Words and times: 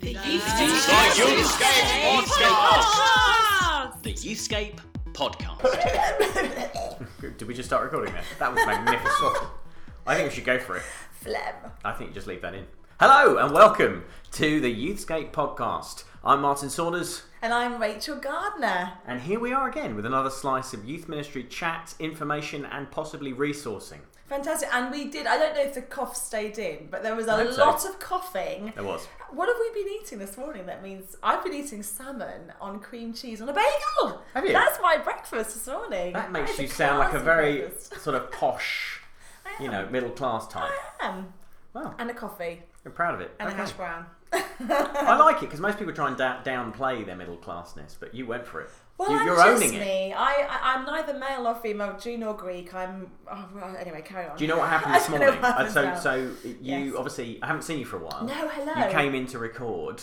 The 0.00 0.14
Youthscape 0.14 1.08
Podcast. 2.34 4.02
The 4.02 4.12
Youthscape 4.14 4.78
Podcast. 5.12 7.06
Did 7.38 7.48
we 7.48 7.54
just 7.54 7.68
start 7.68 7.84
recording 7.84 8.12
there? 8.14 8.22
That 8.38 8.54
was 8.54 8.64
magnificent. 8.66 9.36
I 10.06 10.14
think 10.14 10.28
we 10.30 10.34
should 10.34 10.44
go 10.44 10.58
for 10.58 10.76
it. 10.76 10.82
Phlegm. 11.12 11.54
I 11.84 11.92
think 11.92 12.10
you 12.10 12.14
just 12.14 12.26
leave 12.26 12.42
that 12.42 12.54
in. 12.54 12.66
Hello 13.00 13.36
and 13.38 13.52
welcome 13.52 14.04
to 14.32 14.60
the 14.60 14.72
Youthscape 14.74 15.32
podcast. 15.32 16.04
I'm 16.24 16.40
Martin 16.42 16.70
Saunders, 16.70 17.22
And 17.42 17.52
I'm 17.52 17.80
Rachel 17.80 18.16
Gardner. 18.16 18.92
and 19.06 19.20
here 19.20 19.38
we 19.40 19.52
are 19.52 19.68
again 19.68 19.94
with 19.94 20.04
another 20.06 20.30
slice 20.30 20.72
of 20.74 20.84
youth 20.84 21.08
ministry 21.08 21.44
chat, 21.44 21.94
information, 21.98 22.64
and 22.64 22.90
possibly 22.90 23.32
resourcing. 23.32 24.00
Fantastic. 24.28 24.68
And 24.74 24.90
we 24.90 25.06
did, 25.10 25.26
I 25.26 25.38
don't 25.38 25.54
know 25.54 25.62
if 25.62 25.74
the 25.74 25.82
cough 25.82 26.14
stayed 26.16 26.58
in, 26.58 26.88
but 26.90 27.02
there 27.02 27.14
was 27.16 27.26
a 27.26 27.52
so. 27.52 27.64
lot 27.64 27.84
of 27.86 27.98
coughing. 27.98 28.72
There 28.74 28.84
was. 28.84 29.06
What 29.30 29.48
have 29.48 29.56
we 29.60 29.82
been 29.82 29.92
eating 30.00 30.18
this 30.18 30.36
morning? 30.36 30.66
That 30.66 30.82
means 30.82 31.16
I've 31.22 31.42
been 31.42 31.54
eating 31.54 31.82
salmon 31.82 32.52
on 32.60 32.80
cream 32.80 33.12
cheese 33.14 33.40
on 33.40 33.48
a 33.48 33.52
bagel. 33.54 34.22
Have 34.34 34.44
you? 34.46 34.52
That's 34.52 34.78
my 34.82 34.98
breakfast 34.98 35.54
this 35.54 35.66
morning. 35.66 36.12
That 36.12 36.30
makes 36.32 36.58
you 36.58 36.66
sound 36.68 36.98
like 36.98 37.14
a 37.14 37.18
very 37.20 37.58
breakfast. 37.60 38.00
sort 38.00 38.16
of 38.16 38.30
posh, 38.32 39.00
you 39.60 39.68
know, 39.70 39.86
middle 39.90 40.10
class 40.10 40.46
type. 40.48 40.70
I 41.00 41.06
am. 41.08 41.32
Well, 41.74 41.94
And 41.98 42.10
a 42.10 42.14
coffee. 42.14 42.62
I'm 42.84 42.92
proud 42.92 43.14
of 43.14 43.20
it. 43.20 43.30
And 43.38 43.48
Okay. 43.50 43.56
a 43.58 43.60
hash 43.60 43.72
brown. 43.72 44.06
I 44.32 45.16
like 45.20 45.36
it 45.38 45.40
because 45.46 45.60
most 45.60 45.78
people 45.78 45.92
try 45.94 46.08
and 46.08 46.16
da- 46.16 46.42
downplay 46.42 47.04
their 47.04 47.16
middle 47.16 47.36
classness, 47.36 47.96
but 47.98 48.14
you 48.14 48.26
went 48.26 48.46
for 48.46 48.60
it. 48.60 48.70
Well, 48.98 49.10
you, 49.12 49.18
I'm 49.18 49.26
you're 49.26 49.36
just 49.36 49.46
owning 49.48 49.74
it. 49.74 49.80
me. 49.80 50.12
I, 50.12 50.46
I, 50.48 50.74
I'm 50.74 50.84
neither 50.84 51.14
male 51.14 51.46
or 51.46 51.54
female, 51.54 51.96
Jew 51.98 52.18
nor 52.18 52.34
Greek. 52.34 52.74
I'm. 52.74 53.10
Oh, 53.30 53.48
well, 53.54 53.76
anyway, 53.78 54.02
carry 54.02 54.26
on. 54.28 54.36
Do 54.36 54.42
you 54.44 54.48
know 54.48 54.58
what 54.58 54.68
happened 54.68 54.94
this 54.96 55.08
morning? 55.08 55.32
happened 55.34 55.70
so, 55.70 55.82
now. 55.84 55.98
so 55.98 56.14
you 56.44 56.56
Yes. 56.60 56.94
obviously 56.96 57.38
I 57.42 57.46
haven't 57.46 57.62
seen 57.62 57.78
you 57.78 57.84
for 57.84 57.96
a 57.96 58.00
while. 58.04 58.24
No, 58.24 58.48
hello. 58.48 58.86
You 58.86 58.92
came 58.92 59.14
in 59.14 59.26
to 59.28 59.38
record, 59.38 60.02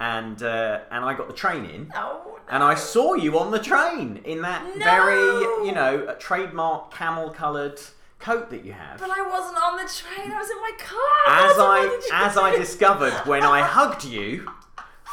and 0.00 0.42
uh, 0.42 0.80
and 0.90 1.04
I 1.04 1.14
got 1.14 1.28
the 1.28 1.34
train 1.34 1.64
in, 1.64 1.92
Oh, 1.94 2.38
and 2.48 2.62
I 2.64 2.74
saw 2.74 3.14
you 3.14 3.38
on 3.38 3.52
the 3.52 3.60
train 3.60 4.20
in 4.24 4.42
that 4.42 4.64
No. 4.76 4.84
very 4.84 5.66
you 5.68 5.72
know 5.72 6.14
trademark 6.18 6.92
camel 6.92 7.30
coloured 7.30 7.80
coat 8.18 8.50
that 8.50 8.64
you 8.64 8.72
have. 8.72 8.98
But 8.98 9.10
I 9.10 9.22
wasn't 9.28 9.58
on 9.62 9.76
the 9.76 9.84
train. 9.88 10.32
I 10.32 10.38
was 10.38 10.50
in 10.50 10.56
my 10.60 10.72
car. 10.78 11.50
As 11.50 11.56
I 11.58 12.00
as? 12.30 12.36
I 12.36 12.56
discovered 12.56 13.12
when 13.26 13.44
I 13.44 13.60
hugged 13.60 14.04
you 14.04 14.48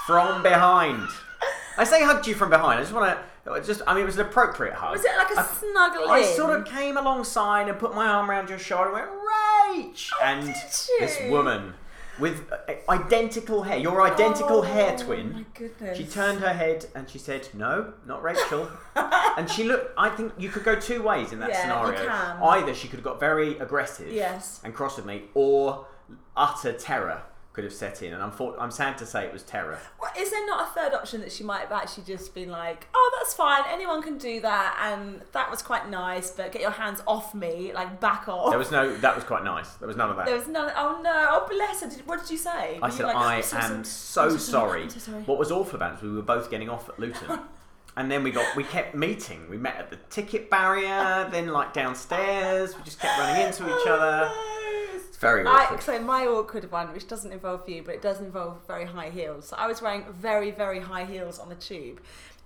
from 0.07 0.41
behind. 0.41 1.07
I 1.77 1.83
say 1.83 2.03
hugged 2.03 2.27
you 2.27 2.35
from 2.35 2.49
behind. 2.49 2.79
I 2.79 2.81
just 2.83 2.93
want 2.93 3.17
to 3.17 3.61
just 3.65 3.81
I 3.87 3.93
mean 3.93 4.03
it 4.03 4.05
was 4.05 4.17
an 4.17 4.25
appropriate 4.27 4.73
hug. 4.75 4.91
Was 4.93 5.03
it 5.05 5.11
like 5.17 5.31
a 5.35 5.39
I- 5.39 5.43
snuggle 5.43 6.09
I 6.09 6.23
sort 6.23 6.57
of 6.59 6.65
came 6.65 6.97
alongside 6.97 7.67
and 7.69 7.79
put 7.79 7.95
my 7.95 8.07
arm 8.07 8.29
around 8.29 8.49
your 8.49 8.59
shoulder 8.59 8.85
and 8.89 8.93
went, 8.93 9.07
Rach! 9.09 10.09
and 10.21 10.41
Oh, 10.43 10.45
did 10.45 10.55
you? 10.55 10.97
this 10.99 11.31
woman 11.31 11.73
with 12.19 12.51
uh, 12.51 12.73
identical 12.89 13.63
hair, 13.63 13.77
your 13.79 14.01
identical 14.01 14.61
hair 14.61 14.95
Oh, 14.99 15.03
twin, 15.03 15.31
my 15.33 15.45
goodness. 15.57 15.97
she 15.97 16.05
turned 16.05 16.39
her 16.41 16.53
head 16.53 16.85
and 16.93 17.09
she 17.09 17.17
said, 17.17 17.47
No, 17.53 17.93
not 18.05 18.21
Rachel. 18.21 18.69
and 18.95 19.49
she 19.49 19.63
looked, 19.63 19.91
I 19.97 20.09
think 20.09 20.33
you 20.37 20.49
could 20.49 20.63
go 20.63 20.75
two 20.75 21.01
ways 21.01 21.31
in 21.31 21.39
that 21.39 21.49
Yeah, 21.49 21.79
you 21.79 21.93
scenario. 21.95 22.09
can. 22.09 22.37
Either 22.43 22.73
she 22.75 22.87
could 22.89 22.97
have 22.97 23.03
got 23.05 23.19
very 23.19 23.57
aggressive 23.59 24.11
Yes. 24.11 24.59
and 24.63 24.73
cross 24.73 24.97
with 24.97 25.05
me, 25.05 25.23
or 25.33 25.87
utter 26.35 26.73
terror 26.73 27.23
could 27.53 27.63
have 27.63 27.73
set 27.73 28.01
in. 28.01 28.13
And 28.13 28.23
I'm, 28.23 28.31
for, 28.31 28.59
I'm 28.59 28.71
sad 28.71 28.97
to 28.99 29.05
say 29.05 29.25
it 29.25 29.33
was 29.33 29.43
terror. 29.43 29.79
Well, 30.01 30.11
is 30.17 30.31
there 30.31 30.45
not 30.45 30.69
a 30.69 30.71
third 30.71 30.93
option 30.93 31.21
that 31.21 31.31
she 31.31 31.43
might 31.43 31.61
have 31.61 31.71
actually 31.71 32.03
just 32.05 32.33
been 32.33 32.49
like, 32.49 32.87
oh, 32.93 33.17
that's 33.19 33.33
fine, 33.33 33.63
anyone 33.69 34.01
can 34.01 34.17
do 34.17 34.39
that, 34.41 34.77
and 34.91 35.21
that 35.33 35.51
was 35.51 35.61
quite 35.61 35.89
nice, 35.89 36.31
but 36.31 36.51
get 36.51 36.61
your 36.61 36.71
hands 36.71 37.01
off 37.07 37.35
me, 37.35 37.73
like 37.73 37.99
back 37.99 38.27
off. 38.27 38.49
There 38.49 38.59
was 38.59 38.71
no, 38.71 38.95
that 38.97 39.15
was 39.15 39.23
quite 39.23 39.43
nice. 39.43 39.69
There 39.75 39.87
was 39.87 39.97
none 39.97 40.09
of 40.09 40.17
that. 40.17 40.25
There 40.25 40.37
was 40.37 40.47
none. 40.47 40.71
Oh 40.75 40.99
no! 41.03 41.27
Oh 41.29 41.47
bless 41.49 41.81
her. 41.81 41.89
Did, 41.89 42.07
what 42.07 42.21
did 42.21 42.29
you 42.29 42.37
say? 42.37 42.77
Were 42.79 42.85
I 42.85 42.87
you 42.87 42.93
said, 42.93 43.05
like, 43.05 43.15
I 43.15 43.35
oh, 43.35 43.37
"I'm 43.37 43.43
so 43.43 43.57
am 43.57 43.83
sorry. 43.83 43.83
so 43.83 44.21
I'm 44.23 44.39
sorry. 44.39 44.89
So 44.89 44.99
sorry. 44.99 45.23
What 45.23 45.37
was 45.37 45.51
awful 45.51 45.75
about 45.75 45.93
it 45.93 46.01
was 46.01 46.11
we 46.11 46.15
were 46.15 46.21
both 46.21 46.49
getting 46.49 46.69
off 46.69 46.89
at 46.89 46.99
Luton. 46.99 47.39
And 47.97 48.09
then 48.09 48.23
we 48.23 48.31
got 48.31 48.55
we 48.55 48.63
kept 48.63 48.95
meeting. 48.95 49.49
We 49.49 49.57
met 49.57 49.75
at 49.77 49.89
the 49.89 49.97
ticket 50.09 50.49
barrier, 50.49 51.27
then 51.31 51.47
like 51.49 51.73
downstairs. 51.73 52.75
We 52.77 52.83
just 52.83 52.99
kept 52.99 53.19
running 53.19 53.47
into 53.47 53.65
each 53.65 53.87
oh, 53.87 53.93
other. 53.93 54.29
Oh, 54.31 54.93
no. 54.93 54.99
It's 55.07 55.17
very 55.17 55.45
I, 55.45 55.65
awkward. 55.65 55.81
so 55.81 55.99
my 55.99 56.25
awkward 56.25 56.71
one, 56.71 56.93
which 56.93 57.07
doesn't 57.07 57.31
involve 57.31 57.67
you, 57.67 57.83
but 57.83 57.95
it 57.95 58.01
does 58.01 58.21
involve 58.21 58.57
very 58.65 58.85
high 58.85 59.09
heels. 59.09 59.49
So 59.49 59.55
I 59.57 59.67
was 59.67 59.81
wearing 59.81 60.05
very, 60.19 60.51
very 60.51 60.79
high 60.79 61.05
heels 61.05 61.37
on 61.37 61.49
the 61.49 61.55
tube. 61.55 61.99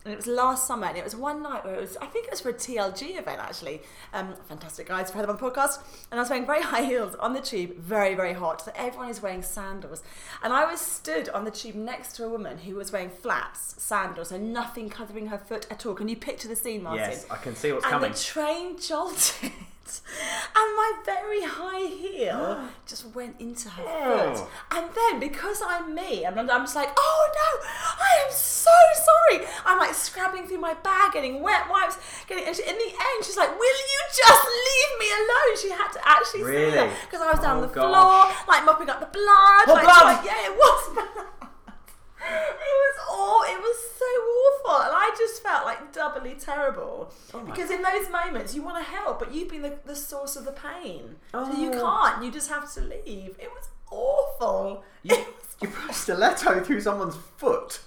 And 0.06 0.14
it 0.14 0.18
was 0.18 0.28
last 0.28 0.68
summer, 0.68 0.86
and 0.86 0.96
it 0.96 1.04
was 1.04 1.16
one 1.16 1.42
night 1.42 1.66
where 1.66 1.74
it 1.74 1.82
was, 1.82 1.98
I 1.98 2.06
think 2.06 2.28
it 2.28 2.32
was 2.32 2.40
for 2.40 2.50
a 2.50 2.54
TLG 2.54 3.18
event 3.18 3.40
actually. 3.40 3.82
Um, 4.14 4.36
fantastic 4.48 4.88
guys, 4.88 5.10
for 5.10 5.18
had 5.18 5.24
them 5.24 5.32
on 5.32 5.38
the 5.38 5.42
podcast. 5.42 5.80
And 6.12 6.20
I 6.20 6.22
was 6.22 6.30
wearing 6.30 6.46
very 6.46 6.62
high 6.62 6.84
heels 6.84 7.16
on 7.16 7.34
the 7.34 7.42
tube, 7.42 7.76
very, 7.78 8.14
very 8.14 8.34
hot. 8.34 8.62
So 8.62 8.72
everyone 8.76 9.10
is 9.10 9.22
wearing 9.22 9.42
sandals. 9.42 10.04
And 10.44 10.54
I 10.54 10.70
was 10.70 10.80
stood 10.80 11.28
on 11.30 11.44
the 11.44 11.50
tube 11.50 11.74
next 11.74 12.16
to 12.18 12.26
a 12.26 12.30
woman 12.30 12.60
who 12.60 12.76
was 12.76 12.92
wearing 12.92 13.10
flats, 13.10 13.82
sandals, 13.82 14.32
and 14.32 14.54
nothing 14.54 14.90
covering 14.90 15.28
her 15.28 15.40
foot 15.40 15.66
at 15.72 15.88
all. 15.88 15.96
Can 15.96 16.08
you 16.08 16.16
picture 16.16 16.48
the 16.48 16.56
scene, 16.56 16.84
Martin? 16.84 17.10
Yes, 17.10 17.26
I 17.32 17.38
can 17.38 17.56
see 17.56 17.72
what's 17.72 17.86
and 17.86 17.94
coming. 17.94 18.12
the 18.12 18.18
train 18.18 18.80
jolted. 18.80 19.52
And 19.88 20.76
my 20.76 20.92
very 21.06 21.42
high 21.44 21.86
heel 21.88 22.68
just 22.88 23.06
went 23.14 23.40
into 23.40 23.70
her 23.70 23.84
Oh. 23.86 24.34
foot. 24.36 24.48
And 24.78 24.90
then, 24.96 25.20
because 25.20 25.62
I'm 25.66 25.94
me, 25.94 26.26
and 26.26 26.40
I'm, 26.40 26.50
I'm 26.50 26.62
just 26.64 26.76
like, 26.76 26.90
oh 26.98 27.30
no, 27.36 27.68
I 28.02 28.26
am 28.26 28.32
so 28.32 28.72
sorry. 29.06 29.46
I'm 29.66 29.78
like 29.78 29.94
scrabbling 29.94 30.48
through 30.48 30.60
my 30.60 30.74
bag, 30.76 31.14
getting 31.14 31.42
wet 31.42 31.70
wipes, 31.70 31.98
getting. 32.28 32.46
And 32.46 32.56
she, 32.56 32.64
in 32.64 32.76
the 32.76 32.92
end, 32.92 33.18
she's 33.24 33.38
like, 33.38 33.50
will 33.58 33.78
you 33.94 34.02
just 34.16 34.46
leave 34.46 35.00
me 35.00 35.08
alone? 35.12 35.58
She 35.62 35.70
had 35.70 35.92
to 35.94 36.00
actually 36.08 36.42
say 36.44 36.66
Really? 36.66 36.72
that 36.72 36.90
because 37.06 37.22
I 37.22 37.32
was 37.32 37.40
down 37.40 37.58
Oh, 37.58 37.62
on 37.62 37.68
the 37.68 37.74
gosh. 37.74 37.86
floor, 37.86 38.46
like 38.48 38.66
mopping 38.66 38.90
up 38.90 39.00
the 39.00 39.08
blood. 39.08 39.66
Oh, 39.68 39.74
like, 39.74 39.84
blood! 39.86 40.04
like, 40.18 40.26
yeah, 40.26 40.46
it 40.50 40.56
was 40.56 40.94
blood. 40.94 41.26
It 42.26 42.58
was 42.86 42.98
all. 43.10 43.44
It 43.44 43.60
was 43.60 43.78
so 43.98 44.06
awful, 44.06 44.82
and 44.88 44.96
I 44.96 45.16
just 45.18 45.42
felt 45.44 45.66
like 45.66 45.94
doubly 45.94 46.36
terrible 46.40 47.12
Oh 47.34 47.40
because 47.42 47.70
in 47.72 47.82
those 47.82 48.10
moments 48.10 48.54
you 48.56 48.62
want 48.64 48.78
to 48.78 48.92
help, 48.92 49.20
but 49.20 49.34
you've 49.34 49.50
been 49.50 49.62
the, 49.62 49.78
the 49.86 49.96
source 49.96 50.36
of 50.36 50.46
the 50.46 50.52
pain, 50.52 51.16
so 51.32 51.52
you 51.54 51.72
Oh. 51.74 51.82
can't. 52.12 52.24
You 52.24 52.32
just 52.32 52.50
have 52.50 52.72
to 52.74 52.82
leave. 52.82 53.36
It 53.40 53.50
was 53.52 53.70
awful. 53.92 54.84
You, 55.04 55.16
you 55.62 55.70
put 55.70 55.92
a 55.92 55.94
stiletto 55.94 56.64
through 56.64 56.82
someone's 56.82 57.16
foot. 57.38 57.80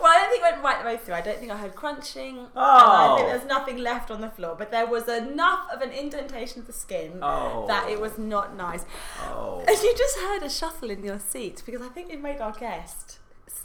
well, 0.00 0.12
I 0.12 0.18
don't 0.20 0.30
think 0.30 0.44
it 0.44 0.52
went 0.52 0.62
right 0.62 0.78
the 0.78 0.84
way 0.86 0.96
through. 0.96 1.14
I 1.14 1.20
don't 1.22 1.38
think 1.38 1.50
I 1.50 1.56
heard 1.56 1.74
crunching. 1.74 2.38
and 2.38 2.48
Oh. 2.54 3.14
I 3.14 3.16
think 3.16 3.28
there's 3.28 3.48
nothing 3.48 3.78
left 3.78 4.10
on 4.10 4.20
the 4.20 4.30
floor, 4.30 4.54
but 4.56 4.70
there 4.70 4.86
was 4.86 5.08
enough 5.08 5.68
of 5.72 5.80
an 5.82 5.90
indentation 5.90 6.60
of 6.60 6.66
the 6.66 6.72
skin 6.72 7.18
Oh. 7.22 7.64
that 7.66 7.88
it 7.90 8.00
was 8.00 8.18
not 8.18 8.54
nice. 8.56 8.84
Oh. 9.22 9.64
And 9.66 9.76
you 9.82 9.94
just 9.96 10.18
heard 10.18 10.42
a 10.42 10.50
shuffle 10.50 10.90
in 10.90 11.02
your 11.02 11.18
seat 11.18 11.62
because 11.66 11.82
I 11.82 11.88
think 11.88 12.10
it 12.12 12.20
made 12.22 12.40
our 12.40 12.52
guest, 12.52 13.18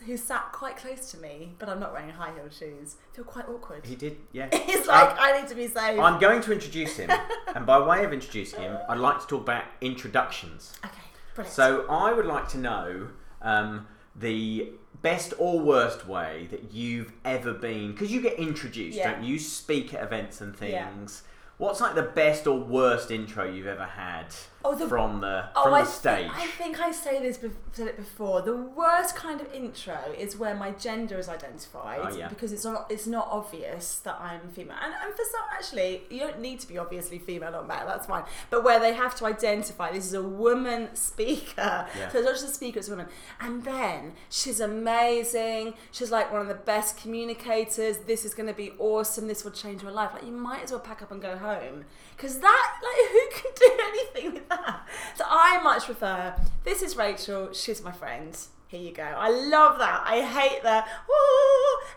who 0.05 0.17
sat 0.17 0.51
quite 0.51 0.77
close 0.77 1.11
to 1.11 1.17
me, 1.17 1.53
but 1.59 1.69
I'm 1.69 1.79
not 1.79 1.93
wearing 1.93 2.09
high 2.09 2.31
heel 2.33 2.49
shoes, 2.49 2.95
feel 3.13 3.23
quite 3.25 3.47
awkward. 3.47 3.85
He 3.85 3.95
did, 3.95 4.17
yeah. 4.31 4.49
He's 4.65 4.87
like, 4.87 5.15
I 5.19 5.39
need 5.39 5.47
to 5.49 5.55
be 5.55 5.67
safe. 5.67 5.99
I'm 5.99 6.19
going 6.19 6.41
to 6.41 6.51
introduce 6.51 6.97
him, 6.97 7.09
and 7.55 7.65
by 7.65 7.79
way 7.79 8.03
of 8.03 8.11
introducing 8.13 8.61
him, 8.61 8.77
I'd 8.89 8.97
like 8.97 9.19
to 9.21 9.27
talk 9.27 9.41
about 9.41 9.63
introductions. 9.81 10.73
okay, 10.83 10.93
brilliant. 11.35 11.53
So 11.55 11.85
I 11.89 12.11
would 12.13 12.25
like 12.25 12.47
to 12.49 12.57
know 12.57 13.07
um, 13.41 13.87
the 14.15 14.69
best 15.01 15.33
or 15.37 15.59
worst 15.59 16.07
way 16.07 16.47
that 16.51 16.71
you've 16.73 17.11
ever 17.25 17.53
been, 17.53 17.91
because 17.91 18.11
you 18.11 18.21
get 18.21 18.37
introduced, 18.39 18.97
Yeah. 18.97 19.11
don't 19.13 19.23
you? 19.23 19.33
You 19.33 19.39
speak 19.39 19.93
at 19.93 20.03
events 20.03 20.41
and 20.41 20.55
Yeah. 20.61 20.89
things. 20.89 21.23
What's 21.57 21.79
like 21.79 21.93
the 21.95 22.01
best 22.03 22.47
or 22.47 22.57
worst 22.59 23.11
intro 23.11 23.45
you've 23.45 23.67
ever 23.67 23.85
had 23.85 24.33
Oh, 24.63 24.75
the- 24.75 24.87
from 24.87 25.21
the 25.21 25.45
Oh, 25.55 25.63
from 25.63 25.73
I 25.73 25.81
the 25.81 25.85
thi- 25.87 25.91
stage? 25.91 26.31
I 26.33 26.47
think 26.47 26.79
I 26.79 26.91
say 26.91 27.21
this, 27.21 27.37
bef- 27.37 27.53
said 27.73 27.87
it 27.87 27.97
before. 27.97 28.41
The 28.41 28.55
worst 28.55 29.15
kind 29.15 29.41
of 29.41 29.51
intro 29.53 29.97
is 30.17 30.37
where 30.37 30.53
my 30.55 30.71
gender 30.71 31.17
is 31.17 31.27
identified 31.29 31.99
Oh, 32.03 32.15
yeah. 32.15 32.27
because 32.27 32.51
it's 32.53 32.65
not 32.65 32.85
it's 32.89 33.07
not 33.07 33.27
obvious 33.31 33.99
that 33.99 34.19
I'm 34.19 34.49
female. 34.49 34.77
And, 34.83 34.93
and 35.03 35.13
for 35.15 35.23
some, 35.23 35.41
actually, 35.51 36.03
you 36.09 36.19
don't 36.19 36.39
need 36.39 36.59
to 36.61 36.67
be 36.67 36.77
obviously 36.77 37.17
female 37.19 37.55
or 37.55 37.63
male. 37.63 37.85
That's 37.87 38.05
fine. 38.07 38.23
But 38.49 38.63
where 38.63 38.79
they 38.79 38.93
have 38.93 39.15
to 39.15 39.25
identify 39.25 39.91
this 39.91 40.05
is 40.05 40.13
a 40.13 40.21
woman 40.21 40.95
speaker, 40.95 41.87
Yeah. 41.97 42.09
so 42.09 42.19
it's 42.19 42.25
not 42.25 42.33
just 42.35 42.45
a 42.45 42.53
speaker, 42.53 42.79
it's 42.79 42.87
a 42.87 42.91
woman. 42.91 43.07
And 43.39 43.63
then 43.63 44.13
she's 44.29 44.59
amazing. 44.59 45.73
She's 45.91 46.11
like 46.11 46.31
one 46.31 46.41
of 46.41 46.47
the 46.47 46.53
best 46.55 46.97
communicators. 46.97 47.97
This 47.99 48.25
is 48.25 48.33
going 48.33 48.47
to 48.47 48.53
be 48.53 48.73
awesome. 48.79 49.27
This 49.27 49.43
will 49.43 49.51
change 49.51 49.81
your 49.81 49.91
life. 49.91 50.11
Like 50.13 50.25
you 50.25 50.31
might 50.31 50.63
as 50.63 50.71
well 50.71 50.79
pack 50.81 51.01
up 51.01 51.11
and 51.11 51.21
go 51.21 51.37
home 51.37 51.85
because 52.15 52.39
that 52.39 52.73
like 52.83 53.11
who 53.11 53.41
can 53.41 53.51
do 53.55 53.83
anything 53.89 54.33
with 54.33 54.49
that? 54.49 54.50
So 55.15 55.23
I 55.27 55.61
much 55.63 55.85
prefer. 55.85 56.35
This 56.63 56.81
is 56.81 56.95
Rachel. 56.97 57.53
She's 57.53 57.81
my 57.83 57.91
friend. 57.91 58.37
Here 58.67 58.79
you 58.81 58.91
go. 58.93 59.03
I 59.03 59.29
love 59.29 59.77
that. 59.79 60.03
I 60.05 60.21
hate 60.21 60.63
that. 60.63 60.87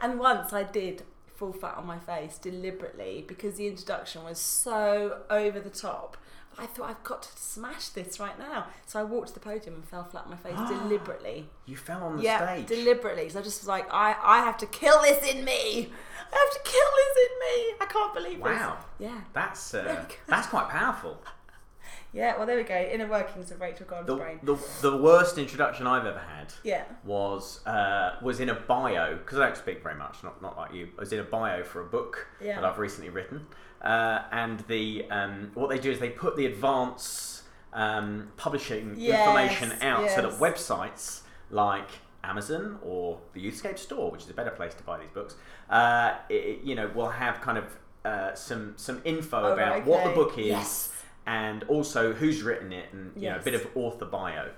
And 0.00 0.18
once 0.18 0.52
I 0.52 0.62
did 0.64 1.02
fall 1.36 1.52
flat 1.52 1.76
on 1.76 1.86
my 1.86 1.98
face 1.98 2.38
deliberately 2.38 3.24
because 3.26 3.56
the 3.56 3.66
introduction 3.66 4.22
was 4.24 4.38
so 4.38 5.22
over 5.30 5.58
the 5.60 5.70
top. 5.70 6.16
I 6.56 6.66
thought 6.66 6.88
I've 6.90 7.02
got 7.02 7.22
to 7.22 7.28
smash 7.36 7.88
this 7.88 8.20
right 8.20 8.38
now. 8.38 8.66
So 8.86 9.00
I 9.00 9.02
walked 9.02 9.28
to 9.28 9.34
the 9.34 9.40
podium 9.40 9.74
and 9.74 9.84
fell 9.84 10.04
flat 10.04 10.24
on 10.26 10.30
my 10.30 10.36
face 10.36 10.58
deliberately. 10.68 11.48
you 11.66 11.76
fell 11.76 12.02
on 12.04 12.16
the 12.16 12.22
Yeah, 12.22 12.44
stage. 12.46 12.66
deliberately. 12.68 13.28
So 13.28 13.40
I 13.40 13.42
just 13.42 13.60
was 13.62 13.68
like, 13.68 13.92
I, 13.92 14.14
I 14.22 14.38
have 14.44 14.56
to 14.58 14.66
kill 14.66 15.00
this 15.02 15.28
in 15.28 15.44
me. 15.44 15.90
I 16.32 16.36
have 16.36 16.52
to 16.52 16.60
kill 16.64 16.90
this 16.96 17.26
in 17.26 17.38
me. 17.40 17.74
I 17.80 17.86
can't 17.88 18.14
believe 18.14 18.40
Wow. 18.40 18.76
this. 18.98 19.08
Yeah. 19.10 19.20
That's 19.32 19.74
uh, 19.74 20.04
that's 20.28 20.46
quite 20.46 20.68
powerful. 20.68 21.20
Yeah, 22.14 22.36
well, 22.36 22.46
there 22.46 22.56
we 22.56 22.62
go. 22.62 22.76
Inner 22.80 23.08
workings 23.08 23.50
of 23.50 23.60
Rachel 23.60 23.86
Gardner's 23.86 24.06
The, 24.06 24.16
brain. 24.16 24.38
the, 24.44 24.56
the 24.82 24.96
worst 24.96 25.36
introduction 25.36 25.86
I've 25.86 26.06
ever 26.06 26.20
had 26.20 26.54
Yeah. 26.62 26.84
was 27.04 27.66
uh, 27.66 28.16
was 28.22 28.38
in 28.38 28.48
a 28.50 28.54
bio 28.54 29.16
because 29.16 29.38
I 29.38 29.46
don't 29.46 29.56
speak 29.56 29.82
very 29.82 29.96
much, 29.96 30.18
not 30.22 30.40
not 30.40 30.56
like 30.56 30.72
you. 30.72 30.88
I 30.96 31.00
was 31.00 31.12
in 31.12 31.18
a 31.18 31.24
bio 31.24 31.64
for 31.64 31.80
a 31.80 31.84
book 31.86 32.28
Yeah. 32.40 32.54
that 32.60 32.64
I've 32.64 32.78
recently 32.78 33.10
written, 33.10 33.46
uh, 33.82 34.22
and 34.30 34.60
the 34.68 35.06
um, 35.10 35.50
what 35.54 35.68
they 35.70 35.78
do 35.78 35.90
is 35.90 35.98
they 35.98 36.10
put 36.10 36.36
the 36.36 36.46
advance 36.46 37.42
um, 37.72 38.28
publishing 38.36 38.94
Yes, 38.96 39.18
information 39.18 39.72
out 39.82 40.08
so 40.08 40.22
that 40.22 40.38
websites 40.38 41.22
like 41.50 41.88
Amazon 42.22 42.78
or 42.82 43.18
the 43.32 43.44
Youthscape 43.44 43.76
store, 43.78 44.12
which 44.12 44.22
is 44.22 44.30
a 44.30 44.34
better 44.34 44.50
place 44.52 44.72
to 44.74 44.82
buy 44.84 44.98
these 44.98 45.10
books, 45.12 45.34
uh, 45.68 46.14
it, 46.28 46.60
you 46.62 46.76
know, 46.76 46.88
will 46.94 47.08
have 47.08 47.40
kind 47.40 47.58
of 47.58 47.64
uh, 48.04 48.32
some 48.36 48.74
some 48.76 49.02
info 49.04 49.42
Oh, 49.42 49.52
about 49.54 49.72
right, 49.72 49.84
what 49.86 50.04
the 50.04 50.10
book 50.10 50.38
is 50.38 50.46
Yes. 50.46 50.90
And 51.26 51.64
also 51.64 52.12
who's 52.12 52.42
written 52.42 52.72
it 52.72 52.92
and 52.92 53.12
you 53.16 53.28
know 53.28 53.36
a 53.36 53.42
bit 53.42 53.54
of 53.54 53.66
author 53.74 54.04
bio. 54.04 54.50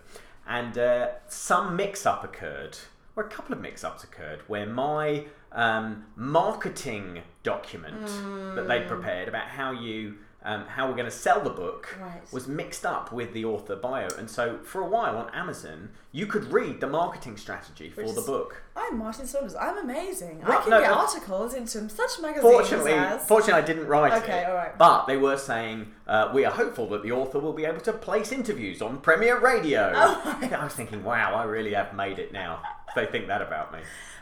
And 0.48 0.78
uh, 0.78 1.08
some 1.28 1.74
mix-up 1.74 2.22
occurred 2.22 2.78
or 3.16 3.24
a 3.24 3.28
couple 3.28 3.54
of 3.54 3.60
mix-ups 3.60 4.04
occurred 4.04 4.42
where 4.46 4.66
my 4.66 5.24
um, 5.52 6.04
marketing 6.16 7.22
document 7.42 8.06
that 8.54 8.68
they'd 8.68 8.86
prepared 8.86 9.26
about 9.26 9.48
how 9.48 9.72
you 9.72 10.18
um, 10.46 10.64
how 10.66 10.86
we're 10.88 10.94
going 10.94 11.04
to 11.04 11.10
sell 11.10 11.40
the 11.42 11.50
book 11.50 11.94
Right. 12.00 12.22
was 12.32 12.46
mixed 12.48 12.86
up 12.86 13.12
with 13.12 13.32
the 13.34 13.44
author 13.44 13.76
bio 13.76 14.08
and 14.18 14.30
so 14.30 14.58
for 14.62 14.80
a 14.80 14.86
while 14.88 15.18
on 15.18 15.28
amazon 15.34 15.90
you 16.12 16.26
could 16.26 16.50
read 16.52 16.80
the 16.80 16.86
marketing 16.86 17.36
strategy 17.36 17.90
for 17.90 18.02
Which 18.04 18.14
the 18.14 18.20
is- 18.20 18.26
book 18.26 18.62
I'm 18.78 18.98
Martin 18.98 19.26
Saunders. 19.26 19.56
I'm 19.56 19.78
amazing. 19.78 20.42
I 20.44 20.60
can 20.60 20.68
no, 20.70 20.80
get 20.80 20.90
articles 20.92 21.54
into 21.54 21.88
such 21.88 22.20
magazines 22.20 22.42
Fortunately, 22.52 22.92
as. 22.92 23.26
fortunately, 23.26 23.62
I 23.62 23.64
didn't 23.66 23.86
write 23.86 24.12
it. 24.12 24.22
Okay, 24.22 24.44
all 24.44 24.54
right. 24.54 24.76
But 24.76 25.06
they 25.06 25.16
were 25.16 25.38
saying 25.38 25.92
uh, 26.06 26.30
we 26.34 26.44
are 26.44 26.52
hopeful 26.52 26.86
that 26.90 27.02
the 27.02 27.10
author 27.10 27.38
will 27.40 27.54
be 27.54 27.64
able 27.64 27.80
to 27.80 27.92
place 27.94 28.32
interviews 28.32 28.82
on 28.82 28.98
Premier 28.98 29.40
Radio. 29.40 29.92
Oh, 29.94 30.38
I 30.52 30.62
was 30.62 30.74
thinking, 30.74 31.02
wow, 31.04 31.34
I 31.34 31.44
really 31.44 31.72
have 31.72 31.94
made 31.94 32.18
it 32.18 32.32
now. 32.34 32.60
They 32.94 33.06
think 33.06 33.28
that 33.28 33.40
about 33.40 33.72
me. 33.72 33.78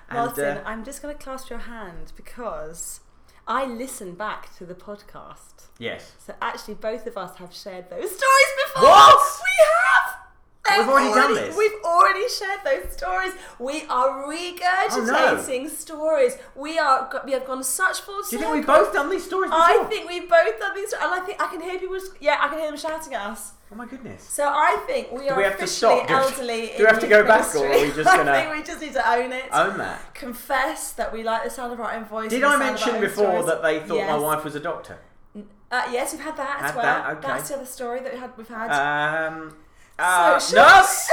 And, 0.08 0.18
Martin, 0.18 0.58
uh, 0.58 0.62
I'm 0.64 0.84
just 0.84 1.02
going 1.02 1.14
to 1.16 1.22
clasp 1.22 1.50
your 1.50 1.58
hand 1.58 2.12
because 2.16 3.00
I 3.46 3.66
listen 3.66 4.14
back 4.14 4.54
to 4.56 4.64
the 4.64 4.74
podcast. 4.74 5.68
yes. 5.78 6.12
So 6.18 6.34
actually, 6.40 6.74
both 6.74 7.06
of 7.06 7.16
us 7.18 7.36
have 7.36 7.52
shared 7.54 7.90
those 7.90 8.10
stories 8.10 8.52
before. 8.64 8.88
What? 8.88 9.18
We 9.44 9.64
have. 9.74 10.03
We've 10.78 10.86
They've 10.86 10.94
already 10.94 11.14
done 11.14 11.34
this? 11.34 11.56
We've 11.56 11.84
already 11.84 12.28
shared 12.28 12.60
those 12.64 12.92
stories. 12.92 13.32
We 13.58 13.82
are 13.88 14.24
regurgitating 14.26 15.70
stories. 15.70 16.36
We 16.54 16.78
are. 16.78 17.22
We 17.24 17.32
have 17.32 17.46
gone 17.46 17.62
such 17.64 18.00
full 18.00 18.22
Do 18.22 18.36
you 18.36 18.42
think 18.42 18.54
we've 18.54 18.66
both 18.66 18.92
done 18.92 19.10
these 19.10 19.24
stories 19.24 19.50
before? 19.50 19.62
I 19.62 19.84
think 19.88 20.08
we've 20.08 20.28
both 20.28 20.58
done 20.58 20.74
these, 20.74 20.92
and 20.92 21.02
I 21.04 21.20
think 21.20 21.40
I 21.42 21.46
can 21.48 21.60
hear 21.60 21.78
people. 21.78 21.98
Yeah, 22.20 22.38
I 22.40 22.48
can 22.48 22.58
hear 22.58 22.68
them 22.70 22.78
shouting 22.78 23.14
at 23.14 23.26
us. 23.30 23.52
Oh 23.72 23.76
my 23.76 23.86
goodness. 23.86 24.22
So 24.22 24.44
I 24.46 24.82
think 24.86 25.10
we 25.10 25.28
are 25.28 25.36
we 25.36 25.42
have 25.42 25.56
to 25.58 25.64
officially 25.64 26.00
stop? 26.00 26.08
We 26.08 26.14
have- 26.14 26.32
elderly. 26.32 26.72
do 26.76 26.82
we 26.84 26.84
have 26.86 27.00
to 27.00 27.06
go 27.08 27.24
back, 27.24 27.54
or 27.56 27.66
are 27.66 27.80
we 27.80 27.92
just 27.92 28.04
gonna- 28.04 28.30
I 28.30 28.42
think 28.42 28.56
we 28.56 28.62
just 28.62 28.80
need 28.80 28.92
to 28.92 29.10
own 29.10 29.32
it. 29.32 29.44
Own 29.52 29.78
that. 29.78 30.14
Confess 30.14 30.92
that 30.92 31.12
we 31.12 31.22
like 31.22 31.44
the 31.44 31.50
sound 31.50 31.72
of 31.72 31.80
our 31.80 31.92
own 31.92 32.04
voice. 32.04 32.30
Did 32.30 32.44
I 32.44 32.50
sound 32.50 32.54
of 32.54 32.60
our 32.60 32.72
mention 32.72 33.00
before 33.00 33.24
stories. 33.24 33.46
that 33.46 33.62
they 33.62 33.80
thought 33.80 34.06
my 34.06 34.18
wife 34.18 34.44
was 34.44 34.54
a 34.54 34.60
doctor? 34.60 34.98
Uh, 35.70 35.88
yes, 35.90 36.12
we've 36.12 36.22
had 36.22 36.36
that 36.36 36.62
as 36.62 36.74
well. 36.76 36.84
that, 36.84 37.10
okay. 37.18 37.26
That's 37.26 37.48
the 37.48 37.56
other 37.56 37.66
story 37.66 38.00
that 38.00 38.12
we 38.12 38.18
had. 38.20 38.36
We've 38.36 38.46
had. 38.46 39.26
Um, 39.26 39.56
uh, 39.98 40.38
So, 40.38 40.56
nurse! 40.56 41.08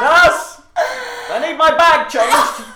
nurse! 0.00 0.60
I 1.34 1.38
need 1.48 1.56
my 1.56 1.74
bag 1.76 2.08
changed. 2.08 2.68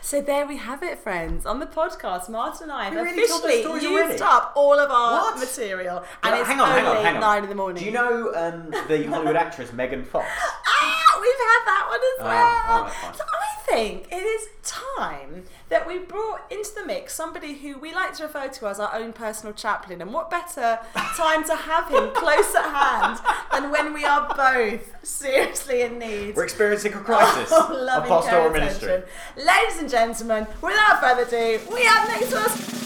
so 0.02 0.20
there 0.20 0.46
we 0.46 0.56
have 0.56 0.82
it, 0.82 0.98
friends. 0.98 1.44
On 1.46 1.58
the 1.60 1.66
podcast, 1.66 2.28
Martin 2.28 2.64
and 2.64 2.72
I 2.72 2.84
have 2.84 2.94
really 2.94 3.22
officially 3.24 3.62
used 3.62 3.86
already? 3.86 4.20
up 4.22 4.52
all 4.56 4.78
of 4.78 4.90
our 4.90 5.22
What? 5.32 5.38
material, 5.40 6.04
and 6.22 6.34
it's 6.36 6.48
hang 6.48 6.60
on, 6.60 6.68
only 6.70 6.80
hang 6.82 6.88
on, 6.96 7.04
hang 7.04 7.14
on. 7.16 7.20
nine 7.20 7.42
in 7.44 7.48
the 7.48 7.54
morning. 7.54 7.80
Do 7.82 7.86
you 7.86 7.92
know 7.92 8.32
um, 8.34 8.70
the 8.88 9.04
Hollywood 9.08 9.36
actress 9.36 9.72
Megan 9.72 10.04
Fox? 10.04 10.26
Ah, 11.20 11.22
we've 11.22 11.44
had 11.50 11.62
that 11.66 11.86
one 11.88 12.00
as 12.00 12.18
Oh, 12.20 12.24
well. 12.24 12.78
alright, 12.78 12.94
fine. 12.94 13.14
so 13.14 13.24
I 13.24 13.62
think 13.70 14.08
it 14.12 14.22
is 14.24 14.48
time 14.64 15.44
that 15.68 15.86
we 15.86 15.98
brought 15.98 16.50
into 16.50 16.70
the 16.74 16.84
mix 16.84 17.14
somebody 17.14 17.54
who 17.54 17.78
we 17.78 17.94
like 17.94 18.14
to 18.14 18.24
refer 18.24 18.48
to 18.48 18.66
as 18.68 18.80
our 18.80 18.92
own 18.94 19.12
personal 19.12 19.52
chaplain. 19.54 20.00
And 20.02 20.12
what 20.12 20.30
better 20.30 20.78
time 21.16 21.44
to 21.44 21.54
have 21.54 21.88
him 21.88 22.10
close 22.14 22.54
at 22.54 22.64
hand 22.64 23.20
than 23.52 23.70
when 23.70 23.92
we 23.92 24.04
are 24.04 24.32
both 24.34 24.92
seriously 25.06 25.82
in 25.82 25.98
need 25.98 26.34
We're 26.36 26.44
experiencing 26.44 26.94
a 26.94 26.98
crisis 27.00 27.52
of 27.52 27.70
of 27.70 27.76
loving 27.76 28.08
pastoral 28.08 28.50
care 28.50 28.60
ministry. 28.60 28.92
attention. 28.92 29.10
Ladies 29.46 29.78
and 29.78 29.88
gentlemen, 29.90 30.46
without 30.62 31.00
further 31.00 31.22
ado, 31.22 31.60
we 31.72 31.82
have 31.84 32.08
next 32.08 32.30
to 32.30 32.38
us. 32.38 32.80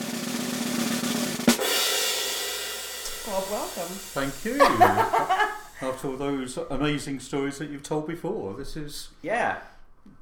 Bob, 3.26 3.44
welcome. 3.50 3.94
Thank 4.12 4.44
you. 4.44 5.54
After 5.84 6.08
all 6.08 6.16
those 6.16 6.56
amazing 6.70 7.20
stories 7.20 7.58
that 7.58 7.70
you've 7.70 7.82
told 7.82 8.06
before, 8.06 8.54
this 8.54 8.76
is. 8.76 9.10
Yeah. 9.22 9.58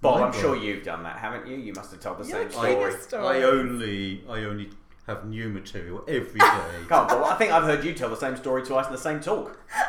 Bob, 0.00 0.14
I'm 0.17 0.20
Mind 0.23 0.35
sure 0.35 0.43
blowing. 0.55 0.62
you've 0.62 0.85
done 0.85 1.03
that, 1.05 1.17
haven't 1.19 1.47
you? 1.47 1.56
You 1.56 1.73
must 1.73 1.91
have 1.93 2.00
told 2.00 2.19
the 2.19 2.25
You're 2.25 2.38
same 2.38 2.47
the 2.49 2.53
story. 2.53 2.75
cutest. 2.75 3.09
Stories. 3.09 3.43
I 3.44 3.47
only, 3.47 4.25
I 4.29 4.44
only 4.44 4.70
have 5.06 5.25
new 5.26 5.49
material 5.49 6.05
every 6.09 6.38
day. 6.41 6.47
Can't, 6.88 7.09
Bob. 7.09 7.25
I 7.25 7.35
think 7.37 7.53
I've 7.53 7.64
heard 7.64 7.85
you 7.85 7.93
tell 7.94 8.09
the 8.11 8.17
same 8.17 8.37
story 8.37 8.62
twice 8.62 8.87
in 8.87 8.93
the 8.93 8.99
same 8.99 9.20
talk. 9.20 9.59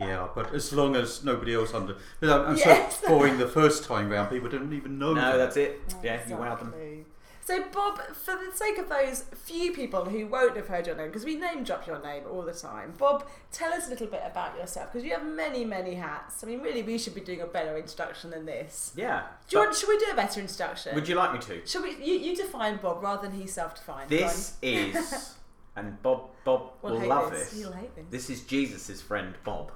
yeah, 0.00 0.28
but 0.34 0.52
as 0.54 0.72
long 0.72 0.96
as 0.96 1.22
nobody 1.24 1.54
else 1.54 1.74
under, 1.74 1.96
but 2.20 2.30
I'm, 2.30 2.46
I'm 2.52 2.56
Yes. 2.56 3.00
so 3.00 3.08
boring 3.08 3.38
the 3.38 3.46
first 3.48 3.84
time 3.84 4.08
round. 4.08 4.30
People 4.30 4.48
didn't 4.48 4.72
even 4.72 4.98
know. 4.98 5.12
No, 5.14 5.20
that. 5.20 5.36
that's 5.36 5.56
it. 5.56 5.80
Yeah, 6.02 6.20
you 6.28 6.34
wowed 6.36 6.58
them. 6.58 6.68
Exactly. 6.68 7.04
So, 7.50 7.64
Bob, 7.72 7.98
for 8.14 8.36
the 8.36 8.56
sake 8.56 8.78
of 8.78 8.88
those 8.88 9.24
few 9.34 9.72
people 9.72 10.04
who 10.04 10.28
won't 10.28 10.56
have 10.56 10.68
heard 10.68 10.86
your 10.86 10.94
name, 10.94 11.08
because 11.08 11.24
we 11.24 11.34
name 11.34 11.64
drop 11.64 11.84
your 11.84 12.00
name 12.00 12.22
all 12.30 12.42
the 12.42 12.52
time, 12.52 12.94
Bob, 12.96 13.26
tell 13.50 13.72
us 13.72 13.88
a 13.88 13.90
little 13.90 14.06
bit 14.06 14.22
about 14.24 14.56
yourself, 14.56 14.92
because 14.92 15.04
you 15.04 15.10
have 15.10 15.26
many, 15.26 15.64
many 15.64 15.94
hats. 15.94 16.44
I 16.44 16.46
mean, 16.46 16.60
really, 16.60 16.84
we 16.84 16.96
should 16.96 17.12
be 17.12 17.20
doing 17.20 17.40
a 17.40 17.46
better 17.46 17.76
introduction 17.76 18.30
than 18.30 18.46
this. 18.46 18.92
Yeah. 18.94 19.24
Do 19.48 19.56
you 19.56 19.64
want, 19.64 19.74
should 19.74 19.88
we 19.88 19.98
do 19.98 20.12
a 20.12 20.14
better 20.14 20.40
introduction? 20.40 20.94
would 20.94 21.08
you 21.08 21.16
like 21.16 21.32
me 21.32 21.40
to? 21.40 21.66
Should 21.66 21.82
we? 21.82 21.96
You, 21.96 22.20
you 22.20 22.36
define 22.36 22.76
Bob 22.76 23.02
rather 23.02 23.28
than 23.28 23.36
he 23.36 23.48
self-defined. 23.48 24.08
This 24.08 24.56
is, 24.62 25.34
and 25.74 26.00
Bob, 26.04 26.28
Bob 26.44 26.70
will 26.82 27.00
We'll 27.00 27.08
love 27.08 27.32
this. 27.32 27.50
this. 27.50 27.58
He'll 27.58 27.72
hate 27.72 27.96
this. 27.96 28.04
This 28.10 28.30
is 28.30 28.44
Jesus' 28.44 29.02
friend 29.02 29.34
Bob. 29.42 29.72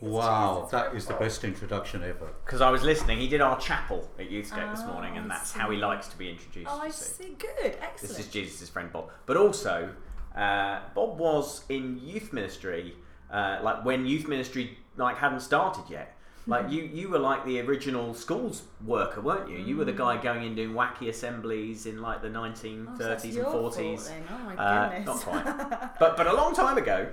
It 0.00 0.04
is- 0.04 0.08
it's 0.12 0.14
Wow, 0.14 0.54
Jesus, 0.56 0.70
that 0.72 0.86
it's 0.86 0.96
is 0.96 1.06
the 1.06 1.14
best 1.14 1.44
introduction 1.44 2.02
ever. 2.02 2.28
Because 2.44 2.60
I 2.60 2.70
was 2.70 2.82
listening, 2.82 3.18
he 3.18 3.28
did 3.28 3.40
our 3.40 3.58
chapel 3.58 4.08
at 4.18 4.30
Youthscape 4.30 4.70
this 4.72 4.82
Oh, 4.84 4.92
morning, 4.92 5.16
and 5.16 5.30
that's 5.30 5.52
how 5.52 5.70
he 5.70 5.76
likes 5.78 6.08
to 6.08 6.18
be 6.18 6.28
introduced. 6.30 6.70
Oh, 6.70 6.80
I 6.80 6.90
see. 6.90 7.24
see. 7.24 7.36
Good. 7.38 7.76
Excellent. 7.80 8.00
This 8.00 8.18
is 8.18 8.28
Jesus' 8.28 8.68
friend 8.68 8.92
Bob. 8.92 9.10
But 9.26 9.36
also, 9.36 9.90
uh, 10.36 10.80
Bob 10.94 11.18
was 11.18 11.64
in 11.68 11.98
youth 12.02 12.32
ministry, 12.32 12.94
uh, 13.32 13.58
like 13.62 13.84
when 13.84 14.06
youth 14.06 14.28
ministry 14.28 14.78
like 14.96 15.16
hadn't 15.16 15.40
started 15.40 15.84
yet. 15.90 16.12
Like 16.48 16.70
you, 16.70 16.82
you 16.84 17.08
were 17.08 17.18
like 17.18 17.44
the 17.44 17.60
original 17.60 18.14
schools 18.14 18.62
worker, 18.84 19.20
weren't 19.20 19.50
you? 19.50 19.58
You 19.58 19.76
were 19.76 19.84
the 19.84 19.92
guy 19.92 20.16
going 20.16 20.44
in 20.44 20.54
doing 20.54 20.74
wacky 20.74 21.08
assemblies 21.08 21.86
in 21.86 22.00
like 22.00 22.22
the 22.22 22.28
Mm. 22.28 22.52
Oh, 22.52 22.54
so 22.54 23.04
1930s 23.08 23.24
and 23.24 23.32
your 23.34 23.44
fault 23.46 23.74
40s. 23.74 24.12
Oh 24.30 24.38
my 24.44 24.54
Uh, 24.56 24.88
goodness. 24.90 25.06
not 25.06 25.16
quite, 25.18 25.44
but 25.98 26.16
but 26.16 26.26
a 26.28 26.32
long 26.32 26.54
time 26.54 26.78
ago, 26.78 27.08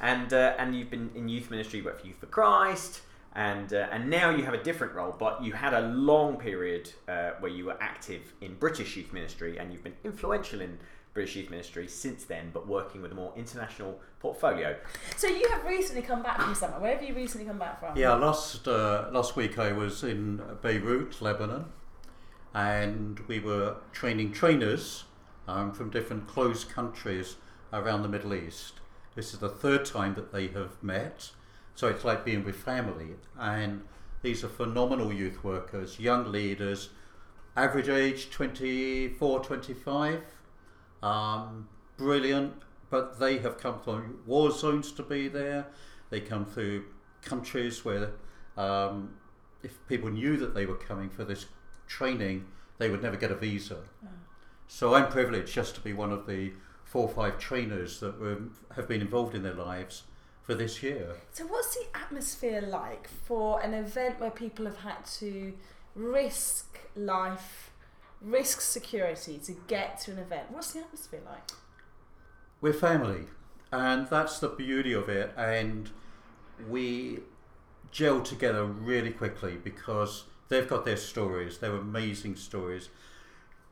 and 0.00 0.32
uh, 0.32 0.54
and 0.58 0.76
you've 0.76 0.90
been 0.90 1.10
in 1.14 1.28
youth 1.28 1.50
ministry, 1.50 1.80
you 1.80 1.84
worked 1.84 2.02
for 2.02 2.06
Youth 2.06 2.18
for 2.18 2.26
Christ, 2.26 3.02
and 3.34 3.72
uh, 3.72 3.88
and 3.90 4.10
now 4.10 4.30
you 4.30 4.44
have 4.44 4.54
a 4.54 4.62
different 4.62 4.94
role. 4.94 5.14
But 5.18 5.42
you 5.42 5.52
had 5.52 5.74
a 5.74 5.88
long 5.88 6.36
period 6.36 6.92
uh, 7.08 7.30
where 7.40 7.50
you 7.50 7.66
were 7.66 7.76
active 7.80 8.34
in 8.40 8.54
British 8.54 8.96
youth 8.96 9.12
ministry, 9.12 9.58
and 9.58 9.72
you've 9.72 9.84
been 9.84 9.96
influential 10.04 10.60
in 10.60 10.78
British 11.14 11.36
youth 11.36 11.50
ministry 11.50 11.88
since 11.88 12.24
then, 12.24 12.50
but 12.52 12.68
working 12.68 13.00
with 13.00 13.10
a 13.10 13.14
more 13.14 13.32
international 13.36 13.98
portfolio. 14.20 14.76
So 15.16 15.26
you 15.26 15.48
have 15.50 15.64
recently 15.64 16.02
come 16.02 16.22
back 16.22 16.38
from 16.40 16.54
somewhere. 16.54 16.80
Where 16.80 16.94
have 16.94 17.02
you 17.02 17.14
recently 17.14 17.46
come 17.46 17.58
back 17.58 17.80
from? 17.80 17.96
Yeah, 17.96 18.14
last 18.14 18.68
uh, 18.68 19.08
last 19.10 19.34
week 19.34 19.58
I 19.58 19.72
was 19.72 20.04
in 20.04 20.42
Beirut, 20.60 21.22
Lebanon, 21.22 21.64
and 22.52 23.18
we 23.28 23.40
were 23.40 23.76
training 23.92 24.32
trainers 24.32 25.04
um, 25.48 25.72
from 25.72 25.88
different 25.88 26.26
closed 26.26 26.68
countries 26.68 27.36
around 27.72 28.02
the 28.02 28.08
Middle 28.08 28.34
East. 28.34 28.80
This 29.16 29.32
is 29.32 29.40
the 29.40 29.48
third 29.48 29.86
time 29.86 30.14
that 30.14 30.30
they 30.30 30.48
have 30.48 30.82
met, 30.82 31.30
so 31.74 31.88
it's 31.88 32.04
like 32.04 32.24
being 32.24 32.44
with 32.44 32.54
family. 32.54 33.08
And 33.38 33.82
these 34.22 34.44
are 34.44 34.48
phenomenal 34.48 35.10
youth 35.10 35.42
workers, 35.42 35.98
young 35.98 36.30
leaders, 36.30 36.90
average 37.56 37.88
age 37.88 38.30
24, 38.30 39.40
25, 39.40 40.20
um, 41.02 41.66
brilliant. 41.96 42.52
But 42.90 43.18
they 43.18 43.38
have 43.38 43.58
come 43.58 43.80
from 43.80 44.20
war 44.26 44.50
zones 44.52 44.92
to 44.92 45.02
be 45.02 45.28
there. 45.28 45.66
They 46.10 46.20
come 46.20 46.44
through 46.44 46.84
countries 47.22 47.84
where 47.84 48.10
um, 48.56 49.14
if 49.62 49.84
people 49.88 50.10
knew 50.10 50.36
that 50.36 50.54
they 50.54 50.66
were 50.66 50.76
coming 50.76 51.08
for 51.08 51.24
this 51.24 51.46
training, 51.88 52.44
they 52.78 52.90
would 52.90 53.02
never 53.02 53.16
get 53.16 53.32
a 53.32 53.34
visa. 53.34 53.78
So 54.68 54.94
I'm 54.94 55.08
privileged 55.08 55.52
just 55.52 55.74
to 55.76 55.80
be 55.80 55.92
one 55.92 56.12
of 56.12 56.26
the 56.26 56.52
four 56.96 57.08
or 57.08 57.14
five 57.30 57.38
trainers 57.38 58.00
that 58.00 58.18
were, 58.18 58.38
have 58.74 58.88
been 58.88 59.02
involved 59.02 59.34
in 59.34 59.42
their 59.42 59.54
lives 59.54 60.04
for 60.42 60.54
this 60.54 60.82
year. 60.82 61.16
So 61.32 61.44
what's 61.46 61.74
the 61.74 61.84
atmosphere 61.94 62.62
like 62.62 63.06
for 63.26 63.60
an 63.60 63.74
event 63.74 64.18
where 64.18 64.30
people 64.30 64.64
have 64.64 64.78
had 64.78 65.04
to 65.18 65.52
risk 65.94 66.78
life, 66.94 67.70
risk 68.22 68.62
security 68.62 69.38
to 69.44 69.52
get 69.66 70.00
to 70.00 70.12
an 70.12 70.18
event? 70.18 70.44
What's 70.50 70.72
the 70.72 70.80
atmosphere 70.80 71.20
like? 71.26 71.50
we're 72.60 72.72
family, 72.72 73.26
and 73.70 74.08
that's 74.08 74.38
the 74.38 74.48
beauty 74.48 74.92
of 74.92 75.08
it. 75.08 75.32
And 75.36 75.90
we 76.68 77.18
gel 77.92 78.22
together 78.22 78.64
really 78.64 79.10
quickly 79.10 79.56
because 79.62 80.24
they've 80.48 80.68
got 80.68 80.84
their 80.84 80.96
stories, 80.96 81.58
they're 81.58 81.76
amazing 81.76 82.36
stories. 82.36 82.88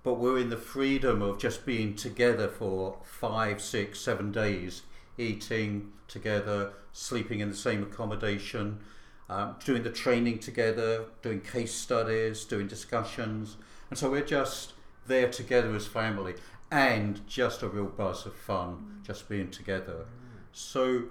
But 0.05 0.21
we're 0.21 0.39
in 0.39 0.51
the 0.51 0.57
freedom 0.57 1.23
of 1.23 1.39
just 1.39 1.67
being 1.67 1.97
together 1.97 2.47
for 2.47 2.99
five, 3.03 3.61
six, 3.61 3.99
seven 3.99 4.31
days, 4.31 4.83
eating 5.19 5.93
together, 6.07 6.75
sleeping 6.93 7.41
in 7.41 7.49
the 7.49 7.57
same 7.57 7.83
accommodation, 7.83 8.81
um, 9.29 9.57
doing 9.65 9.83
the 9.83 9.91
training 9.91 10.39
together, 10.39 11.07
doing 11.23 11.41
case 11.41 11.75
studies, 11.75 12.45
doing 12.45 12.69
discussions. 12.69 13.57
And 13.89 13.99
so 13.99 14.11
we're 14.11 14.21
just 14.21 14.75
there 15.07 15.31
together 15.31 15.75
as 15.75 15.87
family 15.87 16.35
and 16.71 17.27
just 17.27 17.63
a 17.63 17.69
real 17.69 17.87
buzz 17.87 18.27
of 18.27 18.35
fun, 18.35 19.01
just 19.07 19.29
being 19.29 19.51
together. 19.51 20.07
So 20.53 21.05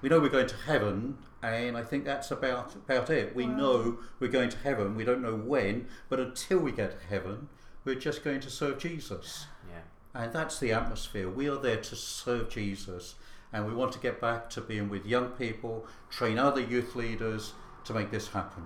we 0.00 0.08
know 0.08 0.20
we're 0.20 0.28
going 0.28 0.46
to 0.46 0.56
heaven, 0.56 1.18
and 1.42 1.76
I 1.76 1.82
think 1.82 2.04
that's 2.04 2.30
about 2.30 2.74
about 2.74 3.10
it. 3.10 3.34
We 3.34 3.46
know 3.46 3.98
we're 4.20 4.30
going 4.30 4.50
to 4.50 4.58
heaven. 4.58 4.94
We 4.94 5.04
don't 5.04 5.22
know 5.22 5.36
when, 5.36 5.88
but 6.08 6.20
until 6.20 6.58
we 6.58 6.72
get 6.72 7.00
to 7.00 7.06
heaven, 7.08 7.48
we're 7.86 7.94
just 7.94 8.24
going 8.24 8.40
to 8.40 8.50
serve 8.50 8.78
Jesus, 8.78 9.46
Yeah. 9.70 10.22
and 10.22 10.32
that's 10.32 10.58
the 10.58 10.72
atmosphere. 10.72 11.30
We 11.30 11.48
are 11.48 11.56
there 11.56 11.76
to 11.80 11.96
serve 11.96 12.50
Jesus, 12.50 13.14
and 13.52 13.66
we 13.66 13.72
want 13.72 13.92
to 13.92 13.98
get 14.00 14.20
back 14.20 14.50
to 14.50 14.60
being 14.60 14.90
with 14.90 15.06
young 15.06 15.28
people, 15.30 15.86
train 16.10 16.38
other 16.38 16.60
youth 16.60 16.96
leaders 16.96 17.54
to 17.84 17.94
make 17.94 18.10
this 18.10 18.28
happen. 18.28 18.64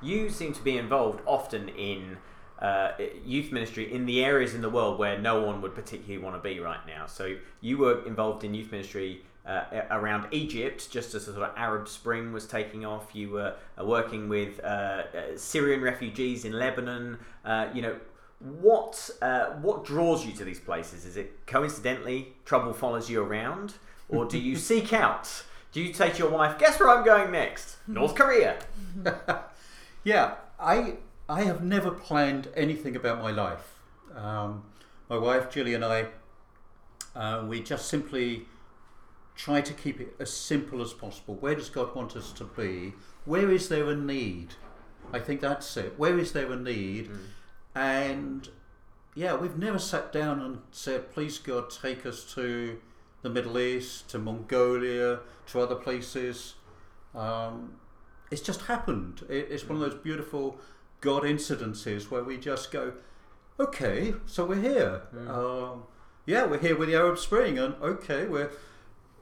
You 0.00 0.30
seem 0.30 0.52
to 0.54 0.62
be 0.62 0.78
involved 0.78 1.20
often 1.26 1.68
in 1.70 2.18
uh, 2.60 2.92
youth 3.24 3.52
ministry 3.52 3.92
in 3.92 4.06
the 4.06 4.24
areas 4.24 4.54
in 4.54 4.62
the 4.62 4.70
world 4.70 4.98
where 4.98 5.18
no 5.18 5.42
one 5.42 5.60
would 5.60 5.74
particularly 5.74 6.16
want 6.16 6.36
to 6.36 6.40
be 6.48 6.58
right 6.60 6.80
now. 6.86 7.04
So 7.06 7.36
you 7.60 7.76
were 7.76 8.06
involved 8.06 8.44
in 8.44 8.54
youth 8.54 8.70
ministry 8.70 9.22
uh, 9.44 9.64
around 9.90 10.28
Egypt, 10.30 10.88
just 10.90 11.14
as 11.14 11.26
the 11.26 11.32
sort 11.32 11.50
of 11.50 11.56
Arab 11.56 11.88
Spring 11.88 12.32
was 12.32 12.46
taking 12.46 12.86
off. 12.86 13.14
You 13.14 13.30
were 13.30 13.54
uh, 13.78 13.84
working 13.84 14.28
with 14.28 14.60
uh, 14.64 14.66
uh, 14.66 15.02
Syrian 15.36 15.82
refugees 15.82 16.44
in 16.44 16.52
Lebanon. 16.52 17.18
Uh, 17.44 17.66
you 17.74 17.82
know. 17.82 17.96
What 18.38 19.10
uh, 19.22 19.46
what 19.62 19.84
draws 19.84 20.26
you 20.26 20.32
to 20.32 20.44
these 20.44 20.60
places? 20.60 21.04
Is 21.04 21.16
it 21.16 21.46
coincidentally 21.46 22.34
trouble 22.44 22.72
follows 22.72 23.08
you 23.08 23.22
around, 23.22 23.74
or 24.08 24.24
do 24.26 24.38
you 24.38 24.56
seek 24.70 24.92
out? 24.92 25.44
Do 25.72 25.80
you 25.80 25.92
say 25.92 26.10
to 26.10 26.18
your 26.18 26.30
wife, 26.30 26.58
"Guess 26.58 26.78
where 26.78 26.90
I'm 26.90 27.04
going 27.04 27.30
next? 27.32 27.76
North 27.86 28.14
Korea." 28.14 28.58
Yeah, 30.06 30.36
I 30.60 30.98
I 31.28 31.42
have 31.42 31.64
never 31.64 31.90
planned 31.90 32.46
anything 32.54 32.94
about 32.94 33.20
my 33.20 33.32
life. 33.32 33.74
Um, 34.14 34.62
my 35.10 35.18
wife 35.18 35.50
Julie 35.50 35.74
and 35.74 35.84
I, 35.84 36.06
uh, 37.16 37.44
we 37.44 37.60
just 37.60 37.88
simply 37.88 38.46
try 39.34 39.60
to 39.62 39.72
keep 39.72 40.00
it 40.00 40.14
as 40.20 40.32
simple 40.32 40.80
as 40.80 40.92
possible. 40.92 41.34
Where 41.34 41.56
does 41.56 41.70
God 41.70 41.92
want 41.96 42.14
us 42.14 42.30
to 42.34 42.44
be? 42.44 42.92
Where 43.24 43.50
is 43.50 43.68
there 43.68 43.90
a 43.90 43.96
need? 43.96 44.54
I 45.12 45.18
think 45.18 45.40
that's 45.40 45.76
it. 45.76 45.98
Where 45.98 46.20
is 46.20 46.30
there 46.30 46.52
a 46.52 46.56
need? 46.56 47.10
And 47.76 48.48
yeah, 49.14 49.36
we've 49.36 49.58
never 49.58 49.78
sat 49.78 50.12
down 50.12 50.40
and 50.40 50.58
said, 50.72 51.12
"Please 51.12 51.38
God, 51.38 51.70
take 51.70 52.04
us 52.06 52.24
to 52.34 52.78
the 53.22 53.30
Middle 53.30 53.58
East, 53.58 54.08
to 54.10 54.18
Mongolia, 54.18 55.20
to 55.48 55.60
other 55.60 55.76
places." 55.76 56.54
Um, 57.14 57.74
it's 58.30 58.40
just 58.40 58.62
happened. 58.62 59.24
It, 59.28 59.48
it's 59.50 59.68
one 59.68 59.80
of 59.80 59.90
those 59.90 60.00
beautiful 60.00 60.58
God 61.00 61.22
incidences 61.22 62.10
where 62.10 62.24
we 62.24 62.36
just 62.36 62.70
go, 62.70 62.94
okay, 63.60 64.14
so 64.26 64.44
we're 64.44 64.60
here. 64.60 65.02
Um, 65.28 65.84
yeah, 66.24 66.44
we're 66.46 66.58
here 66.58 66.76
with 66.76 66.88
the 66.88 66.96
Arab 66.96 67.18
Spring, 67.18 67.58
and 67.58 67.74
okay, 67.82 68.26
we're, 68.26 68.50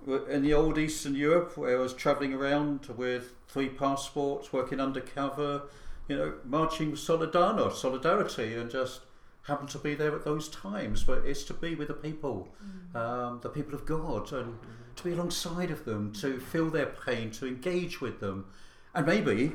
we're 0.05 0.29
in 0.29 0.43
the 0.43 0.55
old 0.55 0.79
Eastern 0.79 1.15
Europe 1.15 1.57
where 1.57 1.79
I 1.79 1.81
was 1.81 1.93
travelling 1.93 2.33
around 2.33 2.87
with 2.97 3.33
three 3.49 3.69
passports, 3.69 4.53
working 4.53 4.81
undercover, 4.81 5.63
you 6.09 6.17
know, 6.17 6.35
marching 6.45 6.91
with 6.91 7.01
Solidarność, 7.01 7.75
solidarity, 7.75 8.55
and 8.55 8.71
just 8.71 9.01
happen 9.43 9.67
to 9.67 9.79
be 9.79 9.95
there 9.95 10.15
at 10.15 10.25
those 10.25 10.49
times. 10.49 11.05
But 11.05 11.25
it's 11.25 11.45
to 11.45 11.55
be 11.55 11.75
with 11.75 11.89
the 11.89 11.95
people, 11.95 12.49
um, 12.95 13.41
the 13.43 13.49
people 13.49 13.75
of 13.75 13.87
God, 13.87 14.33
and 14.33 14.59
to 14.97 15.05
be 15.05 15.13
alongside 15.13 15.71
of 15.71 15.85
them, 15.85 16.13
to 16.15 16.39
feel 16.39 16.71
their 16.71 16.87
pain, 16.87 17.31
to 17.33 17.47
engage 17.47 18.01
with 18.01 18.21
them, 18.21 18.47
and 18.95 19.07
maybe, 19.07 19.53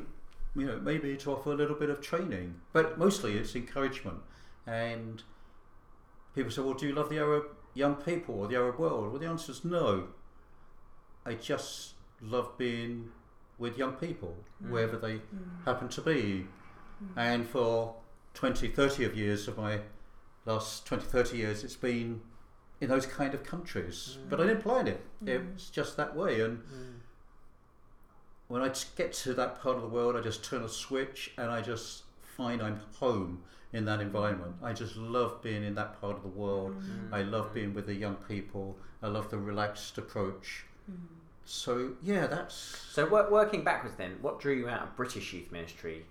you 0.56 0.66
know, 0.66 0.80
maybe 0.80 1.16
to 1.18 1.32
offer 1.32 1.52
a 1.52 1.56
little 1.56 1.76
bit 1.76 1.90
of 1.90 2.02
training. 2.02 2.62
But 2.74 2.98
mostly 2.98 3.38
it's 3.38 3.56
encouragement. 3.56 4.20
And 4.68 5.24
people 6.36 6.52
say, 6.52 6.62
"Well, 6.62 6.74
do 6.74 6.88
you 6.88 6.94
love 6.94 7.10
the 7.10 7.20
Arab 7.20 7.46
young 7.74 7.96
people 7.96 8.36
or 8.36 8.48
the 8.48 8.56
Arab 8.56 8.80
world?" 8.80 9.12
Well, 9.12 9.20
the 9.20 9.28
answer 9.28 9.52
is 9.52 9.64
no. 9.64 10.10
I 11.26 11.34
just 11.36 11.94
love 12.22 12.58
being 12.58 13.12
with 13.60 13.78
young 13.78 13.94
people 13.94 14.36
mm. 14.64 14.72
wherever 14.72 14.98
they 14.98 15.16
mm. 15.16 15.22
happen 15.66 15.90
to 15.90 16.02
be. 16.02 16.48
Mm. 17.04 17.18
And 17.18 17.48
for 17.48 17.96
20, 18.34 18.70
30 18.70 19.06
of 19.06 19.16
years 19.16 19.48
of 19.48 19.58
my 19.58 19.82
last 20.46 20.86
20, 20.86 21.06
30 21.06 21.38
years, 21.38 21.64
it's 21.64 21.76
been 21.76 22.22
in 22.82 22.90
those 22.90 23.06
kind 23.06 23.34
of 23.34 23.44
countries. 23.44 24.18
But 24.30 24.40
I 24.40 24.48
didn't 24.48 24.64
plan 24.64 24.88
it. 24.88 25.02
It's 25.26 25.70
just 25.70 25.98
that 25.98 26.16
way. 26.16 26.42
And 26.42 26.62
when 28.48 28.62
I 28.62 28.72
get 28.96 29.14
to 29.14 29.34
that 29.34 29.62
part 29.62 29.76
of 29.76 29.82
the 29.82 29.90
world, 29.90 30.16
I 30.16 30.22
just 30.22 30.44
turn 30.44 30.64
a 30.64 30.70
switch 30.70 31.32
and 31.38 31.52
I 31.52 31.62
just 31.62 32.04
find 32.38 32.62
I'm 32.62 32.80
home 32.96 33.44
in 33.74 33.86
that 33.86 34.00
environment. 34.00 34.56
I 34.64 34.74
just 34.74 34.96
love 34.96 35.42
being 35.42 35.64
in 35.64 35.76
that 35.76 36.00
part 36.00 36.16
of 36.16 36.24
the 36.24 36.30
world. 36.30 36.76
I 37.12 37.22
love 37.22 37.54
being 37.54 37.74
with 37.74 37.86
the 37.86 37.94
young 37.94 38.16
people. 38.16 38.78
I 39.04 39.08
love 39.08 39.30
the 39.30 39.38
relaxed 39.38 39.98
approach. 39.98 40.66
So 41.50 41.94
yeah, 42.04 42.28
that's 42.28 42.54
So, 42.54 43.08
wor- 43.08 43.28
working 43.32 43.64
backwards, 43.64 43.96
then, 43.98 44.18
what 44.22 44.40
drew 44.40 44.54
you 44.54 44.70
out 44.70 44.84
of 44.84 44.96
British 44.96 45.34
youth 45.34 45.52
ministry 45.52 46.06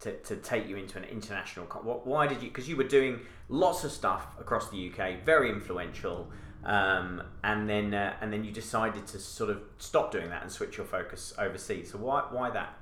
to, 0.00 0.12
to 0.12 0.34
take 0.34 0.68
you 0.68 0.76
into 0.76 0.98
an 0.98 1.04
international? 1.04 1.66
What, 1.66 2.04
why 2.04 2.26
did 2.26 2.42
you? 2.42 2.48
Because 2.48 2.68
you 2.68 2.76
were 2.76 2.82
doing 2.82 3.20
lots 3.48 3.84
of 3.84 3.92
stuff 3.92 4.26
across 4.40 4.70
the 4.70 4.90
UK, 4.90 5.24
very 5.24 5.50
influential, 5.50 6.28
um, 6.64 7.22
and 7.44 7.70
then 7.70 7.94
uh, 7.94 8.16
and 8.20 8.32
then 8.32 8.42
you 8.42 8.50
decided 8.50 9.06
to 9.06 9.20
sort 9.20 9.50
of 9.50 9.62
stop 9.78 10.10
doing 10.10 10.30
that 10.30 10.42
and 10.42 10.50
switch 10.50 10.76
your 10.76 10.86
focus 10.86 11.32
overseas. 11.38 11.92
So, 11.92 11.98
why 11.98 12.24
why 12.30 12.50
that? 12.50 12.76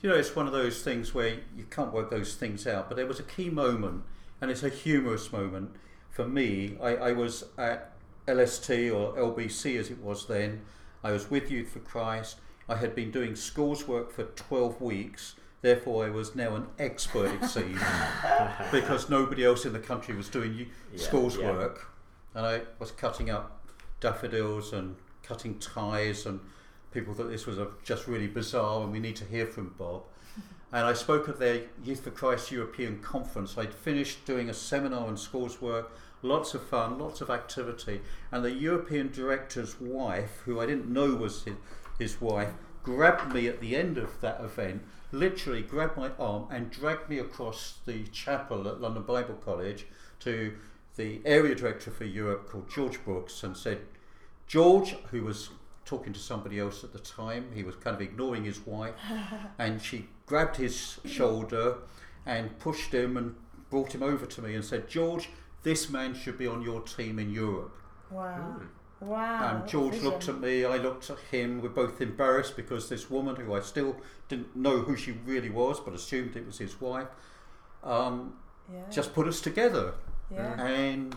You 0.00 0.10
know, 0.10 0.14
it's 0.14 0.36
one 0.36 0.46
of 0.46 0.52
those 0.52 0.82
things 0.82 1.14
where 1.14 1.30
you 1.56 1.64
can't 1.68 1.92
work 1.92 2.10
those 2.10 2.36
things 2.36 2.64
out. 2.64 2.88
But 2.88 2.94
there 2.96 3.06
was 3.08 3.18
a 3.18 3.24
key 3.24 3.50
moment, 3.50 4.04
and 4.40 4.52
it's 4.52 4.62
a 4.62 4.68
humorous 4.68 5.32
moment 5.32 5.72
for 6.10 6.28
me. 6.28 6.76
I, 6.80 6.94
I 6.94 7.12
was 7.12 7.42
at 7.58 7.90
LST 8.28 8.70
or 8.92 9.16
LBC 9.16 9.80
as 9.80 9.90
it 9.90 9.98
was 10.00 10.28
then. 10.28 10.60
I 11.02 11.12
was 11.12 11.30
with 11.30 11.50
Youth 11.50 11.70
for 11.70 11.78
Christ. 11.80 12.36
I 12.68 12.76
had 12.76 12.94
been 12.94 13.10
doing 13.10 13.34
schools 13.36 13.86
work 13.88 14.12
for 14.12 14.24
12 14.24 14.80
weeks. 14.80 15.34
Therefore, 15.62 16.06
I 16.06 16.10
was 16.10 16.36
now 16.36 16.54
an 16.54 16.66
expert, 16.78 17.30
it 17.42 17.46
seemed, 17.48 17.80
because 18.70 19.08
nobody 19.10 19.44
else 19.44 19.64
in 19.64 19.72
the 19.72 19.80
country 19.80 20.14
was 20.14 20.28
doing 20.28 20.54
Yeah, 20.54 20.66
schools 20.96 21.36
yeah. 21.36 21.50
work. 21.50 21.88
And 22.34 22.46
I 22.46 22.62
was 22.78 22.92
cutting 22.92 23.28
up 23.30 23.66
daffodils 24.00 24.72
and 24.72 24.94
cutting 25.24 25.58
ties 25.58 26.26
and 26.26 26.38
people 26.92 27.12
thought 27.12 27.28
this 27.28 27.46
was 27.46 27.58
a, 27.58 27.68
just 27.82 28.06
really 28.06 28.28
bizarre 28.28 28.82
and 28.82 28.92
we 28.92 29.00
need 29.00 29.16
to 29.16 29.24
hear 29.24 29.46
from 29.46 29.74
Bob. 29.78 30.02
And 30.70 30.84
I 30.86 30.92
spoke 30.92 31.30
at 31.30 31.38
their 31.38 31.62
Youth 31.82 32.04
for 32.04 32.10
Christ 32.10 32.52
European 32.52 32.98
conference. 32.98 33.56
I'd 33.56 33.72
finished 33.72 34.26
doing 34.26 34.50
a 34.50 34.54
seminar 34.54 35.06
on 35.06 35.16
schools 35.16 35.62
work, 35.62 35.90
lots 36.22 36.54
of 36.54 36.62
fun, 36.62 36.98
lots 36.98 37.20
of 37.20 37.30
activity. 37.30 38.00
And 38.30 38.44
the 38.44 38.52
European 38.52 39.10
director's 39.10 39.80
wife, 39.80 40.42
who 40.44 40.60
I 40.60 40.66
didn't 40.66 40.92
know 40.92 41.14
was 41.14 41.44
his, 41.44 41.54
his 41.98 42.20
wife, 42.20 42.52
grabbed 42.82 43.34
me 43.34 43.46
at 43.48 43.60
the 43.60 43.76
end 43.76 43.98
of 43.98 44.20
that 44.20 44.40
event, 44.40 44.82
literally 45.12 45.62
grabbed 45.62 45.96
my 45.96 46.10
arm 46.18 46.46
and 46.50 46.70
dragged 46.70 47.08
me 47.08 47.18
across 47.18 47.78
the 47.86 48.04
chapel 48.04 48.68
at 48.68 48.80
London 48.80 49.02
Bible 49.02 49.34
College 49.34 49.86
to 50.20 50.54
the 50.96 51.20
area 51.24 51.54
director 51.54 51.90
for 51.90 52.04
Europe 52.04 52.48
called 52.48 52.70
George 52.70 53.02
Brooks 53.04 53.42
and 53.42 53.56
said, 53.56 53.78
George, 54.46 54.96
who 55.10 55.24
was 55.24 55.50
talking 55.84 56.12
to 56.12 56.18
somebody 56.18 56.58
else 56.58 56.84
at 56.84 56.92
the 56.92 56.98
time, 56.98 57.46
he 57.54 57.62
was 57.62 57.76
kind 57.76 57.94
of 57.94 58.02
ignoring 58.02 58.44
his 58.44 58.66
wife, 58.66 58.94
and 59.58 59.80
she 59.80 60.06
grabbed 60.26 60.56
his 60.56 60.98
shoulder 61.06 61.76
and 62.26 62.58
pushed 62.58 62.92
him 62.92 63.16
and 63.16 63.34
brought 63.70 63.94
him 63.94 64.02
over 64.02 64.26
to 64.26 64.42
me 64.42 64.54
and 64.54 64.64
said, 64.64 64.88
George, 64.88 65.30
this 65.62 65.88
man 65.90 66.14
should 66.14 66.38
be 66.38 66.46
on 66.46 66.62
your 66.62 66.80
team 66.82 67.18
in 67.18 67.30
Europe. 67.30 67.74
Wow. 68.10 68.56
Wow. 69.00 69.58
And 69.60 69.68
George 69.68 69.94
vision. 69.94 70.08
looked 70.08 70.28
at 70.28 70.40
me, 70.40 70.64
I 70.64 70.76
looked 70.76 71.08
at 71.10 71.18
him. 71.30 71.60
We're 71.62 71.68
both 71.68 72.00
embarrassed 72.00 72.56
because 72.56 72.88
this 72.88 73.08
woman, 73.10 73.36
who 73.36 73.54
I 73.54 73.60
still 73.60 73.96
didn't 74.28 74.56
know 74.56 74.78
who 74.80 74.96
she 74.96 75.12
really 75.12 75.50
was, 75.50 75.78
but 75.80 75.94
assumed 75.94 76.36
it 76.36 76.44
was 76.46 76.58
his 76.58 76.80
wife, 76.80 77.08
um, 77.84 78.34
Yeah. 78.72 78.80
just 78.90 79.14
put 79.14 79.26
us 79.28 79.40
together. 79.40 79.94
yeah. 80.30 80.60
And 80.62 81.16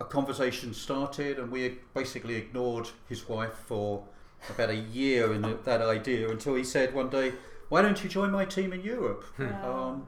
a 0.00 0.04
conversation 0.04 0.72
started, 0.74 1.38
and 1.38 1.50
we 1.52 1.78
basically 1.92 2.36
ignored 2.36 2.88
his 3.08 3.28
wife 3.28 3.52
for 3.66 4.04
about 4.48 4.70
a 4.70 4.74
year 4.76 5.32
in 5.32 5.42
that 5.64 5.82
idea 5.82 6.28
until 6.30 6.54
he 6.54 6.64
said 6.64 6.94
one 6.94 7.08
day, 7.10 7.32
Why 7.68 7.82
don't 7.82 8.02
you 8.04 8.08
join 8.10 8.30
my 8.30 8.44
team 8.44 8.72
in 8.72 8.82
Europe? 8.82 9.24
Wow. 9.38 9.88
Um, 9.88 10.06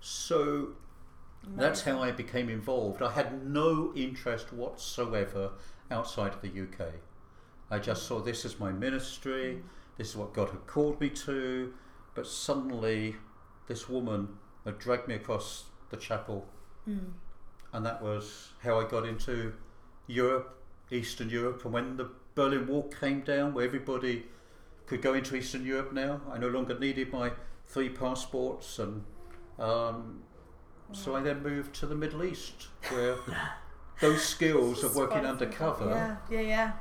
so 0.00 0.68
That's 1.56 1.82
how 1.82 2.02
I 2.02 2.10
became 2.12 2.48
involved. 2.48 3.02
I 3.02 3.10
had 3.12 3.46
no 3.46 3.92
interest 3.96 4.52
whatsoever 4.52 5.52
outside 5.90 6.34
of 6.34 6.42
the 6.42 6.48
UK. 6.48 6.92
I 7.70 7.78
just 7.78 8.04
saw 8.06 8.20
this 8.20 8.44
as 8.44 8.58
my 8.58 8.72
ministry, 8.72 9.62
this 9.96 10.10
is 10.10 10.16
what 10.16 10.32
God 10.32 10.50
had 10.50 10.66
called 10.66 11.00
me 11.00 11.10
to, 11.10 11.72
but 12.14 12.26
suddenly 12.26 13.16
this 13.66 13.88
woman 13.88 14.28
had 14.64 14.78
dragged 14.78 15.08
me 15.08 15.14
across 15.14 15.64
the 15.90 15.96
chapel, 15.96 16.46
Mm. 16.88 17.12
and 17.72 17.84
that 17.84 18.00
was 18.02 18.52
how 18.62 18.80
I 18.80 18.84
got 18.88 19.04
into 19.06 19.52
Europe, 20.06 20.56
Eastern 20.90 21.28
Europe. 21.28 21.64
And 21.64 21.74
when 21.74 21.96
the 21.96 22.10
Berlin 22.34 22.66
Wall 22.66 22.84
came 22.84 23.20
down, 23.20 23.52
where 23.52 23.64
everybody 23.66 24.26
could 24.86 25.02
go 25.02 25.12
into 25.12 25.36
Eastern 25.36 25.64
Europe 25.66 25.92
now, 25.92 26.20
I 26.30 26.38
no 26.38 26.48
longer 26.48 26.78
needed 26.78 27.12
my 27.12 27.32
three 27.66 27.90
passports, 27.90 28.78
and 28.78 29.04
um, 29.58 30.22
so 30.92 31.14
I 31.16 31.20
then 31.20 31.42
moved 31.42 31.74
to 31.76 31.86
the 31.86 31.94
Middle 31.94 32.24
East, 32.24 32.68
where 32.90 33.16
those 34.00 34.22
skills 34.22 34.82
of 34.84 34.96
working 34.96 35.24
undercover. 35.26 36.16
Yeah, 36.30 36.40
yeah, 36.40 36.72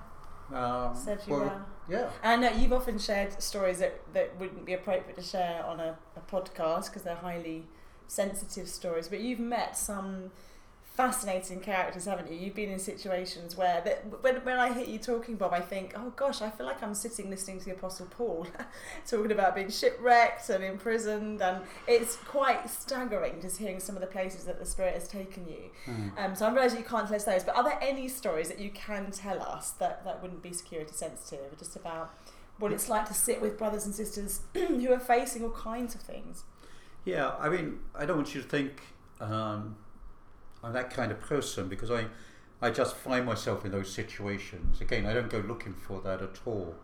yeah. 0.52 0.86
Um, 0.88 0.96
Served 0.96 1.28
you 1.28 1.34
were- 1.34 1.42
well. 1.46 1.66
Yeah. 1.90 2.10
And 2.22 2.46
I 2.46 2.50
know 2.50 2.58
you've 2.58 2.74
often 2.74 3.00
shared 3.00 3.42
stories 3.42 3.80
that, 3.80 4.02
that 4.14 4.38
wouldn't 4.38 4.66
be 4.66 4.74
appropriate 4.74 5.16
to 5.16 5.24
share 5.24 5.64
on 5.66 5.80
a, 5.80 5.98
a 6.18 6.20
podcast 6.32 6.88
because 6.88 7.04
they're 7.04 7.16
highly 7.16 7.64
sensitive 8.08 8.68
stories. 8.68 9.08
But 9.08 9.22
you've 9.22 9.40
met 9.40 9.78
some 9.78 10.32
fascinating 10.98 11.60
characters, 11.60 12.06
haven't 12.06 12.32
you? 12.32 12.36
You've 12.36 12.56
been 12.56 12.72
in 12.72 12.80
situations 12.80 13.56
where 13.56 13.82
that, 13.86 14.24
when, 14.24 14.38
when 14.38 14.58
I 14.58 14.74
hear 14.74 14.84
you 14.84 14.98
talking, 14.98 15.36
Bob, 15.36 15.54
I 15.54 15.60
think, 15.60 15.94
oh 15.96 16.12
gosh, 16.16 16.42
I 16.42 16.50
feel 16.50 16.66
like 16.66 16.82
I'm 16.82 16.96
sitting 16.96 17.30
listening 17.30 17.60
to 17.60 17.66
the 17.66 17.72
Apostle 17.74 18.08
Paul 18.08 18.48
talking 19.08 19.32
about 19.32 19.54
being 19.54 19.70
shipwrecked 19.70 20.50
and 20.50 20.64
imprisoned, 20.64 21.40
and 21.44 21.62
it's 21.88 22.16
quite 22.16 22.68
staggering 22.68 23.40
just 23.42 23.58
hearing 23.58 23.80
some 23.80 23.96
of 23.96 24.02
the 24.02 24.08
places 24.08 24.46
that 24.46 24.58
the 24.58 24.66
Spirit 24.66 24.96
has 24.96 25.08
taken 25.08 25.48
you. 25.48 25.70
Mm. 25.86 26.18
Um, 26.18 26.36
so 26.36 26.48
I'm 26.48 26.56
realising 26.56 26.80
you 26.80 26.86
can't 26.86 27.08
tell 27.08 27.16
us 27.16 27.26
those, 27.26 27.44
but 27.44 27.56
are 27.56 27.64
there 27.64 27.78
any 27.80 28.08
stories 28.08 28.48
that 28.48 28.60
you 28.60 28.72
can 28.72 29.12
tell 29.12 29.40
us 29.44 29.70
that, 29.74 30.04
that 30.04 30.24
wouldn't 30.24 30.42
be 30.42 30.52
security 30.52 30.94
sensitive, 30.94 31.56
just 31.60 31.76
about 31.76 32.12
what 32.58 32.74
it's 32.74 32.90
like 32.90 33.08
to 33.08 33.14
sit 33.14 33.40
with 33.40 33.56
brothers 33.56 33.86
and 33.86 33.94
sisters 33.94 34.42
who 34.56 34.92
are 34.92 35.00
facing 35.00 35.44
all 35.44 35.52
kinds 35.52 35.94
of 35.94 36.02
things? 36.02 36.44
Yeah, 37.06 37.36
I 37.40 37.50
mean, 37.50 37.82
I 37.94 38.08
don't 38.08 38.18
want 38.18 38.34
you 38.34 38.42
to 38.42 38.48
think 38.48 38.82
um, 39.22 39.76
I'm 40.68 40.74
that 40.74 40.90
kind 40.94 41.12
of 41.14 41.20
person 41.22 41.70
because 41.70 41.90
I, 41.90 42.06
I 42.62 42.70
just 42.72 42.96
find 42.98 43.26
myself 43.26 43.64
in 43.64 43.72
those 43.72 43.90
situations. 43.90 44.82
Again, 44.82 45.06
I 45.06 45.14
don't 45.14 45.30
go 45.30 45.40
looking 45.40 45.74
for 45.74 46.02
that 46.02 46.22
at 46.22 46.40
all. 46.46 46.76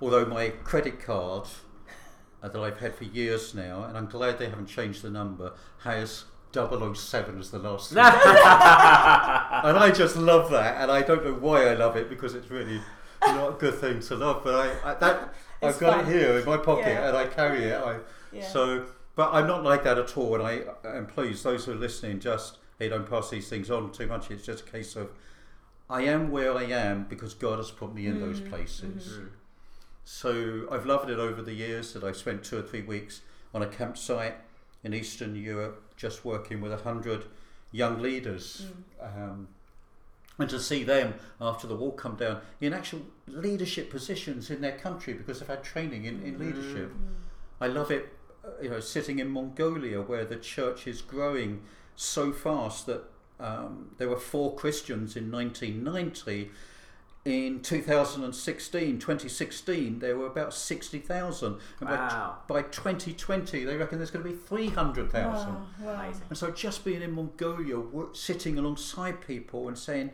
Although 0.00 0.26
my 0.26 0.48
credit 0.64 1.00
card 1.00 1.46
uh, 2.42 2.48
that 2.48 2.60
I've 2.60 2.80
had 2.80 2.94
for 2.96 3.04
years 3.04 3.54
now, 3.54 3.84
and 3.84 3.96
I'm 3.96 4.06
glad 4.06 4.38
they 4.38 4.48
haven't 4.48 4.66
changed 4.66 5.02
the 5.02 5.10
number, 5.10 5.52
has 5.84 6.24
007 6.52 7.38
as 7.38 7.50
the 7.52 7.60
last 7.60 7.90
three. 7.92 8.00
and 8.00 9.78
I 9.78 9.92
just 9.94 10.16
love 10.16 10.50
that, 10.50 10.80
and 10.82 10.90
I 10.90 11.02
don't 11.02 11.24
know 11.24 11.34
why 11.34 11.68
I 11.68 11.74
love 11.74 11.96
it 11.96 12.08
because 12.08 12.34
it's 12.34 12.50
really 12.50 12.80
not 13.22 13.50
a 13.50 13.52
good 13.52 13.74
thing 13.74 14.00
to 14.00 14.16
love. 14.16 14.42
But 14.42 14.54
I, 14.54 14.90
I 14.90 14.94
that 14.94 15.34
It's 15.62 15.74
I've 15.76 15.80
got 15.80 16.04
fun. 16.04 16.08
it 16.12 16.18
here 16.18 16.38
in 16.38 16.44
my 16.46 16.56
pocket, 16.56 16.86
Yeah. 16.88 17.08
and 17.08 17.16
I 17.16 17.26
carry 17.26 17.64
it. 17.64 17.80
I, 17.80 17.98
Yeah. 18.32 18.48
so, 18.48 18.86
but 19.14 19.32
I'm 19.34 19.46
not 19.46 19.62
like 19.62 19.84
that 19.84 19.98
at 19.98 20.16
all. 20.16 20.34
And 20.36 20.42
I 20.42 20.62
am 20.88 21.06
pleased 21.06 21.44
those 21.44 21.66
who 21.66 21.72
are 21.72 21.76
listening, 21.76 22.18
just 22.18 22.56
hey, 22.80 22.88
don't 22.88 23.08
pass 23.08 23.30
these 23.30 23.48
things 23.48 23.70
on 23.70 23.92
too 23.92 24.08
much. 24.08 24.30
It's 24.32 24.44
just 24.44 24.66
a 24.66 24.70
case 24.70 24.96
of 24.96 25.10
I 25.88 26.02
am 26.02 26.30
where 26.30 26.56
I 26.56 26.64
am 26.64 27.04
because 27.08 27.34
God 27.34 27.58
has 27.58 27.70
put 27.70 27.94
me 27.94 28.06
in 28.06 28.20
those 28.20 28.40
Mm, 28.40 28.48
places. 28.48 29.18
Mm. 29.18 29.28
So 30.04 30.66
I've 30.72 30.86
loved 30.86 31.10
it 31.10 31.18
over 31.18 31.42
the 31.42 31.52
years 31.52 31.92
that 31.92 32.02
I 32.02 32.12
spent 32.12 32.42
two 32.42 32.58
or 32.58 32.62
three 32.62 32.82
weeks 32.82 33.20
on 33.54 33.62
a 33.62 33.66
campsite 33.66 34.36
in 34.82 34.94
Eastern 34.94 35.36
Europe, 35.36 35.94
just 35.96 36.24
working 36.24 36.60
with 36.60 36.72
a 36.72 36.78
hundred 36.78 37.24
young 37.70 38.00
leaders. 38.00 38.66
Mm. 39.00 39.16
Um, 39.16 39.48
and 40.38 40.48
to 40.48 40.58
see 40.58 40.84
them 40.84 41.14
after 41.38 41.66
the 41.66 41.76
wall 41.76 41.92
come 41.92 42.16
down 42.16 42.40
in 42.62 42.72
actual 42.72 43.02
leadership 43.26 43.90
positions 43.90 44.48
in 44.50 44.62
their 44.62 44.78
country 44.78 45.12
because 45.12 45.40
they've 45.40 45.48
had 45.48 45.62
training 45.62 46.06
in, 46.06 46.22
in 46.22 46.38
leadership. 46.38 46.90
I 47.60 47.66
love 47.66 47.90
it, 47.90 48.08
uh, 48.42 48.48
you 48.62 48.70
know, 48.70 48.80
sitting 48.80 49.18
in 49.18 49.28
Mongolia 49.28 50.00
where 50.00 50.24
the 50.24 50.36
church 50.36 50.86
is 50.86 51.02
growing 51.02 51.60
so 51.96 52.32
fast 52.32 52.86
that 52.86 53.04
um, 53.40 53.90
there 53.98 54.08
were 54.08 54.18
four 54.18 54.54
Christians 54.54 55.16
in 55.16 55.30
1990. 55.30 56.50
In 57.26 57.60
2016, 57.60 58.98
2016, 58.98 59.98
there 59.98 60.16
were 60.16 60.26
about 60.26 60.54
60,000. 60.54 61.58
And 61.80 61.88
Wow. 61.88 62.38
by, 62.46 62.62
by 62.62 62.68
2020, 62.68 63.64
they 63.64 63.76
reckon 63.76 63.98
there's 63.98 64.10
going 64.10 64.24
to 64.24 64.30
be 64.30 64.36
300,000. 64.36 65.22
Wow, 65.32 65.66
ah, 65.80 65.84
wow. 65.84 66.04
Amazing. 66.04 66.22
And 66.30 66.38
so 66.38 66.50
just 66.50 66.84
being 66.84 67.02
in 67.02 67.12
Mongolia, 67.12 67.82
sitting 68.12 68.58
alongside 68.58 69.20
people 69.26 69.68
and 69.68 69.76
saying, 69.76 70.12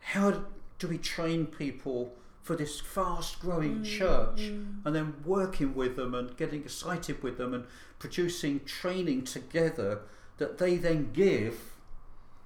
how 0.00 0.44
do 0.78 0.88
we 0.88 0.98
train 0.98 1.46
people 1.46 2.14
for 2.42 2.56
this 2.56 2.80
fast 2.80 3.40
growing 3.40 3.80
mm, 3.80 3.84
church? 3.84 4.40
Mm. 4.40 4.84
And 4.84 4.96
then 4.96 5.14
working 5.24 5.74
with 5.74 5.94
them 5.94 6.14
and 6.14 6.36
getting 6.36 6.62
excited 6.62 7.22
with 7.22 7.38
them 7.38 7.54
and 7.54 7.64
producing 8.00 8.60
training 8.64 9.22
together 9.22 10.00
that 10.40 10.56
they 10.58 10.76
then 10.76 11.12
give 11.12 11.74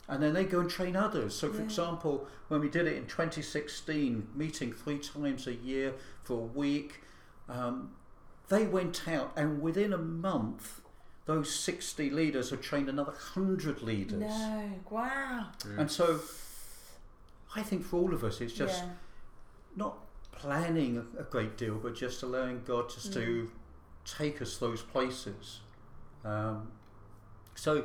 and 0.08 0.22
then 0.22 0.34
they 0.34 0.44
go 0.44 0.60
and 0.60 0.68
train 0.68 0.96
others. 0.96 1.34
So, 1.34 1.48
for 1.50 1.58
Yeah. 1.58 1.64
example, 1.64 2.26
when 2.48 2.60
we 2.60 2.68
did 2.68 2.86
it 2.86 2.96
in 2.96 3.06
2016, 3.06 4.28
meeting 4.34 4.72
three 4.72 4.98
times 4.98 5.46
a 5.46 5.54
year 5.54 5.94
for 6.22 6.40
a 6.40 6.46
week, 6.46 7.02
um, 7.48 7.94
they 8.48 8.66
went 8.66 9.08
out 9.08 9.32
and 9.36 9.62
within 9.62 9.92
a 9.94 9.98
month, 9.98 10.82
those 11.24 11.54
60 11.54 12.10
leaders 12.10 12.50
had 12.50 12.60
trained 12.60 12.88
another 12.90 13.12
100 13.12 13.80
leaders. 13.80 14.20
No, 14.20 14.72
wow. 14.90 15.46
And 15.78 15.90
so 15.90 16.20
I 17.54 17.62
think 17.62 17.84
for 17.84 17.96
all 18.02 18.12
of 18.12 18.24
us, 18.24 18.42
it's 18.42 18.52
just 18.52 18.82
yeah. 18.82 18.90
not 19.76 19.98
planning 20.32 20.98
a 20.98 21.20
a 21.20 21.24
great 21.24 21.56
deal, 21.56 21.76
but 21.76 21.94
just 21.94 22.22
allowing 22.22 22.62
God 22.64 22.90
just 22.90 23.12
to 23.14 23.50
take 24.04 24.42
us 24.42 24.58
those 24.58 24.82
places. 24.82 25.60
Um, 26.24 26.72
so 27.54 27.84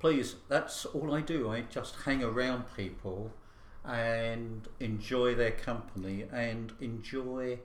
please, 0.00 0.36
that's 0.48 0.84
all 0.86 1.14
I 1.14 1.20
do. 1.20 1.50
I 1.50 1.62
just 1.62 1.96
hang 2.04 2.22
around 2.22 2.64
people 2.76 3.32
and 3.84 4.68
enjoy 4.80 5.34
their 5.34 5.50
company 5.50 6.24
and 6.32 6.72
enjoy 6.80 7.58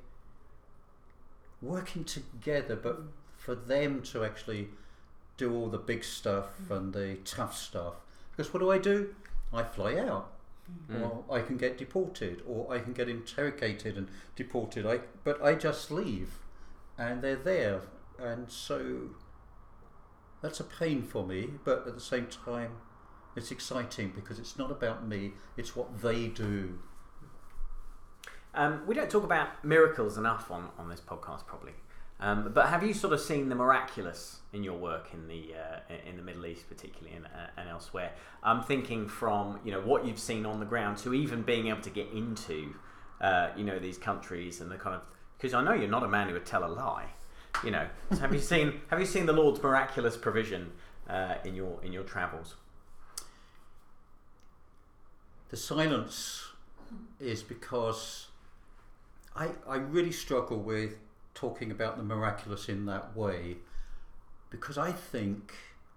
working 1.61 2.03
together, 2.03 2.75
but 2.75 3.01
for 3.37 3.55
them 3.55 4.01
to 4.03 4.23
actually 4.23 4.69
do 5.37 5.53
all 5.53 5.67
the 5.67 5.77
big 5.77 6.03
stuff 6.03 6.49
mm. 6.67 6.75
and 6.75 6.93
the 6.93 7.17
tough 7.25 7.57
stuff. 7.57 7.95
Because 8.31 8.53
what 8.53 8.59
do 8.59 8.71
I 8.71 8.77
do? 8.77 9.15
I 9.53 9.63
fly 9.63 9.97
out 9.97 10.31
mm. 10.89 11.01
or 11.01 11.23
mm. 11.27 11.33
I 11.33 11.41
can 11.41 11.57
get 11.57 11.77
deported, 11.77 12.41
or 12.47 12.71
I 12.73 12.79
can 12.79 12.93
get 12.93 13.09
interrogated 13.09 13.97
and 13.97 14.07
deported. 14.35 14.85
I 14.85 14.99
but 15.23 15.41
I 15.43 15.55
just 15.55 15.91
leave, 15.91 16.39
and 16.97 17.21
they're 17.21 17.35
there, 17.35 17.81
and 18.19 18.49
so 18.49 19.09
that's 20.41 20.59
a 20.59 20.63
pain 20.63 21.03
for 21.03 21.25
me. 21.25 21.49
But 21.63 21.87
at 21.87 21.95
the 21.95 22.01
same 22.01 22.27
time, 22.27 22.71
it's 23.35 23.51
exciting 23.51 24.13
because 24.15 24.39
it's 24.39 24.57
not 24.57 24.71
about 24.71 25.07
me; 25.07 25.33
it's 25.57 25.75
what 25.75 26.01
they 26.01 26.27
do. 26.27 26.79
Um, 28.53 28.81
we 28.87 28.95
don't 28.95 29.09
talk 29.09 29.23
about 29.23 29.63
miracles 29.63 30.17
enough 30.17 30.49
on, 30.49 30.69
on 30.77 30.89
this 30.89 30.99
podcast, 30.99 31.45
probably. 31.45 31.73
Um, 32.21 32.51
but 32.53 32.67
have 32.67 32.83
you 32.83 32.93
sort 32.93 33.13
of 33.13 33.21
seen 33.21 33.47
the 33.47 33.55
miraculous 33.55 34.39
in 34.51 34.63
your 34.63 34.77
work 34.77 35.09
in 35.13 35.27
the 35.27 35.53
uh, 35.55 35.93
in 36.05 36.17
the 36.17 36.21
Middle 36.21 36.45
East, 36.45 36.67
particularly 36.67 37.15
and, 37.15 37.25
uh, 37.25 37.51
and 37.55 37.69
elsewhere? 37.69 38.11
I'm 38.43 38.61
thinking 38.61 39.07
from 39.07 39.59
you 39.63 39.71
know 39.71 39.79
what 39.79 40.05
you've 40.05 40.19
seen 40.19 40.45
on 40.45 40.59
the 40.59 40.65
ground 40.65 40.97
to 40.99 41.13
even 41.13 41.43
being 41.43 41.67
able 41.67 41.81
to 41.81 41.89
get 41.89 42.09
into 42.11 42.75
uh, 43.21 43.49
you 43.55 43.63
know 43.63 43.79
these 43.79 43.97
countries 43.97 44.59
and 44.59 44.69
the 44.69 44.75
kind 44.75 44.97
of 44.97 45.01
because 45.37 45.53
I 45.53 45.63
know 45.63 45.73
you're 45.73 45.87
not 45.87 46.03
a 46.03 46.09
man 46.09 46.27
who 46.27 46.33
would 46.33 46.45
tell 46.45 46.65
a 46.65 46.67
lie. 46.67 47.05
You 47.63 47.71
know, 47.71 47.87
so 48.11 48.17
have 48.19 48.33
you 48.33 48.39
seen 48.39 48.81
have 48.89 48.99
you 48.99 49.05
seen 49.05 49.25
the 49.25 49.33
Lord's 49.33 49.61
miraculous 49.61 50.15
provision 50.17 50.71
uh, 51.09 51.35
in 51.43 51.55
your 51.55 51.79
in 51.83 51.91
your 51.93 52.03
travels? 52.03 52.55
The 55.49 55.57
silence 55.57 56.47
is 57.19 57.43
because 57.43 58.27
I 59.35 59.49
I 59.67 59.77
really 59.77 60.11
struggle 60.11 60.59
with 60.59 60.97
talking 61.33 61.71
about 61.71 61.97
the 61.97 62.03
miraculous 62.03 62.69
in 62.69 62.85
that 62.85 63.15
way 63.15 63.57
because 64.49 64.77
I 64.77 64.91
think 64.91 65.53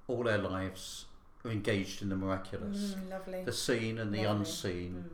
all 0.08 0.28
our 0.28 0.38
lives 0.38 1.06
are 1.44 1.50
engaged 1.50 2.02
in 2.02 2.08
the 2.08 2.16
miraculous. 2.16 2.94
Mm, 2.94 3.10
lovely. 3.10 3.44
the 3.44 3.52
seen 3.52 3.98
and 3.98 4.12
the 4.12 4.24
Lovely. 4.24 4.40
unseen. 4.40 5.04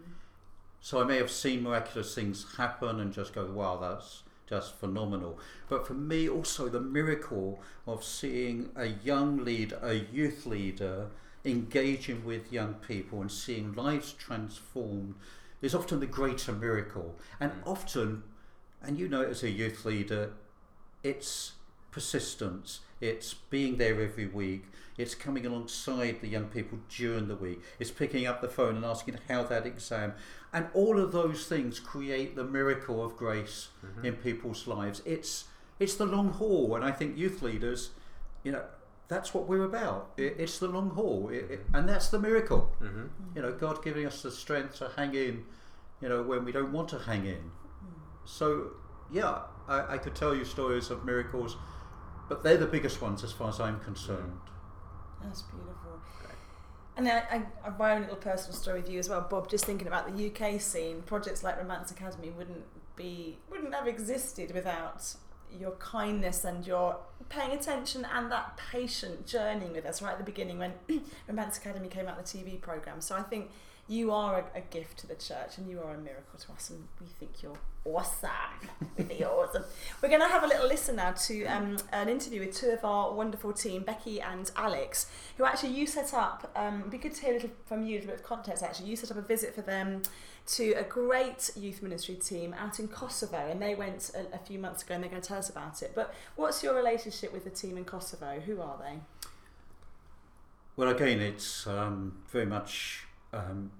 So 0.80 1.00
I 1.00 1.04
may 1.04 1.16
have 1.16 1.30
seen 1.30 1.62
miraculous 1.62 2.14
things 2.14 2.46
happen 2.56 3.00
and 3.00 3.12
just 3.12 3.34
go, 3.34 3.44
wow, 3.46 3.76
that's 3.80 4.22
just 4.48 4.74
phenomenal. 4.76 5.38
But 5.68 5.86
for 5.86 5.94
me, 5.94 6.28
also 6.28 6.68
the 6.68 6.80
miracle 6.80 7.60
of 7.86 8.02
seeing 8.02 8.70
a 8.76 8.86
young 8.86 9.44
leader, 9.44 9.78
a 9.82 9.94
youth 9.94 10.46
leader, 10.46 11.08
engaging 11.44 12.24
with 12.24 12.52
young 12.52 12.74
people 12.74 13.20
and 13.20 13.30
seeing 13.30 13.72
lives 13.74 14.12
transformed 14.12 15.14
is 15.62 15.74
often 15.74 16.00
the 16.00 16.06
greater 16.06 16.52
miracle. 16.52 17.16
And 17.40 17.52
mm. 17.52 17.66
often, 17.66 18.22
and 18.82 18.98
you 18.98 19.08
know 19.08 19.22
it 19.22 19.30
as 19.30 19.42
a 19.42 19.50
youth 19.50 19.84
leader, 19.84 20.32
it's 21.02 21.52
persistence, 21.90 22.80
It's 23.00 23.34
being 23.34 23.78
there 23.78 24.00
every 24.00 24.26
week. 24.26 24.64
It's 24.96 25.14
coming 25.14 25.46
alongside 25.46 26.20
the 26.20 26.28
young 26.28 26.46
people 26.46 26.80
during 26.88 27.28
the 27.28 27.36
week. 27.36 27.60
It's 27.78 27.90
picking 27.90 28.26
up 28.26 28.40
the 28.40 28.48
phone 28.48 28.76
and 28.76 28.84
asking 28.84 29.18
how 29.28 29.44
that 29.44 29.66
exam. 29.66 30.14
And 30.52 30.66
all 30.72 30.98
of 30.98 31.12
those 31.12 31.46
things 31.46 31.78
create 31.78 32.34
the 32.34 32.44
miracle 32.44 33.04
of 33.04 33.16
grace 33.16 33.68
mm-hmm. 33.84 34.04
in 34.06 34.14
people's 34.14 34.66
lives. 34.66 35.02
It's 35.04 35.44
it's 35.78 35.94
the 35.94 36.06
long 36.06 36.30
haul, 36.30 36.74
and 36.74 36.84
I 36.84 36.90
think 36.90 37.16
youth 37.16 37.40
leaders, 37.42 37.90
you 38.42 38.50
know, 38.50 38.64
that's 39.08 39.32
what 39.32 39.46
we're 39.48 39.64
about. 39.64 40.10
It, 40.16 40.32
mm-hmm. 40.32 40.42
it's 40.42 40.58
the 40.58 40.68
long 40.68 40.90
haul, 40.90 41.28
it, 41.30 41.36
it- 41.36 41.66
mm-hmm. 41.66 41.76
and 41.76 41.88
that's 41.88 42.08
the 42.08 42.18
miracle. 42.18 42.70
Mm-hmm. 42.80 43.36
You 43.36 43.42
know, 43.42 43.52
God 43.52 43.82
giving 43.82 44.06
us 44.06 44.22
the 44.22 44.30
strength 44.30 44.76
to 44.78 44.90
hang 44.96 45.14
in, 45.14 45.44
you 46.00 46.08
know, 46.08 46.22
when 46.22 46.44
we 46.44 46.52
don't 46.52 46.72
want 46.72 46.88
to 46.90 46.98
hang 46.98 47.26
in. 47.26 47.36
Mm. 47.36 48.00
So, 48.24 48.72
yeah, 49.10 49.40
I, 49.68 49.94
I 49.94 49.98
could 49.98 50.14
tell 50.14 50.34
you 50.34 50.44
stories 50.44 50.90
of 50.90 51.04
miracles, 51.04 51.56
but 52.28 52.42
they're 52.42 52.56
the 52.56 52.66
biggest 52.66 53.00
ones 53.00 53.24
as 53.24 53.32
far 53.32 53.48
as 53.48 53.60
I'm 53.60 53.80
concerned. 53.80 54.38
Mm. 54.42 55.24
That's 55.24 55.42
beautiful. 55.42 55.77
And 56.98 57.08
I, 57.08 57.46
I, 57.64 57.70
my 57.78 57.94
own 57.94 58.02
little 58.02 58.16
personal 58.16 58.54
story 58.56 58.80
with 58.80 58.90
you 58.90 58.98
as 58.98 59.08
well, 59.08 59.24
Bob. 59.30 59.48
Just 59.48 59.64
thinking 59.64 59.86
about 59.86 60.14
the 60.14 60.26
UK 60.26 60.60
scene, 60.60 61.02
projects 61.02 61.44
like 61.44 61.56
Romance 61.56 61.92
Academy 61.92 62.30
wouldn't 62.30 62.64
be 62.96 63.38
wouldn't 63.48 63.72
have 63.72 63.86
existed 63.86 64.52
without 64.52 65.14
your 65.56 65.70
kindness 65.72 66.44
and 66.44 66.66
your 66.66 66.96
paying 67.28 67.52
attention 67.52 68.04
and 68.12 68.30
that 68.32 68.58
patient 68.72 69.26
journeying 69.26 69.72
with 69.72 69.86
us 69.86 70.02
right 70.02 70.12
at 70.12 70.18
the 70.18 70.24
beginning 70.24 70.58
when 70.58 70.72
Romance 71.28 71.56
Academy 71.56 71.88
came 71.88 72.08
out 72.08 72.18
the 72.18 72.38
TV 72.38 72.60
program. 72.60 73.00
So 73.00 73.14
I 73.14 73.22
think 73.22 73.52
you 73.88 74.12
are 74.12 74.44
a, 74.54 74.58
a 74.58 74.60
gift 74.60 74.98
to 74.98 75.06
the 75.06 75.14
church 75.14 75.56
and 75.56 75.68
you 75.68 75.80
are 75.80 75.94
a 75.94 75.98
miracle 75.98 76.38
to 76.38 76.52
us, 76.52 76.70
and 76.70 76.86
we 77.00 77.06
think 77.18 77.42
you're 77.42 77.58
awesome. 77.84 78.30
we 78.96 79.04
think 79.04 79.20
you're 79.20 79.30
awesome. 79.30 79.64
We're 80.02 80.10
going 80.10 80.20
to 80.20 80.28
have 80.28 80.44
a 80.44 80.46
little 80.46 80.68
listen 80.68 80.96
now 80.96 81.12
to 81.12 81.44
um, 81.46 81.78
an 81.92 82.08
interview 82.08 82.40
with 82.40 82.54
two 82.54 82.68
of 82.68 82.84
our 82.84 83.12
wonderful 83.14 83.52
team, 83.52 83.82
Becky 83.82 84.20
and 84.20 84.50
Alex, 84.56 85.06
who 85.38 85.44
actually 85.44 85.72
you 85.72 85.86
set 85.86 86.12
up. 86.12 86.50
Um, 86.54 86.80
it'd 86.80 86.90
be 86.90 86.98
good 86.98 87.14
to 87.14 87.22
hear 87.22 87.30
a 87.30 87.34
little 87.34 87.50
from 87.64 87.82
you, 87.82 87.94
a 87.94 87.98
little 88.00 88.10
bit 88.10 88.20
of 88.20 88.26
context. 88.26 88.62
Actually, 88.62 88.90
you 88.90 88.96
set 88.96 89.10
up 89.10 89.16
a 89.16 89.22
visit 89.22 89.54
for 89.54 89.62
them 89.62 90.02
to 90.48 90.72
a 90.72 90.82
great 90.82 91.50
youth 91.56 91.82
ministry 91.82 92.14
team 92.14 92.54
out 92.58 92.78
in 92.78 92.88
Kosovo, 92.88 93.38
and 93.50 93.60
they 93.60 93.74
went 93.74 94.10
a, 94.14 94.34
a 94.34 94.38
few 94.38 94.58
months 94.58 94.82
ago, 94.82 94.94
and 94.94 95.02
they're 95.02 95.10
going 95.10 95.22
to 95.22 95.28
tell 95.28 95.38
us 95.38 95.48
about 95.48 95.82
it. 95.82 95.92
But 95.94 96.14
what's 96.36 96.62
your 96.62 96.74
relationship 96.74 97.32
with 97.32 97.44
the 97.44 97.50
team 97.50 97.78
in 97.78 97.84
Kosovo? 97.84 98.40
Who 98.40 98.60
are 98.60 98.78
they? 98.78 98.98
Well, 100.76 100.90
again, 100.90 101.20
it's 101.20 101.66
um, 101.66 102.18
very 102.30 102.46
much 102.46 103.07
um, 103.32 103.70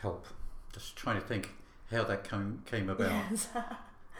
help. 0.00 0.26
Just 0.72 0.96
trying 0.96 1.20
to 1.20 1.26
think 1.26 1.50
how 1.90 2.04
that 2.04 2.28
came, 2.28 2.62
came 2.66 2.88
about. 2.88 3.10
Yes. 3.30 3.48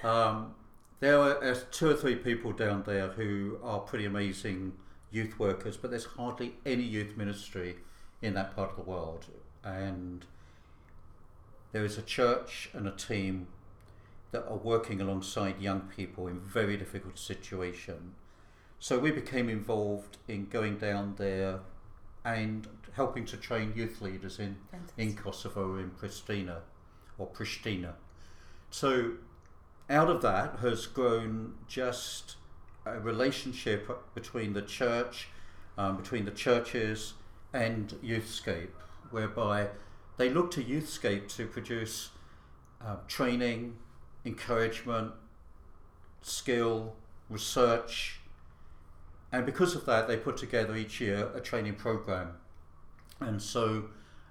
Um, 0.05 0.57
there 0.99 1.21
are 1.21 1.55
two 1.71 1.90
or 1.90 1.95
three 1.95 2.16
people 2.16 2.51
down 2.51 2.83
there 2.85 3.11
who 3.11 3.59
are 3.62 3.79
pretty 3.79 4.05
amazing 4.05 4.73
youth 5.12 5.38
workers, 5.38 5.77
but 5.77 5.90
there's 5.90 6.07
hardly 6.07 6.55
any 6.66 6.83
youth 6.83 7.16
ministry 7.16 7.77
in 8.21 8.35
that 8.35 8.57
part 8.57 8.71
of 8.71 8.77
the 8.77 8.83
world. 8.83 9.27
And 9.62 10.25
there 11.73 11.85
is 11.85 11.99
a 11.99 12.03
church 12.03 12.71
and 12.73 12.88
a 12.88 12.90
team 12.92 13.47
that 14.33 14.47
are 14.49 14.57
working 14.57 15.01
alongside 15.01 15.61
young 15.61 15.83
people 15.95 16.27
in 16.27 16.40
very 16.40 16.77
difficult 16.77 17.18
situation. 17.18 18.14
So 18.79 18.99
we 18.99 19.11
became 19.11 19.49
involved 19.49 20.16
in 20.27 20.47
going 20.47 20.79
down 20.79 21.14
there 21.16 21.61
and 22.25 22.66
helping 22.92 23.24
to 23.26 23.37
train 23.37 23.72
youth 23.74 24.00
leaders 24.00 24.38
in 24.38 24.57
in 24.96 25.14
Kosovo, 25.14 25.76
in 25.76 25.90
Pristina, 25.90 26.61
or 27.18 27.26
Pristina. 27.28 27.94
So, 28.70 29.12
out 29.90 30.09
of 30.09 30.22
that 30.22 30.59
has 30.61 30.87
grown 30.87 31.55
just 31.68 32.37
a 32.85 32.98
relationship 32.98 33.90
between 34.14 34.52
the 34.52 34.62
church, 34.62 35.28
um, 35.78 35.96
between 35.96 36.24
the 36.24 36.31
churches 36.31 37.14
and 37.52 37.88
Youthscape, 38.02 38.70
whereby 39.11 39.68
they 40.16 40.31
look 40.31 40.50
to 40.52 40.64
Youthscape 40.64 41.28
to 41.37 41.46
produce 41.46 42.11
um, 42.81 42.98
training, 43.09 43.76
encouragement, 44.24 45.12
skill, 46.22 46.94
research, 47.28 48.20
and 49.33 49.46
because 49.46 49.74
of 49.74 49.87
that, 49.87 50.09
they 50.09 50.18
put 50.18 50.37
together 50.37 50.76
each 50.76 51.00
year 51.00 51.31
a 51.35 51.40
training 51.40 51.74
program. 51.74 52.35
And 53.24 53.40
so, 53.40 53.85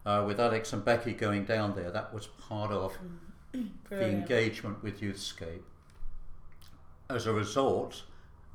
uh, 0.06 0.24
with 0.26 0.40
Alex 0.40 0.74
and 0.74 0.84
Becky 0.84 1.14
going 1.14 1.46
down 1.46 1.76
there, 1.76 1.92
that 1.92 2.14
was 2.14 2.28
part 2.28 2.72
of 2.72 2.98
the 3.90 4.10
engagement 4.10 4.84
with 4.84 5.02
Youthscape. 5.02 5.64
As 7.10 7.28
a 7.28 7.34
result, 7.34 8.04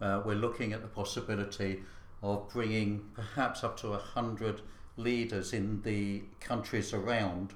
uh, 0.01 0.23
we're 0.25 0.35
looking 0.35 0.73
at 0.73 0.83
the 0.83 0.89
possibility 0.89 1.83
of 2.23 2.49
bringing 2.53 3.05
perhaps 3.15 3.63
up 3.63 3.77
to 3.79 3.91
100 3.91 4.63
leaders 4.97 5.53
in 5.53 5.83
the 5.83 6.23
countries 6.41 6.93
around 6.93 7.53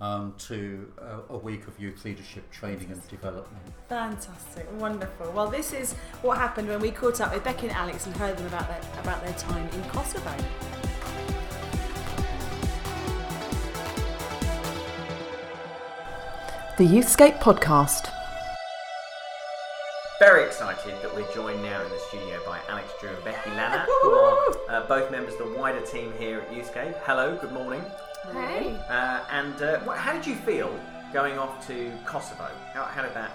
um, 0.00 0.34
to 0.38 0.92
uh, 1.00 1.20
a 1.30 1.38
week 1.38 1.66
of 1.66 1.78
youth 1.80 2.04
leadership 2.04 2.50
training 2.50 2.90
and 2.90 3.08
development. 3.08 3.62
Fantastic, 3.88 4.66
wonderful. 4.78 5.30
Well, 5.32 5.48
this 5.48 5.72
is 5.72 5.94
what 6.22 6.38
happened 6.38 6.68
when 6.68 6.80
we 6.80 6.90
caught 6.90 7.20
up 7.20 7.32
with 7.32 7.44
Becky 7.44 7.68
and 7.68 7.76
Alex 7.76 8.06
and 8.06 8.16
heard 8.16 8.36
them 8.36 8.46
about 8.46 8.68
their 8.68 9.00
about 9.00 9.24
their 9.24 9.34
time 9.34 9.68
in 9.68 9.82
Kosovo. 9.84 10.34
The 16.76 16.82
Youthscape 16.82 17.38
Podcast. 17.38 18.10
Very 20.18 20.44
excited 20.44 20.94
that 21.02 21.14
we're 21.14 21.32
joined 21.32 21.62
now 21.62 21.80
in 21.80 21.88
the 21.88 21.98
studio 22.08 22.40
by 22.44 22.58
Alex 22.68 22.92
Drew 23.00 23.10
and 23.10 23.22
Becky 23.22 23.50
Lana, 23.50 23.86
who 24.02 24.10
are 24.10 24.56
uh, 24.68 24.84
both 24.88 25.08
members 25.12 25.34
of 25.34 25.52
the 25.52 25.56
wider 25.56 25.80
team 25.82 26.12
here 26.18 26.40
at 26.40 26.50
Youthscape. 26.50 26.98
Hello, 27.04 27.38
good 27.40 27.52
morning. 27.52 27.80
Hey. 28.32 28.76
Uh, 28.88 29.24
and 29.30 29.62
uh, 29.62 29.78
what, 29.84 29.98
how 29.98 30.14
did 30.14 30.26
you 30.26 30.34
feel 30.34 30.76
going 31.12 31.38
off 31.38 31.64
to 31.68 31.92
Kosovo? 32.04 32.50
How, 32.72 32.82
how 32.86 33.02
did 33.02 33.14
that? 33.14 33.30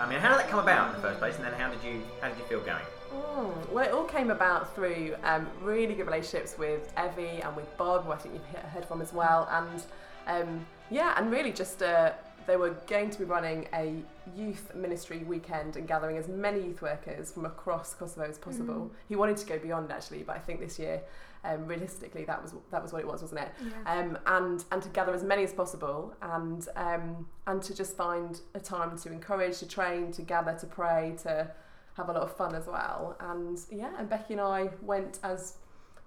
I 0.00 0.08
mean, 0.08 0.18
how 0.18 0.30
did 0.30 0.38
that 0.38 0.48
come 0.48 0.60
about 0.60 0.88
in 0.88 1.02
the 1.02 1.06
first 1.06 1.18
place? 1.18 1.36
And 1.36 1.44
then 1.44 1.52
how 1.52 1.70
did 1.70 1.84
you 1.84 2.00
how 2.22 2.28
did 2.30 2.38
you 2.38 2.44
feel 2.44 2.60
going? 2.60 2.86
Mm, 3.12 3.70
well, 3.70 3.84
it 3.84 3.92
all 3.92 4.04
came 4.04 4.30
about 4.30 4.74
through 4.74 5.14
um, 5.24 5.46
really 5.60 5.92
good 5.92 6.06
relationships 6.06 6.56
with 6.56 6.90
Evie 6.96 7.42
and 7.42 7.54
with 7.54 7.76
Bob, 7.76 8.06
who 8.06 8.12
I 8.12 8.16
think 8.16 8.32
you've 8.32 8.62
heard 8.70 8.86
from 8.86 9.02
as 9.02 9.12
well. 9.12 9.46
And 9.50 9.82
um, 10.26 10.66
yeah, 10.90 11.12
and 11.18 11.30
really 11.30 11.52
just 11.52 11.82
uh, 11.82 12.12
they 12.48 12.56
were 12.56 12.70
going 12.86 13.10
to 13.10 13.18
be 13.18 13.24
running 13.24 13.68
a 13.74 14.02
youth 14.34 14.74
ministry 14.74 15.18
weekend 15.18 15.76
and 15.76 15.86
gathering 15.86 16.16
as 16.16 16.28
many 16.28 16.60
youth 16.62 16.80
workers 16.80 17.30
from 17.30 17.44
across 17.44 17.92
Kosovo 17.92 18.26
as 18.26 18.38
possible. 18.38 18.90
He 19.06 19.16
wanted 19.16 19.36
to 19.36 19.46
go 19.46 19.58
beyond 19.58 19.92
actually, 19.92 20.22
but 20.22 20.34
I 20.34 20.38
think 20.38 20.58
this 20.58 20.78
year, 20.78 21.02
um, 21.44 21.66
realistically, 21.66 22.24
that 22.24 22.42
was 22.42 22.54
that 22.70 22.82
was 22.82 22.90
what 22.92 23.02
it 23.02 23.06
was, 23.06 23.20
wasn't 23.20 23.42
it? 23.42 23.50
Yeah. 23.62 24.00
um, 24.00 24.18
and 24.26 24.64
and 24.72 24.82
to 24.82 24.88
gather 24.88 25.14
as 25.14 25.22
many 25.22 25.44
as 25.44 25.52
possible, 25.52 26.14
and 26.22 26.66
um, 26.74 27.28
and 27.46 27.62
to 27.62 27.74
just 27.74 27.96
find 27.96 28.40
a 28.54 28.60
time 28.60 28.96
to 28.98 29.12
encourage, 29.12 29.58
to 29.58 29.68
train, 29.68 30.10
to 30.12 30.22
gather, 30.22 30.56
to 30.58 30.66
pray, 30.66 31.16
to 31.24 31.50
have 31.98 32.08
a 32.08 32.12
lot 32.12 32.22
of 32.22 32.34
fun 32.34 32.54
as 32.54 32.66
well. 32.66 33.14
And 33.20 33.60
yeah, 33.70 33.92
and 33.98 34.08
Becky 34.08 34.32
and 34.32 34.40
I 34.40 34.70
went 34.80 35.18
as 35.22 35.58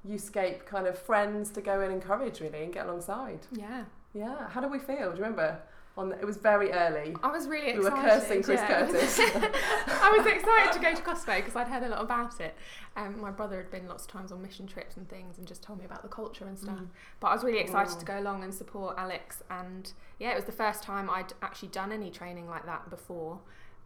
Youthscape 0.10 0.66
kind 0.66 0.88
of 0.88 0.98
friends 0.98 1.52
to 1.52 1.62
go 1.62 1.82
and 1.82 1.94
encourage 1.94 2.42
really 2.42 2.64
and 2.64 2.74
get 2.74 2.88
alongside. 2.88 3.42
Yeah. 3.52 3.84
Yeah, 4.14 4.50
how 4.50 4.60
did 4.60 4.72
we 4.72 4.80
feel? 4.80 5.12
Do 5.12 5.18
you 5.18 5.24
remember? 5.24 5.62
On 5.98 6.08
the, 6.08 6.18
it 6.20 6.26
was 6.26 6.38
very 6.38 6.72
early. 6.72 7.16
I 7.22 7.30
was 7.30 7.48
really 7.48 7.68
excited. 7.68 7.94
We 7.94 8.00
were 8.02 8.10
cursing 8.10 8.44
Chris 8.44 8.62
yeah. 8.62 8.68
Curtis. 8.68 9.20
I 9.88 10.16
was 10.18 10.26
excited 10.26 10.72
to 10.72 10.80
go 10.80 10.96
to 10.96 11.02
Kosovo 11.02 11.36
because 11.36 11.56
I'd 11.56 11.68
heard 11.68 11.84
a 11.84 11.90
lot 11.90 12.02
about 12.02 12.40
it. 12.40 12.56
Um, 12.96 13.20
my 13.20 13.30
brother 13.30 13.58
had 13.58 13.70
been 13.70 13.88
lots 13.90 14.06
of 14.06 14.12
times 14.12 14.32
on 14.32 14.42
mission 14.42 14.68
trips 14.68 14.96
and 14.96 15.08
things 15.10 15.38
and 15.38 15.46
just 15.46 15.64
told 15.64 15.80
me 15.80 15.86
about 15.86 16.02
the 16.02 16.08
culture 16.08 16.46
and 16.46 16.58
stuff. 16.58 16.80
But 17.20 17.28
I 17.28 17.34
was 17.34 17.44
really 17.44 17.60
excited 17.60 18.00
to 18.00 18.06
go 18.06 18.20
along 18.20 18.44
and 18.44 18.54
support 18.54 18.96
Alex. 18.98 19.44
And 19.50 19.92
yeah, 20.18 20.32
it 20.32 20.36
was 20.36 20.46
the 20.46 20.54
first 20.54 20.82
time 20.82 21.10
I'd 21.10 21.34
actually 21.42 21.70
done 21.70 21.92
any 21.92 22.10
training 22.10 22.50
like 22.50 22.66
that 22.66 22.90
before. 22.90 23.40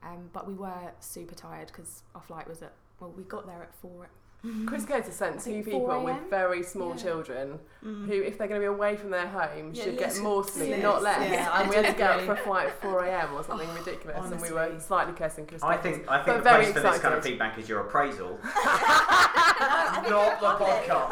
Um, 0.03 0.29
but 0.31 0.47
we 0.47 0.53
were 0.53 0.91
super 0.99 1.33
tired 1.33 1.67
because 1.67 2.03
our 2.13 2.21
flight 2.21 2.47
was 2.47 2.61
at, 2.61 2.73
well, 2.99 3.11
we 3.17 3.23
got 3.23 3.47
there 3.47 3.63
at 3.63 3.73
four. 3.73 4.09
Mm-hmm. 4.45 4.65
Chris 4.67 4.85
Curtis 4.85 5.15
sent 5.15 5.37
I 5.37 5.39
two 5.39 5.63
people 5.63 6.03
with 6.03 6.17
very 6.29 6.61
small 6.61 6.89
Yeah. 6.89 6.95
children 7.03 7.59
mm. 7.83 8.05
who, 8.05 8.13
if 8.21 8.37
they're 8.37 8.47
going 8.47 8.61
to 8.61 8.67
be 8.67 8.71
away 8.71 8.95
from 8.95 9.09
their 9.09 9.27
home, 9.27 9.71
Yeah, 9.73 9.83
should 9.85 9.97
get 9.97 10.19
more 10.19 10.43
sleep, 10.43 10.69
yes, 10.69 10.83
not 10.83 11.01
less. 11.01 11.31
yeah, 11.31 11.49
I 11.51 11.61
and 11.61 11.69
we 11.69 11.75
had 11.77 11.85
to 11.87 11.93
get 11.93 12.11
up 12.11 12.21
for 12.21 12.33
a 12.33 12.37
flight 12.37 12.67
at 12.67 12.81
4 12.81 13.05
a.m. 13.05 13.33
or 13.33 13.43
something 13.43 13.67
ridiculous, 13.73 14.31
and 14.31 14.39
we 14.41 14.51
were 14.51 14.79
slightly 14.79 15.13
cursing 15.13 15.47
Chris 15.47 15.63
I 15.63 15.77
Curtis. 15.77 15.97
think 15.97 16.09
I 16.09 16.23
think 16.23 16.43
the 16.43 16.49
place 16.49 16.71
for 16.73 16.79
this 16.81 16.99
kind 16.99 17.15
of 17.15 17.23
feedback 17.23 17.57
is 17.57 17.67
your 17.67 17.79
appraisal, 17.81 18.37
Not 18.43 20.39
not 20.41 20.59
the 20.59 20.65
podcast. 20.65 21.09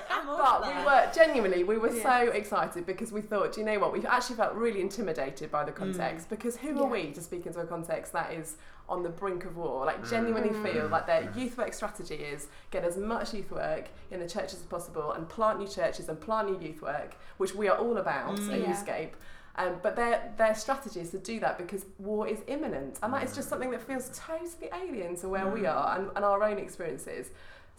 I'm 0.10 0.28
all 0.28 0.36
But 0.38 0.64
for 0.64 0.78
we 0.78 0.84
were 0.84 1.10
genuinely, 1.14 1.64
we 1.64 1.78
were 1.78 1.90
Yes. 1.92 2.02
so 2.02 2.30
excited 2.32 2.86
because 2.86 3.12
we 3.12 3.20
thought, 3.20 3.52
do 3.52 3.60
you 3.60 3.66
know 3.66 3.78
what? 3.78 3.92
We 3.92 4.04
actually 4.06 4.36
felt 4.36 4.54
really 4.54 4.80
intimidated 4.80 5.50
by 5.50 5.64
the 5.64 5.72
Mm. 5.72 5.76
context 5.76 6.28
because 6.28 6.56
who 6.56 6.74
Yeah. 6.74 6.82
are 6.82 6.86
we 6.88 7.10
to 7.12 7.20
speak 7.20 7.46
into 7.46 7.60
a 7.60 7.64
context 7.66 8.12
that 8.12 8.32
is 8.32 8.56
on 8.88 9.02
the 9.02 9.08
brink 9.08 9.44
of 9.44 9.56
war? 9.56 9.84
Like 9.86 10.02
Mm. 10.02 10.10
genuinely 10.10 10.50
Mm. 10.50 10.62
feel 10.62 10.88
like 10.88 11.06
their 11.06 11.30
youth 11.36 11.56
work 11.58 11.72
strategy 11.72 12.16
is 12.16 12.48
get 12.70 12.84
as 12.84 12.96
much 12.96 13.32
youth 13.34 13.50
work 13.50 13.88
in 14.10 14.20
the 14.20 14.28
churches 14.28 14.60
as 14.60 14.66
possible 14.66 15.12
and 15.12 15.28
plant 15.28 15.58
new 15.58 15.68
churches 15.68 16.08
and 16.08 16.20
plant 16.20 16.50
new 16.50 16.58
youth 16.66 16.82
work, 16.82 17.14
which 17.38 17.54
we 17.54 17.68
are 17.68 17.76
all 17.78 17.96
about 17.98 18.36
Mm. 18.36 18.52
at 18.52 18.60
Yeah. 18.60 18.72
Youthscape. 18.72 19.12
Um, 19.54 19.80
but 19.82 19.96
their 19.96 20.32
their 20.38 20.54
strategy 20.54 20.98
is 21.00 21.10
to 21.10 21.18
do 21.18 21.38
that 21.40 21.58
because 21.58 21.84
war 21.98 22.26
is 22.26 22.38
imminent, 22.46 22.98
and 23.02 23.12
that 23.12 23.22
is 23.22 23.34
just 23.34 23.50
something 23.50 23.70
that 23.72 23.82
feels 23.82 24.08
totally 24.18 24.70
alien 24.72 25.14
to 25.16 25.28
where 25.28 25.46
we 25.46 25.66
are 25.66 25.94
and, 25.98 26.10
and 26.16 26.24
our 26.24 26.42
own 26.42 26.56
experiences. 26.56 27.28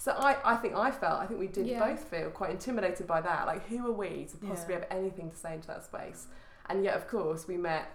So 0.03 0.11
I, 0.11 0.35
I 0.43 0.57
think 0.57 0.75
I 0.75 0.91
felt, 0.91 1.21
I 1.21 1.25
think 1.25 1.39
we 1.39 1.47
did 1.47 1.65
Yeah. 1.65 1.79
both 1.79 2.03
feel 2.09 2.29
quite 2.29 2.49
intimidated 2.49 3.07
by 3.07 3.21
that. 3.21 3.47
Like, 3.47 3.65
who 3.69 3.87
are 3.87 3.91
we 3.93 4.25
to 4.31 4.35
possibly 4.45 4.73
Yeah. 4.75 4.81
have 4.81 4.87
anything 4.91 5.29
to 5.31 5.37
say 5.37 5.53
into 5.53 5.67
that 5.67 5.85
space? 5.85 6.27
And 6.69 6.83
yet, 6.83 6.95
of 6.97 7.07
course, 7.07 7.47
we 7.47 7.55
met 7.55 7.85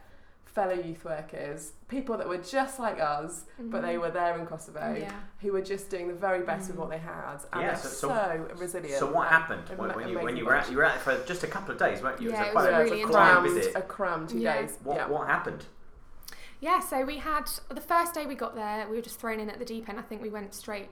fellow 0.46 0.72
youth 0.72 1.04
workers, 1.04 1.72
people 1.88 2.16
that 2.16 2.26
were 2.26 2.38
just 2.38 2.80
like 2.80 2.98
us, 2.98 3.44
but 3.58 3.82
they 3.82 3.96
Mhm. 3.96 4.00
were 4.00 4.10
there 4.10 4.38
in 4.38 4.46
Kosovo, 4.46 4.94
Yeah. 4.98 5.12
who 5.42 5.52
were 5.52 5.60
just 5.60 5.90
doing 5.90 6.08
the 6.08 6.14
very 6.14 6.40
best 6.40 6.64
Mm. 6.64 6.68
with 6.70 6.76
what 6.78 6.88
they 6.88 6.96
had, 6.96 7.40
and 7.52 7.60
Yeah, 7.60 7.66
they're 7.68 7.76
so- 7.76 7.88
so, 7.88 8.08
so- 8.08 8.54
resilient. 8.56 8.98
So 8.98 9.12
what 9.12 9.28
happened 9.28 9.68
when, 9.76 9.90
when 9.94 10.08
you 10.08 10.18
when 10.18 10.36
you 10.38 10.46
were 10.46 10.54
at 10.54 10.60
bunch. 10.62 10.70
you 10.70 10.78
were 10.78 10.84
at 10.84 10.98
for 11.00 11.22
just 11.26 11.44
a 11.44 11.46
couple 11.46 11.72
of 11.72 11.78
days, 11.78 12.00
weren't 12.02 12.22
you? 12.22 12.30
Yeah, 12.30 12.44
it 12.44 12.48
it 12.48 12.54
was 12.54 12.64
was 12.64 12.64
quite 12.64 12.72
a 12.72 12.80
a 12.80 12.84
really 12.84 13.02
a 13.02 13.06
crammed, 13.06 13.50
visit. 13.50 13.76
a 13.76 13.82
crammed 13.82 14.28
two 14.30 14.38
Yeah. 14.38 14.62
days. 14.62 14.78
What 14.82 14.96
yeah. 14.96 15.06
what 15.08 15.26
happened? 15.26 15.66
Yeah, 16.60 16.80
so 16.80 17.04
we 17.04 17.18
had 17.18 17.44
the 17.68 17.82
first 17.82 18.14
day 18.14 18.24
we 18.24 18.34
got 18.34 18.54
there, 18.54 18.88
we 18.88 18.96
were 18.96 19.02
just 19.02 19.20
thrown 19.20 19.38
in 19.40 19.50
at 19.50 19.58
the 19.58 19.64
deep 19.66 19.90
end. 19.90 19.98
I 19.98 20.02
think 20.02 20.22
we 20.22 20.30
went 20.30 20.54
straight 20.54 20.88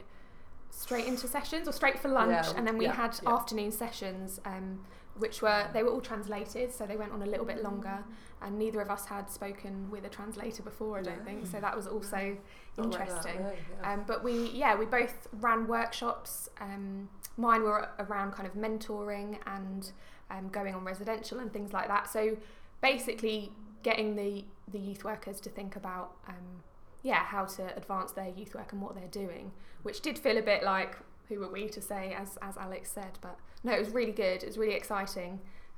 straight 0.70 1.06
into 1.06 1.26
sessions 1.26 1.68
or 1.68 1.72
straight 1.72 1.98
for 1.98 2.08
lunch, 2.08 2.30
Yeah, 2.48 2.52
and 2.56 2.66
then 2.66 2.78
we 2.78 2.86
yeah, 2.86 2.94
had 2.94 3.18
yeah. 3.22 3.32
afternoon 3.34 3.72
sessions, 3.72 4.40
um, 4.44 4.80
which 5.16 5.40
were 5.42 5.66
they 5.72 5.82
were 5.82 5.90
all 5.90 6.00
translated, 6.00 6.72
so 6.72 6.86
they 6.86 6.96
went 6.96 7.12
on 7.12 7.22
a 7.22 7.26
little 7.26 7.46
bit 7.46 7.62
longer. 7.62 8.04
And 8.42 8.58
neither 8.58 8.82
of 8.82 8.90
us 8.90 9.06
had 9.06 9.30
spoken 9.30 9.90
with 9.90 10.04
a 10.04 10.10
translator 10.10 10.62
before, 10.62 10.98
I 10.98 11.02
don't 11.02 11.24
think, 11.24 11.46
so 11.46 11.58
that 11.58 11.74
was 11.74 11.86
also 11.86 12.36
Not 12.76 12.90
like 12.90 12.98
that, 12.98 13.26
interesting. 13.26 13.46
Um, 13.82 14.04
but 14.06 14.22
we, 14.22 14.50
yeah, 14.50 14.76
we 14.76 14.84
both 14.84 15.26
ran 15.40 15.66
workshops. 15.66 16.50
Um, 16.60 17.08
mine 17.38 17.62
were 17.62 17.88
around 17.98 18.32
kind 18.32 18.46
of 18.46 18.52
mentoring 18.54 19.38
and 19.46 19.90
um, 20.30 20.48
going 20.50 20.74
on 20.74 20.84
residential 20.84 21.38
and 21.38 21.50
things 21.50 21.72
like 21.72 21.88
that. 21.88 22.10
So 22.10 22.36
basically, 22.82 23.52
getting 23.82 24.16
the 24.16 24.44
the 24.70 24.78
youth 24.78 25.02
workers 25.02 25.40
to 25.40 25.48
think 25.48 25.74
about, 25.76 26.16
um, 26.28 26.62
yeah, 27.10 27.22
how 27.34 27.44
to 27.56 27.62
advance 27.80 28.10
their 28.18 28.30
youth 28.38 28.52
work 28.58 28.70
and 28.72 28.80
what 28.84 28.92
they're 28.96 29.14
doing, 29.24 29.46
which 29.86 29.98
did 30.06 30.16
feel 30.24 30.36
a 30.38 30.46
bit 30.52 30.62
like 30.74 30.92
who 31.28 31.36
were 31.42 31.52
we 31.56 31.62
to 31.76 31.80
say, 31.90 32.02
as 32.22 32.30
as 32.48 32.56
Alex 32.66 32.82
said. 32.98 33.14
But 33.26 33.36
no, 33.66 33.72
it 33.78 33.80
was 33.84 33.90
really 33.98 34.16
good. 34.24 34.38
It 34.44 34.48
was 34.52 34.58
really 34.62 34.74
exciting. 34.82 35.32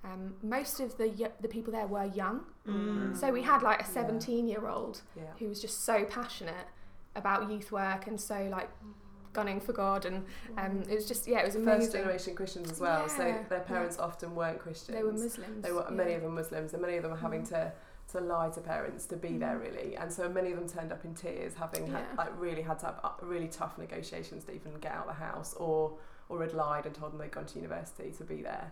Um, 0.08 0.22
most 0.56 0.80
of 0.84 0.96
the 1.00 1.08
y- 1.22 1.36
the 1.44 1.48
people 1.56 1.70
there 1.78 1.86
were 1.96 2.06
young, 2.22 2.38
Mm. 2.66 3.16
so 3.20 3.24
we 3.38 3.42
had 3.52 3.60
like 3.70 3.80
a 3.80 3.84
Yeah. 3.84 3.98
seventeen 3.98 4.44
year 4.52 4.64
old 4.76 4.94
yeah. 5.16 5.22
who 5.38 5.46
was 5.52 5.60
just 5.66 5.76
so 5.90 5.96
passionate 6.18 6.66
about 7.20 7.50
youth 7.52 7.70
work 7.72 8.06
and 8.06 8.18
so 8.30 8.36
like 8.58 8.68
gunning 9.38 9.60
for 9.60 9.72
God 9.84 10.04
and 10.08 10.24
um, 10.56 10.74
it 10.92 10.94
was 10.94 11.06
just 11.12 11.22
yeah 11.32 11.40
it 11.40 11.46
was 11.50 11.56
First 11.56 11.92
generation 11.92 12.34
Christians 12.40 12.70
as 12.74 12.80
well, 12.80 13.08
so 13.08 13.24
their 13.52 13.60
parents 13.72 13.96
often 13.98 14.34
weren't 14.34 14.58
Christians. 14.66 14.96
They 14.96 15.02
were 15.08 15.12
Muslims. 15.12 15.62
They 15.64 15.72
were 15.72 15.84
yeah. 15.88 15.94
many 16.02 16.14
of 16.14 16.22
them 16.22 16.34
Muslims, 16.34 16.72
and 16.74 16.80
many 16.86 16.96
of 16.98 17.02
them 17.04 17.12
were 17.12 17.24
having 17.28 17.42
Mm. 17.42 17.48
to 17.54 17.72
to 18.12 18.20
lie 18.20 18.48
to 18.50 18.60
parents 18.60 19.04
to 19.06 19.16
be 19.16 19.36
there 19.38 19.56
Mm. 19.58 19.60
really, 19.62 19.96
and 19.96 20.10
so 20.12 20.28
many 20.28 20.52
of 20.52 20.58
them 20.58 20.68
turned 20.68 20.92
up 20.92 21.04
in 21.04 21.14
tears, 21.14 21.54
having 21.54 21.86
had, 21.88 22.04
like 22.16 22.30
really 22.40 22.62
had 22.62 22.78
to 22.80 22.86
have 22.86 23.00
uh, 23.04 23.10
really 23.22 23.48
tough 23.48 23.76
negotiations 23.78 24.44
to 24.44 24.52
even 24.54 24.72
get 24.80 24.92
out 24.92 25.06
of 25.08 25.16
the 25.18 25.24
house, 25.24 25.54
or 25.54 25.98
or 26.30 26.42
had 26.42 26.52
lied 26.52 26.84
and 26.84 26.94
told 26.94 27.10
them 27.12 27.18
they'd 27.18 27.30
gone 27.30 27.46
to 27.46 27.56
university 27.58 28.10
to 28.18 28.22
be 28.24 28.42
there. 28.42 28.70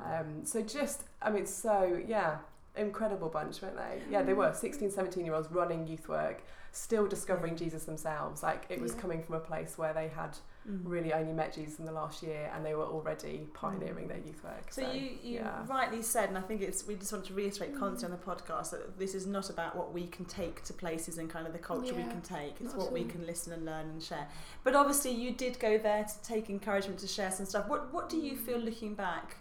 Um, 0.00 0.44
so 0.44 0.62
just, 0.62 1.02
I 1.20 1.30
mean, 1.30 1.46
so 1.46 2.00
yeah, 2.06 2.38
incredible 2.76 3.28
bunch, 3.28 3.60
weren't 3.62 3.76
they? 3.76 4.02
Yeah, 4.10 4.22
they 4.22 4.34
were 4.34 4.52
16, 4.52 4.90
17 4.90 5.24
year 5.24 5.34
olds 5.34 5.50
running 5.50 5.86
youth 5.88 6.08
work, 6.08 6.42
still 6.70 7.06
discovering 7.08 7.56
Jesus 7.56 7.84
themselves. 7.84 8.42
Like 8.42 8.66
it 8.68 8.80
was 8.80 8.94
Yeah. 8.94 9.00
coming 9.00 9.22
from 9.22 9.34
a 9.36 9.40
place 9.40 9.76
where 9.78 9.92
they 9.92 10.08
had 10.08 10.38
Mm. 10.68 10.78
really 10.84 11.12
only 11.12 11.32
met 11.32 11.52
Jesus 11.52 11.80
in 11.80 11.86
the 11.86 11.92
last 11.92 12.22
year, 12.22 12.48
and 12.54 12.64
they 12.64 12.74
were 12.74 12.84
already 12.84 13.48
pioneering 13.52 14.04
mm. 14.04 14.08
their 14.08 14.18
youth 14.18 14.44
work. 14.44 14.72
So 14.72 14.92
you, 14.92 15.10
you 15.20 15.34
yeah. 15.40 15.66
rightly 15.66 16.02
said, 16.02 16.28
and 16.28 16.38
I 16.38 16.40
think 16.40 16.62
it's 16.62 16.86
we 16.86 16.94
just 16.94 17.12
want 17.12 17.24
to 17.24 17.34
reiterate 17.34 17.74
mm. 17.74 17.80
constantly 17.80 18.16
on 18.16 18.20
the 18.24 18.32
podcast 18.32 18.70
that 18.70 18.96
this 18.96 19.16
is 19.16 19.26
not 19.26 19.50
about 19.50 19.74
what 19.74 19.92
we 19.92 20.06
can 20.06 20.24
take 20.24 20.62
to 20.64 20.72
places 20.72 21.18
and 21.18 21.28
kind 21.28 21.48
of 21.48 21.52
the 21.52 21.58
culture 21.58 21.94
we 21.94 22.04
can 22.04 22.20
take. 22.20 22.54
It's 22.60 22.74
what 22.74 22.88
at 22.88 22.92
we 22.92 23.02
can 23.02 23.26
listen 23.26 23.52
and 23.52 23.64
learn 23.64 23.86
and 23.88 24.00
share. 24.00 24.28
But 24.62 24.76
obviously, 24.76 25.10
you 25.10 25.32
did 25.32 25.58
go 25.58 25.78
there 25.78 26.04
to 26.04 26.22
take 26.22 26.48
encouragement 26.48 27.00
to 27.00 27.08
share 27.08 27.32
some 27.32 27.46
stuff. 27.46 27.66
What 27.68 27.92
what 27.92 28.08
do 28.08 28.18
you 28.18 28.36
feel 28.36 28.58
mm. 28.58 28.64
looking 28.66 28.94
back 28.94 29.38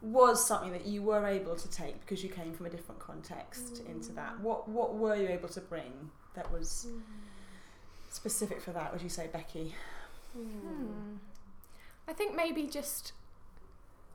was 0.00 0.44
something 0.44 0.72
that 0.72 0.86
you 0.86 1.02
were 1.02 1.26
able 1.26 1.54
to 1.54 1.70
take 1.70 2.00
because 2.00 2.24
you 2.24 2.30
came 2.30 2.54
from 2.54 2.64
a 2.64 2.70
different 2.70 2.98
context 2.98 3.82
into 3.86 4.10
that? 4.12 4.40
What 4.40 4.70
what 4.70 4.94
were 4.94 5.16
you 5.16 5.28
able 5.28 5.50
to 5.50 5.60
bring 5.60 6.10
that 6.34 6.50
was 6.50 6.86
specific 8.08 8.62
for 8.62 8.70
that? 8.70 8.90
Would 8.90 9.02
you 9.02 9.10
say, 9.10 9.28
Becky? 9.30 9.74
Hmm. 10.32 11.16
I 12.08 12.12
think 12.12 12.34
maybe 12.34 12.66
just 12.66 13.12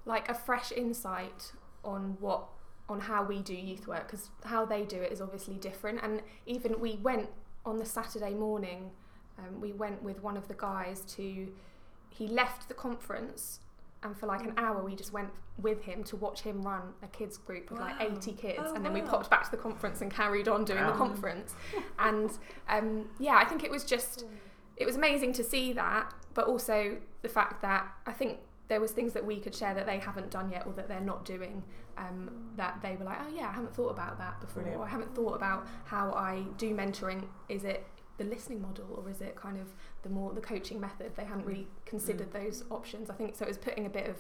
like 0.06 0.30
a 0.30 0.34
fresh 0.34 0.72
insight 0.72 1.52
on 1.84 2.18
what 2.20 2.48
on 2.90 3.02
how 3.02 3.24
we 3.24 3.42
do 3.42 3.54
youth 3.54 3.86
work 3.88 4.08
because 4.08 4.30
how 4.46 4.66
they 4.66 4.84
do 4.84 5.02
it 5.02 5.12
is 5.12 5.22
obviously 5.22 5.56
different. 5.56 6.00
And 6.02 6.22
even 6.46 6.80
we 6.80 6.96
went 6.98 7.30
on 7.66 7.78
the 7.78 7.86
Saturday 7.86 8.34
morning 8.34 8.92
um, 9.40 9.60
we 9.62 9.72
went 9.74 10.02
with 10.02 10.24
one 10.24 10.38
of 10.38 10.48
the 10.48 10.54
guys 10.56 11.02
to 11.16 11.48
he 12.10 12.28
left 12.28 12.68
the 12.70 12.74
conference 12.74 13.60
and 14.04 14.18
for 14.18 14.26
like 14.26 14.44
an 14.44 14.54
hour 14.58 14.82
we 14.84 14.96
just 14.96 15.12
went 15.12 15.30
with 15.62 15.84
him 15.84 16.04
to 16.06 16.16
watch 16.16 16.42
him 16.42 16.62
run 16.62 16.94
a 17.04 17.08
kids 17.08 17.38
group 17.38 17.70
with 17.70 17.80
like 17.80 17.96
80 18.00 18.32
kids 18.34 18.60
Oh, 18.64 18.74
and 18.76 18.86
then 18.86 18.94
we 18.94 19.02
popped 19.02 19.30
back 19.30 19.44
to 19.46 19.52
the 19.52 19.58
conference 19.58 20.02
and 20.02 20.10
carried 20.12 20.48
on 20.48 20.64
doing 20.66 20.80
Wow. 20.84 20.92
the 20.92 20.98
conference. 20.98 21.56
And 22.00 22.32
um, 22.70 23.10
yeah 23.20 23.36
I 23.36 23.44
think 23.46 23.64
it 23.64 23.70
was 23.72 23.84
just 23.84 24.26
it 24.78 24.86
was 24.86 24.96
amazing 24.96 25.34
to 25.34 25.44
see 25.44 25.74
that, 25.74 26.14
but 26.34 26.46
also 26.48 26.98
the 27.22 27.30
fact 27.30 27.62
that 27.64 27.88
I 28.06 28.14
think 28.14 28.40
there 28.68 28.80
was 28.82 28.92
things 28.92 29.14
that 29.14 29.26
we 29.26 29.40
could 29.40 29.56
share 29.56 29.74
that 29.74 29.86
they 29.86 29.98
haven't 30.00 30.30
done 30.30 30.50
yet 30.52 30.66
or 30.68 30.74
that 30.74 30.88
they're 30.88 31.00
not 31.00 31.26
doing. 31.26 31.64
Um, 31.98 32.30
that 32.58 32.80
they 32.84 32.96
were 32.96 33.06
like, 33.06 33.18
oh 33.26 33.34
yeah, 33.36 33.48
I 33.50 33.54
haven't 33.54 33.74
thought 33.74 33.90
about 33.90 34.20
that 34.20 34.40
before. 34.40 34.62
Brilliant. 34.62 34.84
I 34.84 34.88
haven't 34.90 35.16
thought 35.16 35.34
about 35.34 35.66
how 35.86 36.12
I 36.12 36.44
do 36.58 36.76
mentoring. 36.76 37.24
Is 37.50 37.64
it 37.64 37.88
the 38.20 38.24
listening 38.26 38.62
model 38.62 38.86
or 39.04 39.10
is 39.10 39.20
it 39.22 39.36
kind 39.36 39.58
of 39.58 39.68
the 40.04 40.10
more 40.10 40.32
the 40.34 40.42
coaching 40.42 40.80
method? 40.80 41.16
They 41.16 41.24
hadn't 41.26 41.46
really 41.46 41.68
considered 41.86 42.32
those 42.34 42.64
options. 42.70 43.10
I 43.10 43.14
think 43.16 43.36
so. 43.36 43.46
It 43.46 43.48
was 43.48 43.58
putting 43.58 43.88
a 43.88 43.90
bit 43.90 44.08
of 44.08 44.16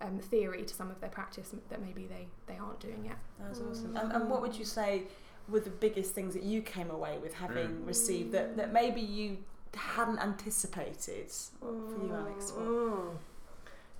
um, 0.00 0.18
theory 0.18 0.64
to 0.64 0.74
some 0.74 0.90
of 0.90 1.00
their 1.00 1.10
practice 1.10 1.54
that 1.68 1.80
maybe 1.80 2.06
they 2.06 2.26
they 2.46 2.58
aren't 2.58 2.80
doing 2.80 3.04
yet. 3.04 3.18
That 3.38 3.50
was 3.50 3.60
awesome. 3.60 3.96
And, 3.96 4.10
and 4.12 4.28
what 4.30 4.40
would 4.42 4.56
you 4.56 4.64
say 4.64 5.04
were 5.48 5.60
the 5.60 5.70
biggest 5.70 6.14
things 6.14 6.34
that 6.34 6.42
you 6.42 6.62
came 6.62 6.90
away 6.90 7.18
with 7.18 7.34
having 7.34 7.68
Mm. 7.68 7.86
received 7.86 8.32
that, 8.32 8.56
that 8.56 8.72
maybe 8.72 9.00
you 9.00 9.38
hadn't 9.76 10.18
anticipated? 10.18 11.30
What, 11.60 11.98
for 11.98 12.06
you, 12.06 12.12
Alex? 12.14 12.52
Mm. 12.52 13.16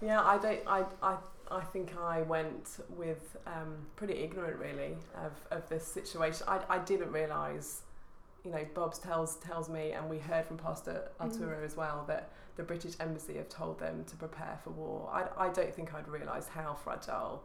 Yeah, 0.02 0.22
I 0.22 0.38
don't. 0.38 0.60
I, 0.66 0.84
I, 1.02 1.16
I 1.50 1.60
think 1.60 1.96
I 1.96 2.22
went 2.22 2.78
with 2.88 3.36
um, 3.46 3.76
pretty 3.96 4.14
ignorant, 4.14 4.58
really, 4.58 4.96
of, 5.16 5.32
of 5.50 5.68
this 5.68 5.86
situation. 5.86 6.46
I, 6.48 6.60
I 6.68 6.78
didn't 6.78 7.12
realise, 7.12 7.82
you 8.44 8.50
know, 8.50 8.64
Bob's 8.74 8.98
tells 8.98 9.36
tells 9.36 9.68
me, 9.68 9.92
and 9.92 10.08
we 10.08 10.18
heard 10.18 10.46
from 10.46 10.58
Pastor 10.58 11.10
Arturo 11.20 11.62
as 11.64 11.76
well 11.76 12.04
that 12.08 12.30
the 12.56 12.62
British 12.62 12.94
Embassy 13.00 13.36
have 13.36 13.48
told 13.48 13.78
them 13.78 14.04
to 14.04 14.16
prepare 14.16 14.58
for 14.62 14.70
war. 14.70 15.10
I, 15.12 15.46
I 15.46 15.48
don't 15.48 15.74
think 15.74 15.94
I'd 15.94 16.08
realised 16.08 16.48
how 16.50 16.74
fragile 16.74 17.44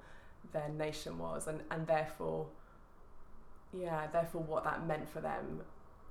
their 0.53 0.69
nation 0.69 1.17
was, 1.17 1.47
and 1.47 1.61
and 1.71 1.87
therefore, 1.87 2.47
yeah, 3.73 4.07
therefore 4.07 4.43
what 4.43 4.63
that 4.63 4.85
meant 4.87 5.09
for 5.09 5.19
them. 5.19 5.61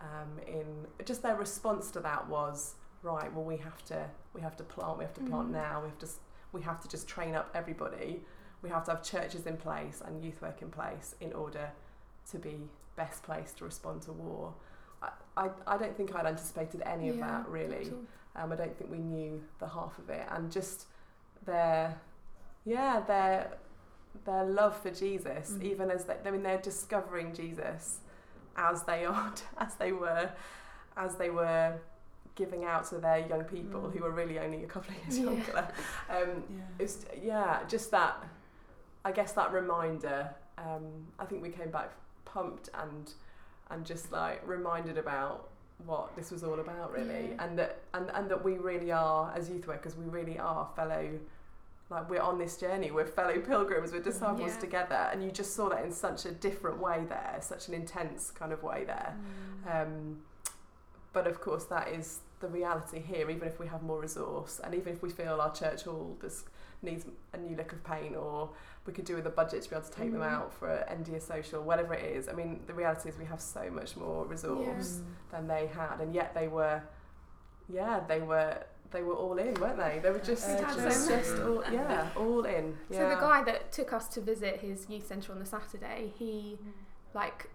Um, 0.04 0.38
in 0.46 0.66
just 1.06 1.22
their 1.22 1.36
response 1.36 1.90
to 1.92 2.00
that 2.00 2.28
was 2.28 2.74
right. 3.02 3.32
Well, 3.32 3.44
we 3.44 3.56
have 3.58 3.82
to 3.86 4.04
we 4.34 4.40
have 4.42 4.56
to 4.56 4.64
plant. 4.64 4.98
We 4.98 5.04
have 5.04 5.14
to 5.14 5.20
plant 5.22 5.48
Mhm. 5.48 5.52
now. 5.52 5.80
We 5.82 5.88
have 5.88 5.98
to 6.00 6.08
we 6.52 6.60
have 6.62 6.80
to 6.80 6.88
just 6.88 7.08
train 7.08 7.34
up 7.34 7.48
everybody. 7.54 8.24
We 8.62 8.68
have 8.70 8.84
to 8.84 8.92
have 8.92 9.02
churches 9.02 9.46
in 9.46 9.56
place 9.56 10.02
and 10.04 10.22
youth 10.24 10.40
work 10.42 10.62
in 10.62 10.70
place 10.70 11.14
in 11.20 11.32
order 11.32 11.70
to 12.30 12.38
be 12.38 12.68
best 12.96 13.22
placed 13.22 13.58
to 13.58 13.64
respond 13.64 14.02
to 14.02 14.12
war. 14.12 14.54
I, 15.02 15.10
I, 15.36 15.50
I 15.66 15.76
don't 15.76 15.96
think 15.96 16.14
I'd 16.14 16.26
anticipated 16.26 16.82
any 16.86 17.08
of 17.10 17.18
that 17.18 17.46
really. 17.48 17.92
Um, 18.36 18.52
I 18.52 18.56
don't 18.56 18.76
think 18.76 18.90
we 18.90 18.98
knew 18.98 19.42
the 19.58 19.68
half 19.68 19.98
of 19.98 20.08
it, 20.10 20.26
and 20.30 20.50
just 20.50 20.86
their, 21.44 21.98
yeah, 22.64 23.00
their 23.00 23.58
their 24.24 24.44
love 24.44 24.76
for 24.80 24.90
Jesus, 24.90 25.52
Mm. 25.52 25.62
even 25.64 25.90
as 25.90 26.04
they, 26.04 26.16
I 26.24 26.30
mean, 26.30 26.42
they're 26.44 26.58
discovering 26.72 27.34
Jesus 27.34 28.00
as 28.56 28.82
they 28.84 29.04
are, 29.04 29.32
as 29.58 29.74
they 29.76 29.92
were, 29.92 30.30
as 30.96 31.16
they 31.16 31.30
were 31.30 31.74
giving 32.34 32.64
out 32.64 32.84
to 32.88 32.98
their 32.98 33.18
young 33.26 33.44
people 33.44 33.80
Mm. 33.82 33.92
who 33.92 34.02
were 34.02 34.10
really 34.10 34.38
only 34.40 34.64
a 34.64 34.66
couple 34.66 34.90
of 34.94 35.02
years 35.02 35.18
Yeah. 35.18 35.24
younger. 35.26 35.68
Um, 36.10 36.42
Yeah. 36.50 36.62
it's 36.78 37.04
yeah, 37.22 37.60
just 37.68 37.90
that. 37.92 38.16
I 39.04 39.12
guess 39.12 39.32
that 39.34 39.52
reminder. 39.52 40.34
Um, 40.58 41.06
I 41.18 41.24
think 41.26 41.42
we 41.42 41.50
came 41.50 41.70
back 41.70 41.90
pumped 42.24 42.70
and 42.74 43.12
and 43.70 43.84
just 43.86 44.12
like 44.12 44.46
reminded 44.46 44.98
about 44.98 45.48
what 45.86 46.14
this 46.16 46.30
was 46.30 46.42
all 46.44 46.60
about, 46.60 46.92
really, 46.92 47.30
Yeah. 47.30 47.44
and 47.44 47.58
that 47.58 47.78
and 47.92 48.10
and 48.10 48.28
that 48.30 48.42
we 48.44 48.58
really 48.58 48.90
are 48.92 49.32
as 49.34 49.48
youth 49.50 49.66
workers, 49.66 49.96
we 49.96 50.04
really 50.06 50.38
are 50.38 50.68
fellow. 50.76 51.18
Like 51.90 52.08
we're 52.08 52.20
on 52.22 52.38
this 52.38 52.56
journey, 52.56 52.90
we're 52.90 53.06
fellow 53.06 53.38
pilgrims, 53.40 53.92
we're 53.92 54.00
disciples 54.00 54.54
Yeah. 54.54 54.60
together, 54.60 55.08
and 55.12 55.22
you 55.22 55.30
just 55.30 55.54
saw 55.54 55.68
that 55.68 55.84
in 55.84 55.92
such 55.92 56.24
a 56.24 56.32
different 56.32 56.78
way 56.78 57.04
there, 57.08 57.36
such 57.40 57.68
an 57.68 57.74
intense 57.74 58.30
kind 58.30 58.52
of 58.52 58.62
way 58.62 58.84
there. 58.84 59.14
Mm. 59.66 59.82
Um, 59.82 60.22
but 61.12 61.26
of 61.26 61.40
course, 61.40 61.64
that 61.66 61.88
is 61.88 62.20
the 62.40 62.48
reality 62.48 63.00
here. 63.00 63.30
Even 63.30 63.46
if 63.46 63.60
we 63.60 63.66
have 63.66 63.82
more 63.82 64.00
resource, 64.00 64.60
and 64.64 64.74
even 64.74 64.94
if 64.94 65.02
we 65.02 65.10
feel 65.10 65.40
our 65.40 65.52
church 65.54 65.82
hall 65.84 66.16
just 66.20 66.48
needs 66.82 67.04
a 67.32 67.36
new 67.36 67.54
look 67.54 67.72
of 67.72 67.84
paint, 67.84 68.16
or 68.16 68.50
we 68.86 68.92
could 68.92 69.04
do 69.04 69.14
with 69.16 69.26
a 69.26 69.30
budget 69.30 69.62
to 69.62 69.70
be 69.70 69.76
able 69.76 69.86
to 69.86 69.92
take 69.92 70.10
them 70.10 70.20
Mm. 70.22 70.32
out 70.32 70.52
for 70.54 70.68
an 70.68 70.88
NDA 71.04 71.20
social, 71.20 71.62
whatever 71.62 71.92
it 71.94 72.04
is. 72.16 72.28
I 72.28 72.32
mean, 72.32 72.62
the 72.66 72.74
reality 72.74 73.08
is 73.10 73.18
we 73.18 73.24
have 73.26 73.40
so 73.42 73.70
much 73.70 73.94
more 73.96 74.24
resource 74.26 75.00
than 75.30 75.46
they 75.46 75.66
had, 75.66 76.00
and 76.00 76.14
yet 76.14 76.34
they 76.34 76.48
were, 76.48 76.82
yeah, 77.68 78.00
they 78.00 78.20
were. 78.20 78.64
They 78.94 79.02
were 79.02 79.14
all 79.14 79.36
in, 79.38 79.52
weren't 79.54 79.76
they? 79.76 79.98
They 80.02 80.10
were 80.10 80.20
just, 80.20 80.46
They'd 80.46 80.60
just, 80.60 81.08
just 81.08 81.38
all, 81.42 81.62
yeah, 81.70 82.08
all 82.16 82.44
in. 82.44 82.78
Yeah. 82.88 82.98
So 82.98 83.08
the 83.08 83.20
guy 83.20 83.42
that 83.44 83.72
took 83.72 83.92
us 83.92 84.06
to 84.14 84.20
visit 84.22 84.60
his 84.60 84.88
youth 84.88 85.06
centre 85.08 85.32
on 85.32 85.40
the 85.40 85.44
Saturday, 85.44 86.12
he 86.16 86.56
like 87.12 87.50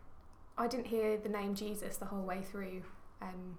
I 0.58 0.67
didn't 0.67 0.88
hear 0.88 1.17
the 1.17 1.30
name 1.30 1.56
Jesus 1.56 1.95
the 1.97 2.06
whole 2.06 2.23
way 2.23 2.41
through 2.41 2.82
um, 3.21 3.58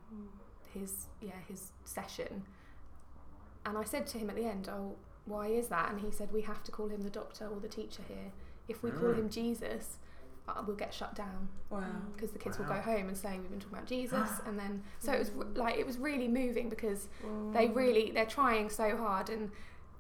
his 0.75 1.07
yeah 1.23 1.41
his 1.49 1.73
session, 1.85 2.45
and 3.65 3.77
I 3.79 3.85
said 3.85 4.07
to 4.09 4.19
him 4.19 4.29
at 4.31 4.37
the 4.37 4.45
end, 4.45 4.69
"Oh, 4.71 4.97
why 5.25 5.47
is 5.49 5.69
that?" 5.69 5.91
And 5.91 6.01
he 6.01 6.11
said, 6.11 6.31
"We 6.33 6.43
have 6.43 6.63
to 6.65 6.71
call 6.71 6.89
him 6.89 7.01
the 7.03 7.11
doctor 7.11 7.47
or 7.49 7.59
the 7.61 7.69
teacher 7.69 8.03
here. 8.07 8.31
If 8.69 8.83
we 8.83 8.91
call 8.91 9.09
Mm. 9.15 9.19
him 9.21 9.29
Jesus, 9.31 9.97
uh, 10.49 10.63
we'll 10.67 10.77
get 10.77 10.93
shut 10.93 11.15
down 11.15 11.49
Wow. 11.71 11.85
because 12.15 12.33
the 12.33 12.39
kids 12.39 12.59
Wow. 12.59 12.67
will 12.67 12.75
go 12.75 12.81
home 12.81 13.09
and 13.09 13.17
say 13.17 13.39
we've 13.39 13.51
been 13.51 13.61
talking 13.61 13.75
about 13.79 13.87
Jesus." 13.87 14.29
and 14.47 14.59
then 14.59 14.83
so 14.99 15.13
it 15.13 15.19
was 15.19 15.31
r- 15.39 15.45
like 15.55 15.77
it 15.79 15.87
was 15.87 15.99
really 15.99 16.29
moving 16.29 16.69
because 16.69 17.09
they 17.53 17.69
really 17.69 18.11
they're 18.11 18.27
trying 18.27 18.69
so 18.71 18.97
hard 18.97 19.31
and 19.31 19.51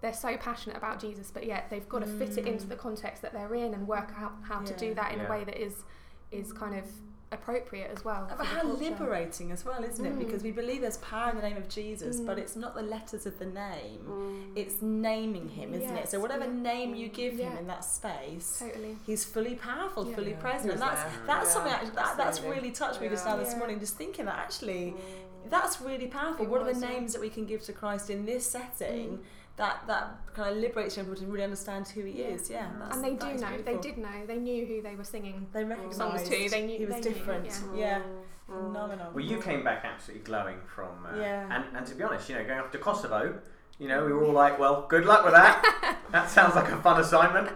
they're 0.00 0.12
so 0.14 0.35
passionate 0.38 0.76
about 0.79 0.98
Jesus, 0.98 1.31
but 1.31 1.44
yet 1.44 1.68
they've 1.68 1.87
got 1.88 1.98
to 2.00 2.07
fit 2.07 2.38
it 2.38 2.46
into 2.46 2.66
the 2.66 2.74
context 2.76 3.20
that 3.22 3.33
they're 3.35 3.55
in 3.55 3.74
and 3.74 3.87
work 3.87 4.12
out 4.16 4.33
how 4.42 4.61
to 4.61 4.74
do 4.76 4.94
that 4.94 5.12
in 5.12 5.18
Yeah. 5.18 5.26
a 5.26 5.31
way 5.31 5.44
that 5.44 5.57
is 5.62 5.85
is 6.31 6.53
kind 6.53 6.74
of 6.74 6.85
appropriate 7.32 7.90
as 7.94 8.04
well. 8.04 8.28
But 8.36 8.44
how 8.44 8.66
liberating 8.66 9.52
as 9.52 9.64
well, 9.64 9.84
isn't 9.84 10.04
it? 10.04 10.14
Mm. 10.16 10.18
Because 10.18 10.42
we 10.42 10.50
believe 10.50 10.80
there's 10.80 10.96
power 10.98 11.30
in 11.30 11.36
the 11.36 11.42
name 11.42 11.56
of 11.56 11.68
Jesus, 11.68 12.20
but 12.20 12.36
Mm. 12.36 12.40
it's 12.40 12.56
not 12.56 12.74
the 12.74 12.82
letters 12.82 13.24
of 13.24 13.38
the 13.38 13.46
name. 13.46 14.00
Mm. 14.08 14.52
It's 14.56 14.82
naming 14.82 15.48
him, 15.48 15.72
isn't 15.74 15.96
it? 15.96 16.08
So 16.08 16.18
whatever 16.18 16.44
yeah. 16.44 16.50
name 16.52 16.94
you 16.94 17.08
give 17.08 17.38
him 17.38 17.56
in 17.56 17.66
that 17.68 17.84
space, 17.84 18.58
Totally. 18.58 18.96
he's 19.06 19.24
fully 19.24 19.54
powerful, 19.54 20.08
Yeah. 20.08 20.16
fully 20.16 20.30
Yeah. 20.32 20.40
present. 20.40 20.72
And 20.72 20.82
that's 20.82 21.02
there. 21.02 21.12
that's 21.26 21.46
Yeah, 21.48 21.52
something 21.54 21.72
actually, 21.72 21.90
that, 21.90 22.16
that's 22.16 22.40
really 22.40 22.72
touched 22.72 23.00
me 23.00 23.08
just 23.08 23.24
now 23.24 23.36
Yeah. 23.36 23.44
this 23.44 23.56
morning, 23.56 23.78
just 23.78 23.96
thinking 23.96 24.24
that 24.24 24.36
actually 24.38 24.94
Mm. 24.96 25.50
that's 25.50 25.80
really 25.80 26.08
powerful. 26.08 26.44
It 26.44 26.48
what 26.50 26.60
are 26.62 26.64
was, 26.64 26.80
the 26.80 26.86
yeah. 26.86 26.92
names 26.94 27.12
that 27.12 27.20
we 27.20 27.30
can 27.30 27.46
give 27.46 27.62
to 27.62 27.72
Christ 27.72 28.10
in 28.10 28.26
this 28.26 28.44
setting? 28.44 29.20
Mm. 29.54 29.56
That 29.56 29.86
that 29.86 30.34
kind 30.34 30.50
of 30.56 30.62
liberates 30.62 30.96
young 30.96 31.06
people 31.06 31.20
to 31.20 31.26
really 31.26 31.44
understand 31.44 31.86
who 31.88 32.02
he 32.04 32.20
Yeah. 32.22 32.28
is. 32.28 32.48
Yeah, 32.50 32.68
that's, 32.78 32.96
And 32.96 33.04
they 33.04 33.10
that 33.14 33.20
do 33.20 33.26
is 33.34 33.40
know. 33.42 33.58
They 33.58 33.76
did 33.76 33.98
know. 33.98 34.26
They 34.26 34.36
knew 34.38 34.64
who 34.66 34.80
they 34.82 34.94
were 34.94 35.04
singing. 35.04 35.46
They 35.52 35.64
recognised 35.64 35.98
songs 35.98 36.28
too. 36.28 36.48
They 36.48 36.66
knew 36.66 36.78
he 36.78 36.86
was 36.86 36.94
they 36.96 37.00
knew, 37.00 37.14
different. 37.14 37.46
yeah. 37.74 37.98
yeah. 37.98 38.02
Mm. 38.50 38.66
phenomenal. 38.72 39.12
Well, 39.14 39.24
you 39.24 39.38
came 39.40 39.62
back 39.62 39.84
absolutely 39.84 40.24
glowing 40.24 40.56
from, 40.74 41.06
uh, 41.06 41.16
Yeah. 41.16 41.46
and, 41.54 41.76
and 41.76 41.86
to 41.86 41.94
be 41.94 42.02
honest, 42.02 42.28
you 42.28 42.34
know, 42.34 42.44
going 42.44 42.58
off 42.58 42.72
to 42.72 42.78
Kosovo, 42.78 43.38
you 43.78 43.86
know, 43.86 44.04
we 44.04 44.12
were 44.12 44.24
all 44.24 44.32
like, 44.32 44.58
well, 44.58 44.86
good 44.88 45.04
luck 45.06 45.24
with 45.24 45.34
that. 45.34 45.96
that 46.10 46.28
sounds 46.28 46.56
like 46.56 46.68
a 46.68 46.76
fun 46.82 47.00
assignment. 47.00 47.48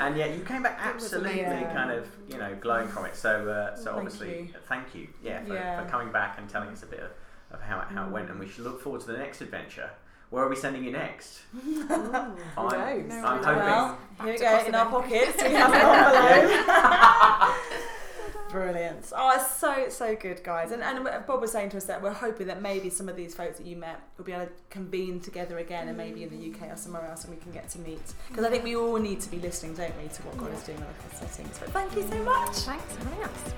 and 0.00 0.16
yet 0.16 0.34
you 0.34 0.42
came 0.42 0.62
back 0.62 0.78
absolutely 0.82 1.42
amazing. 1.42 1.66
kind 1.74 1.90
of, 1.90 2.08
you 2.28 2.38
know, 2.38 2.54
glowing 2.60 2.88
from 2.88 3.04
it. 3.04 3.14
So, 3.16 3.46
uh, 3.48 3.76
so 3.76 3.84
Thank 3.84 3.96
obviously, 3.98 4.38
you. 4.38 4.48
thank 4.66 4.94
you, 4.94 5.08
yeah, 5.22 5.44
for, 5.44 5.52
Yeah. 5.54 5.82
for 5.84 5.90
coming 5.90 6.10
back 6.10 6.38
and 6.38 6.48
telling 6.48 6.70
us 6.70 6.82
a 6.82 6.86
bit 6.86 7.00
of, 7.00 7.10
of 7.50 7.60
how, 7.60 7.80
it, 7.82 7.88
how 7.88 8.06
it 8.06 8.10
went. 8.10 8.30
And 8.30 8.40
we 8.40 8.48
should 8.48 8.64
look 8.64 8.80
forward 8.80 9.02
to 9.02 9.06
the 9.08 9.18
next 9.18 9.42
adventure. 9.42 9.90
Where 10.30 10.44
are 10.44 10.48
we 10.48 10.56
sending 10.56 10.82
you 10.84 10.90
next? 10.90 11.40
Who 11.52 11.88
I'm- 11.88 12.36
No 12.56 12.64
I'm 12.64 12.68
idea. 12.68 13.06
hoping. 13.06 13.44
Well, 13.44 13.98
here 14.24 14.32
we 14.32 14.38
go 14.38 14.64
in 14.66 14.74
our 14.74 14.86
pockets. 14.86 15.42
We 15.42 15.52
have 15.52 15.72
an 15.72 16.44
envelope. 16.44 17.54
Brilliant. 18.50 19.12
Oh, 19.16 19.32
it's 19.34 19.50
so 19.56 19.86
so 19.88 20.14
good, 20.14 20.42
guys. 20.44 20.70
And 20.70 20.80
and 20.82 21.04
Bob 21.26 21.40
was 21.40 21.50
saying 21.50 21.70
to 21.70 21.76
us 21.76 21.84
that 21.86 22.00
we're 22.00 22.12
hoping 22.12 22.46
that 22.46 22.62
maybe 22.62 22.88
some 22.88 23.08
of 23.08 23.16
these 23.16 23.34
folks 23.34 23.58
that 23.58 23.66
you 23.66 23.74
met 23.76 24.00
will 24.16 24.24
be 24.24 24.30
able 24.32 24.46
to 24.46 24.52
convene 24.70 25.18
together 25.20 25.58
again, 25.58 25.88
and 25.88 25.96
maybe 25.96 26.22
in 26.22 26.30
the 26.30 26.50
UK 26.52 26.70
or 26.72 26.76
somewhere 26.76 27.04
else, 27.06 27.24
and 27.24 27.34
we 27.34 27.40
can 27.40 27.50
get 27.50 27.68
to 27.70 27.78
meet. 27.80 28.00
Because 28.28 28.44
I 28.44 28.50
think 28.50 28.62
we 28.62 28.76
all 28.76 28.96
need 28.96 29.20
to 29.22 29.30
be 29.30 29.38
listening, 29.40 29.74
don't 29.74 29.92
we, 30.00 30.08
to 30.08 30.22
what 30.22 30.38
God 30.38 30.52
is 30.54 30.62
doing 30.62 30.78
in 30.78 30.84
other 30.84 30.94
settings. 31.26 31.58
But 31.58 31.70
thank 31.70 31.96
you 31.96 32.02
so 32.02 32.16
much. 32.22 32.50
Thanks 32.58 32.94
for 32.96 33.08
having 33.08 33.24
us. 33.24 33.54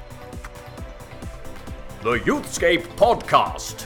The 2.02 2.18
Youthscape 2.20 2.84
Podcast. 2.96 3.84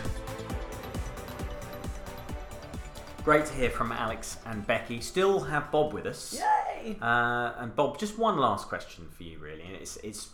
Great 3.25 3.45
to 3.45 3.53
hear 3.53 3.69
from 3.69 3.93
Alex 3.93 4.39
and 4.47 4.67
Becky. 4.67 5.01
Still 5.01 5.41
have 5.41 5.71
Bob 5.71 5.93
with 5.93 6.07
us. 6.07 6.41
Yay! 6.41 6.97
Uh, 7.03 7.53
and 7.59 7.77
Bob, 7.77 7.99
just 7.99 8.19
one 8.19 8.39
last 8.39 8.69
question 8.69 9.07
for 9.11 9.25
you, 9.25 9.39
really. 9.39 9.63
And 9.63 9.77
it's 9.77 9.99
it's 9.99 10.31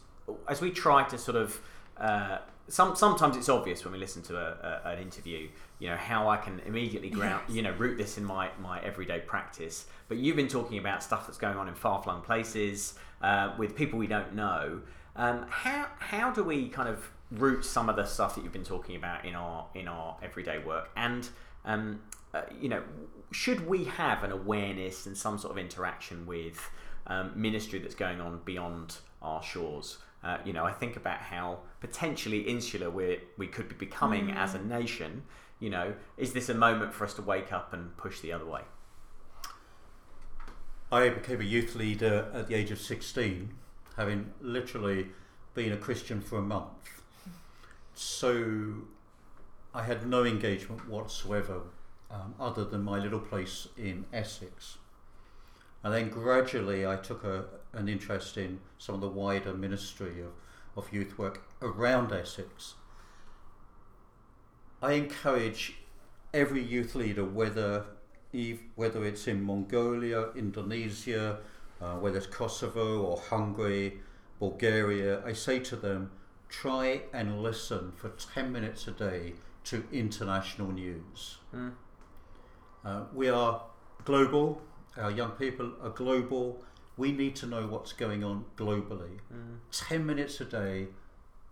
as 0.48 0.60
we 0.60 0.70
try 0.70 1.02
to 1.08 1.18
sort 1.18 1.36
of 1.36 1.60
uh, 1.96 2.38
some 2.68 2.94
sometimes 2.94 3.36
it's 3.36 3.48
obvious 3.48 3.84
when 3.84 3.92
we 3.92 3.98
listen 3.98 4.22
to 4.22 4.36
a, 4.36 4.82
a, 4.84 4.90
an 4.90 5.00
interview, 5.00 5.48
you 5.80 5.90
know, 5.90 5.96
how 5.96 6.28
I 6.28 6.36
can 6.36 6.60
immediately 6.64 7.10
ground, 7.10 7.42
you 7.48 7.60
know, 7.62 7.72
root 7.72 7.98
this 7.98 8.18
in 8.18 8.24
my 8.24 8.50
my 8.60 8.80
everyday 8.82 9.18
practice. 9.18 9.86
But 10.08 10.18
you've 10.18 10.36
been 10.36 10.48
talking 10.48 10.78
about 10.78 11.02
stuff 11.02 11.26
that's 11.26 11.38
going 11.38 11.56
on 11.56 11.66
in 11.66 11.74
far 11.74 12.00
flung 12.02 12.22
places 12.22 12.94
uh, 13.20 13.52
with 13.58 13.74
people 13.74 13.98
we 13.98 14.06
don't 14.06 14.34
know. 14.34 14.82
Um, 15.16 15.46
how 15.48 15.88
how 15.98 16.30
do 16.30 16.44
we 16.44 16.68
kind 16.68 16.88
of 16.88 17.10
root 17.32 17.64
some 17.64 17.88
of 17.88 17.96
the 17.96 18.04
stuff 18.04 18.36
that 18.36 18.44
you've 18.44 18.52
been 18.52 18.62
talking 18.62 18.94
about 18.94 19.24
in 19.24 19.34
our 19.34 19.66
in 19.74 19.88
our 19.88 20.16
everyday 20.22 20.58
work 20.58 20.90
and 20.96 21.28
um, 21.64 22.00
uh, 22.34 22.42
you 22.60 22.68
know, 22.68 22.82
should 23.32 23.66
we 23.66 23.84
have 23.84 24.24
an 24.24 24.32
awareness 24.32 25.06
and 25.06 25.16
some 25.16 25.38
sort 25.38 25.52
of 25.52 25.58
interaction 25.58 26.26
with 26.26 26.70
um, 27.06 27.32
ministry 27.34 27.78
that's 27.78 27.94
going 27.94 28.20
on 28.20 28.40
beyond 28.44 28.96
our 29.22 29.42
shores? 29.42 29.98
Uh, 30.22 30.38
you 30.44 30.52
know, 30.52 30.64
I 30.64 30.72
think 30.72 30.96
about 30.96 31.18
how 31.18 31.60
potentially 31.80 32.40
insular 32.40 32.90
we 32.90 33.20
we 33.36 33.46
could 33.46 33.68
be 33.68 33.74
becoming 33.74 34.30
as 34.30 34.54
a 34.54 34.62
nation. 34.62 35.22
You 35.60 35.70
know, 35.70 35.94
is 36.16 36.32
this 36.32 36.48
a 36.48 36.54
moment 36.54 36.92
for 36.92 37.04
us 37.04 37.14
to 37.14 37.22
wake 37.22 37.52
up 37.52 37.72
and 37.72 37.96
push 37.96 38.20
the 38.20 38.32
other 38.32 38.44
way? 38.44 38.62
I 40.90 41.08
became 41.08 41.40
a 41.40 41.44
youth 41.44 41.74
leader 41.74 42.30
at 42.32 42.46
the 42.46 42.54
age 42.54 42.70
of 42.70 42.80
16, 42.80 43.50
having 43.96 44.32
literally 44.40 45.08
been 45.54 45.72
a 45.72 45.76
Christian 45.76 46.20
for 46.20 46.38
a 46.38 46.42
month. 46.42 47.02
So 47.94 48.82
I 49.74 49.82
had 49.82 50.06
no 50.06 50.24
engagement 50.24 50.88
whatsoever 50.88 51.62
um, 52.10 52.34
other 52.38 52.64
than 52.64 52.82
my 52.82 52.98
little 52.98 53.20
place 53.20 53.68
in 53.76 54.04
Essex. 54.12 54.78
And 55.82 55.92
then 55.92 56.08
gradually 56.08 56.86
I 56.86 56.96
took 56.96 57.24
a, 57.24 57.44
an 57.72 57.88
interest 57.88 58.36
in 58.36 58.60
some 58.78 58.94
of 58.94 59.00
the 59.00 59.08
wider 59.08 59.54
ministry 59.54 60.20
of, 60.20 60.32
of 60.76 60.92
youth 60.92 61.18
work 61.18 61.42
around 61.62 62.12
Essex. 62.12 62.74
I 64.82 64.92
encourage 64.92 65.76
every 66.34 66.62
youth 66.62 66.94
leader, 66.94 67.24
whether 67.24 67.86
whether 68.74 69.02
it's 69.04 69.26
in 69.26 69.42
Mongolia, 69.42 70.28
Indonesia, 70.34 71.38
uh, 71.80 71.94
whether 71.94 72.18
it's 72.18 72.26
Kosovo 72.26 73.00
or 73.02 73.16
Hungary, 73.16 74.00
Bulgaria, 74.38 75.24
I 75.24 75.32
say 75.32 75.58
to 75.60 75.76
them, 75.76 76.10
try 76.48 77.02
and 77.12 77.42
listen 77.42 77.92
for 77.96 78.10
10 78.10 78.52
minutes 78.52 78.86
a 78.88 78.90
day 78.90 79.34
to 79.64 79.84
international 79.90 80.70
news. 80.72 81.38
Mm. 81.54 81.72
Uh, 82.86 83.00
we 83.12 83.28
are 83.28 83.62
global, 84.04 84.62
our 84.96 85.10
young 85.10 85.32
people 85.32 85.72
are 85.82 85.90
global. 85.90 86.62
We 86.96 87.10
need 87.10 87.34
to 87.36 87.46
know 87.46 87.66
what's 87.66 87.92
going 87.92 88.22
on 88.22 88.44
globally. 88.56 89.18
10 89.72 90.06
minutes 90.06 90.40
a 90.40 90.44
day, 90.44 90.86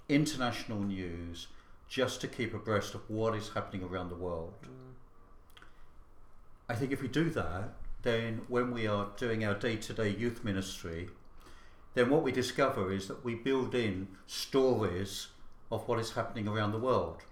international 0.08 0.80
news, 0.80 1.48
just 1.88 2.20
to 2.20 2.28
keep 2.28 2.54
abreast 2.54 2.94
of 2.94 3.02
what 3.10 3.34
is 3.34 3.50
happening 3.50 3.82
around 3.82 4.10
the 4.10 4.14
world. 4.14 4.54
I 6.68 6.76
think 6.76 6.92
if 6.92 7.02
we 7.02 7.08
do 7.08 7.28
that, 7.30 7.74
then 8.02 8.42
when 8.48 8.70
we 8.70 8.86
are 8.86 9.08
doing 9.16 9.44
our 9.44 9.54
day 9.54 9.76
to 9.76 9.92
day 9.92 10.10
youth 10.10 10.44
ministry, 10.44 11.08
then 11.94 12.10
what 12.10 12.22
we 12.22 12.30
discover 12.30 12.92
is 12.92 13.08
that 13.08 13.24
we 13.24 13.34
build 13.34 13.74
in 13.74 14.06
stories 14.28 15.28
of 15.70 15.88
what 15.88 15.98
is 15.98 16.12
happening 16.12 16.46
around 16.46 16.70
the 16.70 16.78
world. 16.78 17.22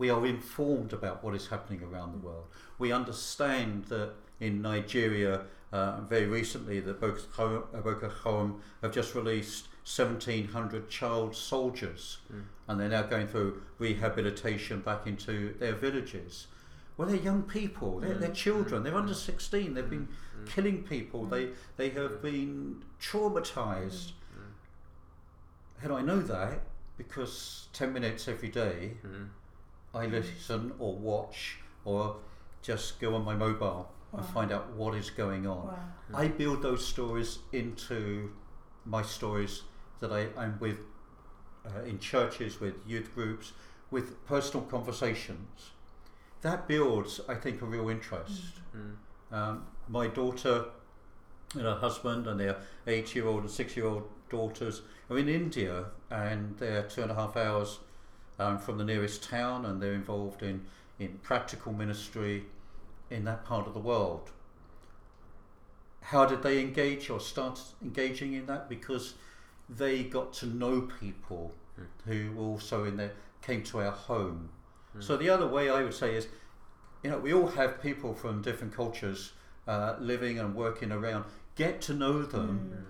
We 0.00 0.08
are 0.08 0.24
informed 0.24 0.94
about 0.94 1.22
what 1.22 1.34
is 1.34 1.48
happening 1.48 1.82
around 1.82 2.12
the 2.12 2.26
world. 2.26 2.46
We 2.78 2.90
understand 2.90 3.84
that 3.90 4.14
in 4.40 4.62
Nigeria, 4.62 5.42
uh, 5.74 6.00
very 6.00 6.24
recently, 6.24 6.80
that 6.80 7.02
Boko 7.02 8.10
Haram, 8.24 8.54
uh, 8.54 8.86
have 8.86 8.94
just 8.94 9.14
released 9.14 9.68
1,700 9.84 10.88
child 10.88 11.36
soldiers, 11.36 12.16
hmm. 12.28 12.40
and 12.66 12.80
they're 12.80 12.88
now 12.88 13.02
going 13.02 13.26
through 13.26 13.60
rehabilitation 13.78 14.80
back 14.80 15.06
into 15.06 15.52
their 15.58 15.74
villages. 15.74 16.46
Well, 16.96 17.06
they're 17.06 17.18
young 17.18 17.42
people. 17.42 18.00
They're, 18.00 18.14
they're 18.14 18.28
hmm. 18.28 18.34
children. 18.34 18.80
Hmm. 18.80 18.84
They're 18.84 18.96
under 18.96 19.12
16. 19.12 19.74
They've 19.74 19.90
been 19.90 20.08
killing 20.46 20.82
people. 20.82 21.26
They 21.26 21.50
they 21.76 21.90
have 21.90 22.22
been 22.22 22.82
traumatized. 22.98 24.12
How 25.82 25.88
do 25.88 25.94
I 25.94 26.00
know 26.00 26.22
that? 26.22 26.60
Because 26.96 27.68
10 27.74 27.92
minutes 27.92 28.28
every 28.28 28.48
day, 28.48 28.92
I 29.94 30.06
listen 30.06 30.72
or 30.78 30.94
watch 30.94 31.58
or 31.84 32.16
just 32.62 33.00
go 33.00 33.14
on 33.14 33.24
my 33.24 33.34
mobile 33.34 33.90
and 34.12 34.24
find 34.26 34.52
out 34.52 34.72
what 34.72 34.94
is 34.94 35.10
going 35.10 35.46
on. 35.46 35.66
Wow. 35.66 35.78
I 36.14 36.28
build 36.28 36.62
those 36.62 36.86
stories 36.86 37.38
into 37.52 38.32
my 38.84 39.02
stories 39.02 39.62
that 40.00 40.12
I, 40.12 40.28
I'm 40.36 40.58
with 40.58 40.78
uh, 41.64 41.82
in 41.82 41.98
churches, 41.98 42.60
with 42.60 42.74
youth 42.86 43.14
groups, 43.14 43.52
with 43.90 44.24
personal 44.26 44.64
conversations, 44.66 45.70
that 46.40 46.66
builds, 46.66 47.20
I 47.28 47.34
think, 47.34 47.60
a 47.60 47.66
real 47.66 47.88
interest. 47.88 48.60
Mm. 48.76 49.36
Um, 49.36 49.66
my 49.88 50.06
daughter 50.06 50.66
and 51.54 51.62
her 51.62 51.74
husband 51.74 52.26
and 52.26 52.40
their 52.40 52.56
eight-year-old 52.86 53.42
and 53.42 53.50
six-year-old 53.50 54.08
daughters 54.30 54.82
are 55.10 55.18
in 55.18 55.28
India, 55.28 55.86
and 56.10 56.56
they're 56.58 56.84
two 56.84 57.02
and 57.02 57.10
a 57.10 57.14
half 57.14 57.36
hours 57.36 57.80
um, 58.40 58.58
from 58.58 58.78
the 58.78 58.84
nearest 58.84 59.22
town, 59.22 59.66
and 59.66 59.80
they're 59.80 59.92
involved 59.92 60.42
in 60.42 60.62
in 60.98 61.18
practical 61.22 61.72
ministry 61.72 62.44
in 63.10 63.24
that 63.24 63.44
part 63.44 63.66
of 63.66 63.74
the 63.74 63.80
world. 63.80 64.30
How 66.02 66.26
did 66.26 66.42
they 66.42 66.60
engage 66.60 67.08
or 67.08 67.20
start 67.20 67.60
engaging 67.82 68.34
in 68.34 68.46
that? 68.46 68.68
Because 68.68 69.14
they 69.68 70.02
got 70.02 70.32
to 70.34 70.46
know 70.46 70.88
people 71.00 71.52
who 72.06 72.34
also 72.38 72.84
in 72.84 72.96
there 72.96 73.12
came 73.42 73.62
to 73.62 73.80
our 73.80 73.92
home. 73.92 74.50
So 74.98 75.16
the 75.16 75.30
other 75.30 75.46
way 75.46 75.70
I 75.70 75.82
would 75.82 75.94
say 75.94 76.16
is, 76.16 76.28
you 77.02 77.10
know, 77.10 77.18
we 77.18 77.32
all 77.32 77.46
have 77.46 77.80
people 77.80 78.12
from 78.12 78.42
different 78.42 78.74
cultures 78.74 79.32
uh, 79.66 79.94
living 80.00 80.38
and 80.38 80.54
working 80.54 80.90
around. 80.92 81.24
Get 81.54 81.80
to 81.82 81.94
know 81.94 82.22
them, 82.22 82.86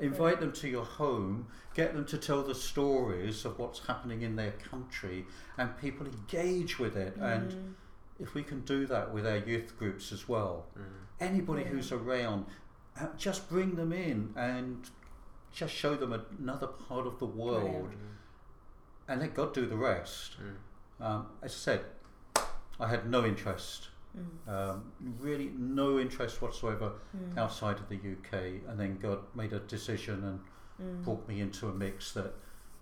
invite 0.00 0.40
them 0.40 0.52
to 0.52 0.68
your 0.68 0.84
home, 0.84 1.46
get 1.74 1.94
them 1.94 2.04
to 2.06 2.18
tell 2.18 2.42
the 2.42 2.54
stories 2.54 3.44
of 3.44 3.58
what's 3.58 3.80
happening 3.86 4.22
in 4.22 4.36
their 4.36 4.52
country, 4.52 5.26
and 5.58 5.78
people 5.78 6.06
engage 6.06 6.78
with 6.78 6.96
it. 6.96 7.16
And 7.16 7.74
if 8.18 8.34
we 8.34 8.42
can 8.42 8.60
do 8.60 8.86
that 8.86 9.12
with 9.14 9.26
our 9.26 9.38
youth 9.38 9.78
groups 9.78 10.12
as 10.12 10.28
well, 10.28 10.66
anybody 11.20 11.64
who's 11.64 11.92
around, 11.92 12.46
uh, 13.00 13.06
just 13.16 13.48
bring 13.48 13.76
them 13.76 13.92
in 13.92 14.32
and 14.36 14.88
just 15.52 15.74
show 15.74 15.94
them 15.96 16.12
another 16.38 16.66
part 16.66 17.06
of 17.06 17.18
the 17.18 17.26
world, 17.26 17.90
and 19.08 19.20
let 19.20 19.34
God 19.34 19.52
do 19.54 19.66
the 19.66 19.76
rest. 19.76 20.36
Um, 21.00 21.26
as 21.42 21.52
I 21.52 21.54
said, 21.56 21.80
I 22.78 22.88
had 22.88 23.10
no 23.10 23.24
interest, 23.24 23.88
um, 24.48 24.92
really 25.18 25.50
no 25.56 25.98
interest 25.98 26.42
whatsoever 26.42 26.92
outside 27.36 27.76
of 27.76 27.88
the 27.88 27.96
UK, 27.96 28.62
and 28.68 28.78
then 28.78 28.98
God 29.00 29.20
made 29.34 29.52
a 29.52 29.60
decision 29.60 30.24
and 30.78 31.04
brought 31.04 31.26
me 31.28 31.40
into 31.40 31.68
a 31.68 31.72
mix 31.72 32.12
that 32.12 32.34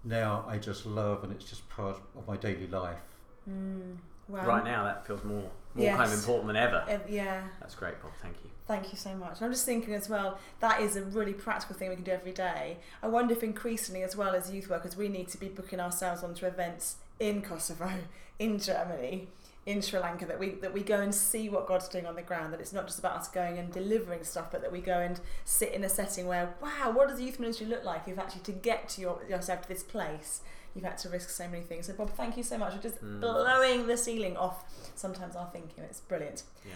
now 0.05 0.45
I 0.49 0.59
just 0.59 0.87
love, 0.87 1.25
and 1.25 1.33
it's 1.33 1.45
just 1.45 1.69
part 1.69 2.01
of 2.17 2.27
my 2.27 2.37
daily 2.37 2.67
life. 2.67 2.99
Wow. 3.47 4.47
Right 4.47 4.65
now, 4.65 4.85
that 4.85 5.07
feels 5.07 5.25
more 5.25 5.51
more 5.75 5.97
kind 5.97 6.13
of 6.13 6.19
important 6.19 6.47
than 6.49 6.57
ever. 6.57 6.85
Uh, 6.89 6.99
yeah. 7.09 7.43
That's 7.61 7.75
great, 7.75 8.01
Bob. 8.03 8.13
Thank 8.21 8.37
you. 8.45 8.51
Thank 8.67 8.93
you 8.93 8.99
so 8.99 9.15
much. 9.15 9.37
And 9.37 9.47
I'm 9.47 9.53
just 9.53 9.65
thinking 9.65 9.95
as 9.95 10.09
well, 10.09 10.39
that 10.61 10.81
is 10.81 10.97
a 10.97 11.03
really 11.03 11.33
practical 11.33 11.77
thing 11.77 11.89
we 11.89 11.95
can 11.95 12.05
do 12.05 12.11
every 12.11 12.33
day. 12.33 12.79
I 13.03 13.09
wonder 13.09 13.33
if 13.33 13.43
increasingly, 13.43 14.03
as 14.03 14.17
well 14.17 14.35
as 14.35 14.51
youth 14.51 14.69
workers, 14.69 14.97
we 14.97 15.09
need 15.09 15.29
to 15.29 15.39
be 15.39 15.49
booking 15.49 15.81
ourselves 15.81 16.23
onto 16.23 16.47
events 16.47 16.97
in 17.19 17.43
Kosovo, 17.43 17.91
in 18.39 18.59
Germany, 18.59 19.29
in 19.69 19.83
Sri 19.83 20.01
Lanka, 20.01 20.25
that 20.25 20.39
we 20.39 20.53
that 20.63 20.73
we 20.73 20.83
go 20.83 20.99
and 20.99 21.15
see 21.15 21.51
what 21.51 21.67
God's 21.67 21.89
doing 21.89 22.07
on 22.07 22.17
the 22.17 22.23
ground. 22.23 22.55
That 22.55 22.61
it's 22.61 22.73
not 22.73 22.87
just 22.87 22.99
about 22.99 23.17
us 23.17 23.29
going 23.29 23.59
and 23.59 23.71
delivering 23.71 24.25
stuff, 24.25 24.51
but 24.51 24.63
that 24.63 24.73
we 24.73 24.81
go 24.81 24.99
and 24.99 25.21
sit 25.45 25.73
in 25.73 25.85
a 25.85 25.91
setting 25.91 26.27
where, 26.27 26.55
wow, 26.63 26.91
what 26.91 27.09
does 27.09 27.19
the 27.19 27.25
youth 27.25 27.39
ministry 27.39 27.67
look 27.67 27.85
like? 27.85 28.09
If 28.09 28.19
actually 28.19 28.41
to 28.43 28.53
get 28.53 28.89
to 28.91 29.03
your, 29.03 29.21
yourself 29.29 29.63
to 29.63 29.69
this 29.69 29.83
place, 29.83 30.41
you've 30.75 30.87
had 30.87 30.97
to 30.99 31.11
risk 31.11 31.29
so 31.29 31.47
many 31.49 31.63
things. 31.63 31.87
So 31.87 31.93
Bob, 31.93 32.11
thank 32.11 32.39
you 32.39 32.43
so 32.43 32.57
much 32.57 32.75
for 32.75 32.83
just 32.83 33.05
mm. 33.05 33.21
blowing 33.21 33.87
the 33.87 33.99
ceiling 33.99 34.39
off. 34.39 34.65
Sometimes 34.95 35.37
our 35.37 35.51
thinking, 35.53 35.85
it's 35.85 36.01
brilliant. 36.01 36.45
Yeah. 36.65 36.73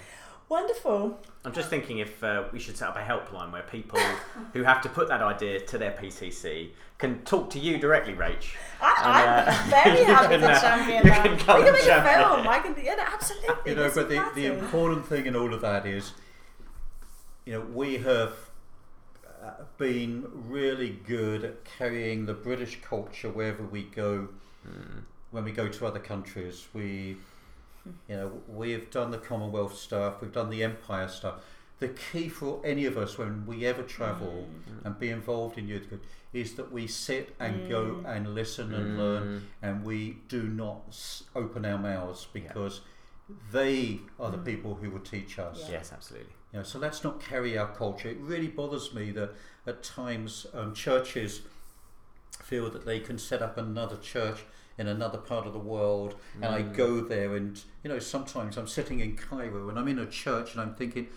Wonderful. 0.52 1.18
I'm 1.46 1.54
just 1.54 1.70
thinking 1.70 2.00
if 2.00 2.22
uh, 2.22 2.44
we 2.52 2.58
should 2.58 2.76
set 2.76 2.86
up 2.90 2.96
a 2.96 3.00
helpline 3.00 3.52
where 3.52 3.62
people 3.62 3.98
who 4.52 4.62
have 4.64 4.82
to 4.82 4.90
put 4.90 5.08
that 5.08 5.22
idea 5.22 5.60
to 5.60 5.78
their 5.78 5.92
PCC 5.92 6.72
can 6.98 7.22
talk 7.22 7.48
to 7.52 7.58
you 7.58 7.78
directly, 7.78 8.12
Rach. 8.12 8.48
I, 8.78 9.22
And, 9.22 9.48
uh, 9.48 9.50
I'm 9.50 9.70
very 9.70 10.04
happy 10.14 10.36
to 10.36 10.50
uh, 10.50 10.60
champion 10.60 11.04
you 11.04 11.10
that. 11.10 11.24
can 11.24 11.38
come 11.38 11.56
we 11.56 11.64
can 11.64 11.68
and 11.68 11.72
make 11.72 11.82
a 11.84 11.86
champion 11.86 12.28
film. 12.28 12.40
it. 12.40 12.46
I 12.48 12.58
can, 12.58 12.84
yeah, 12.84 12.94
no, 12.96 13.02
absolutely. 13.02 13.70
You 13.72 13.76
know, 13.76 13.90
but 13.94 14.10
the, 14.10 14.30
the 14.34 14.44
important 14.44 15.06
thing 15.06 15.24
in 15.24 15.34
all 15.34 15.54
of 15.54 15.62
that 15.62 15.86
is, 15.86 16.12
you 17.46 17.54
know, 17.54 17.60
we 17.72 17.96
have 17.96 18.34
uh, 19.42 19.52
been 19.78 20.26
really 20.34 20.98
good 21.06 21.44
at 21.44 21.64
carrying 21.64 22.26
the 22.26 22.34
British 22.34 22.78
culture 22.82 23.30
wherever 23.30 23.62
we 23.62 23.84
go. 23.84 24.28
When 25.30 25.44
we 25.44 25.52
go 25.52 25.66
to 25.68 25.86
other 25.86 25.98
countries, 25.98 26.66
we, 26.74 27.16
you 28.08 28.16
know, 28.16 28.32
we've 28.48 28.90
done 28.90 29.10
the 29.10 29.18
Commonwealth 29.18 29.76
stuff, 29.76 30.20
we've 30.20 30.32
done 30.32 30.50
the 30.50 30.62
Empire 30.62 31.08
stuff. 31.08 31.36
The 31.78 31.88
key 31.88 32.28
for 32.28 32.60
any 32.64 32.84
of 32.84 32.96
us 32.96 33.18
when 33.18 33.44
we 33.44 33.66
ever 33.66 33.82
travel 33.82 34.46
mm. 34.46 34.72
Mm. 34.72 34.86
and 34.86 34.98
be 35.00 35.10
involved 35.10 35.58
in 35.58 35.66
youth 35.66 35.88
group 35.88 36.04
is 36.32 36.54
that 36.54 36.70
we 36.70 36.86
sit 36.86 37.34
and 37.40 37.68
go 37.68 38.02
mm. 38.02 38.16
and 38.16 38.34
listen 38.34 38.72
and 38.72 38.96
learn, 38.96 39.48
and 39.60 39.84
we 39.84 40.18
do 40.28 40.44
not 40.44 41.22
open 41.34 41.64
our 41.64 41.78
mouths 41.78 42.26
because 42.32 42.82
they 43.52 44.00
are 44.18 44.30
the 44.30 44.38
people 44.38 44.76
who 44.76 44.90
will 44.90 45.00
teach 45.00 45.38
us. 45.38 45.66
Yes, 45.70 45.92
absolutely. 45.92 46.32
You 46.52 46.60
know, 46.60 46.64
so 46.64 46.78
let's 46.78 47.02
not 47.02 47.20
carry 47.20 47.58
our 47.58 47.68
culture. 47.68 48.08
It 48.08 48.18
really 48.20 48.48
bothers 48.48 48.94
me 48.94 49.10
that 49.12 49.34
at 49.66 49.82
times 49.82 50.46
um, 50.54 50.74
churches 50.74 51.42
feel 52.42 52.70
that 52.70 52.84
they 52.84 53.00
can 53.00 53.18
set 53.18 53.42
up 53.42 53.56
another 53.56 53.96
church 53.96 54.44
in 54.78 54.88
another 54.88 55.18
part 55.18 55.46
of 55.46 55.52
the 55.52 55.58
world, 55.58 56.14
and 56.36 56.46
I 56.46 56.62
go 56.62 57.02
mm. 57.02 57.08
there, 57.08 57.36
and 57.36 57.60
you 57.82 57.90
know, 57.90 57.98
sometimes 57.98 58.56
I'm 58.56 58.68
sitting 58.68 59.00
in 59.00 59.16
Cairo 59.16 59.68
and 59.68 59.78
I'm 59.78 59.88
in 59.88 59.98
a 59.98 60.06
church 60.06 60.52
and 60.52 60.60
I'm 60.60 60.74
thinking, 60.74 61.08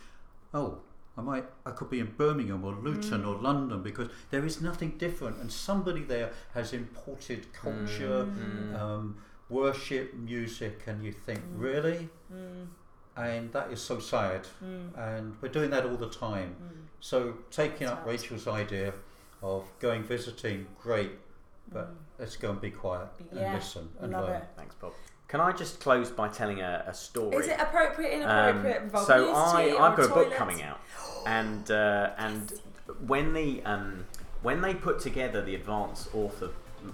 oh. 0.53 0.79
I 1.17 1.21
might, 1.21 1.45
I 1.65 1.71
could 1.71 1.89
be 1.89 2.01
in 2.01 2.07
Birmingham 2.07 2.65
or 2.65 2.73
Luton 2.73 3.23
or 3.23 3.35
mm. 3.35 3.41
London 3.41 3.81
because 3.81 4.09
there 4.31 4.45
is 4.45 4.61
nothing 4.61 4.97
different, 4.97 5.37
and 5.37 5.49
somebody 5.49 6.01
there 6.01 6.31
has 6.53 6.73
imported 6.73 7.53
culture, 7.53 8.25
mm. 8.25 8.77
um, 8.77 9.15
worship, 9.47 10.13
music, 10.13 10.81
and 10.87 11.05
you 11.05 11.13
think, 11.13 11.39
really? 11.55 12.09
and 13.17 13.51
that 13.53 13.71
is 13.71 13.81
so 13.81 13.99
sad. 13.99 14.41
And 14.97 15.35
we're 15.41 15.49
doing 15.49 15.69
that 15.69 15.85
all 15.85 15.95
the 15.95 16.09
time. 16.09 16.55
So 16.99 17.35
taking 17.51 17.87
up 17.87 18.05
Rachel's 18.05 18.47
idea 18.47 18.93
of 19.41 19.63
going 19.79 20.03
visiting, 20.03 20.67
great, 20.81 21.11
but 21.71 21.93
let's 22.19 22.35
go 22.37 22.51
and 22.51 22.61
be 22.61 22.71
quiet 22.71 23.07
and 23.31 23.39
Yeah, 23.39 23.53
listen 23.55 23.89
and 23.99 24.11
love 24.11 24.27
learn. 24.27 24.41
it. 24.41 24.47
Thanks, 24.57 24.75
Bob. 24.75 24.93
Can 25.27 25.41
I 25.41 25.51
just 25.51 25.79
close 25.79 26.11
by 26.11 26.27
telling 26.27 26.61
a, 26.61 26.83
a 26.87 26.93
story? 26.93 27.35
Is 27.37 27.47
it 27.47 27.59
appropriate, 27.59 28.23
Um, 28.23 28.57
inappropriate? 28.59 28.83
involved 28.83 29.07
so 29.07 29.33
I, 29.33 29.61
I've 29.89 29.97
got 29.97 30.05
a 30.05 30.13
book 30.13 30.33
coming 30.35 30.61
out, 30.61 30.79
and 31.25 31.69
uh, 31.71 32.11
and 32.17 32.53
when 33.07 33.33
the 33.33 33.61
um, 33.63 34.05
when 34.43 34.61
they 34.61 34.75
put 34.75 34.99
together 34.99 35.41
the 35.43 35.55
advanced 35.55 36.09
author 36.13 36.49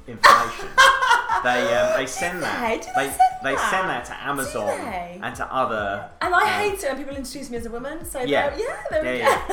information, 0.08 0.70
they 1.44 1.74
um, 1.76 1.94
they 1.98 2.06
send 2.06 2.42
that 2.44 2.82
they 2.96 3.08
they 3.08 3.10
send 3.10 3.20
they 3.44 3.56
that? 3.56 3.70
send 3.72 3.90
that 3.90 4.06
to 4.06 4.24
Amazon 4.24 4.68
they? 4.68 5.20
and 5.22 5.36
to 5.36 5.54
other 5.54 6.10
And 6.22 6.34
I 6.34 6.42
um, 6.42 6.48
hate 6.72 6.84
it 6.84 6.88
when 6.90 6.98
people 6.98 7.16
introduce 7.16 7.50
me 7.50 7.58
as 7.58 7.66
a 7.66 7.70
woman. 7.72 8.04
So 8.06 8.22
Yeah. 8.22 8.50
there, 8.50 8.60
yeah, 8.60 8.84
there 8.90 9.04
we 9.14 9.20
Yeah, 9.20 9.44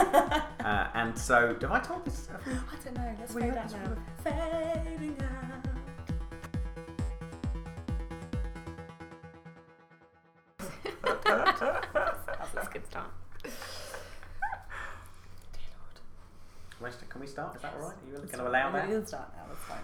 go. 0.60 0.64
uh, 0.64 0.86
and 0.94 1.18
so 1.18 1.56
have 1.60 1.70
I 1.72 1.80
told 1.80 2.04
this? 2.04 2.28
I 2.30 2.84
don't 2.84 2.94
know. 2.96 3.14
Let's 3.18 3.34
We 3.34 3.42
fade 3.42 3.54
have 3.54 3.72
now. 3.72 3.96
Fading 4.24 5.16
out. 5.22 5.28
That's 12.54 12.68
a 12.68 12.70
good 12.72 12.86
start. 12.86 13.10
Can 17.10 17.20
we 17.20 17.26
start? 17.26 17.56
Is 17.56 17.62
that 17.62 17.74
all 17.74 17.88
right? 17.88 17.96
Are 17.96 18.06
you 18.06 18.12
going 18.16 18.28
to 18.28 18.48
allow 18.48 18.70
that? 18.72 18.88
You'll 18.88 19.04
start 19.04 19.30
now. 19.36 19.42
That's 19.48 19.64
fine. 19.64 19.78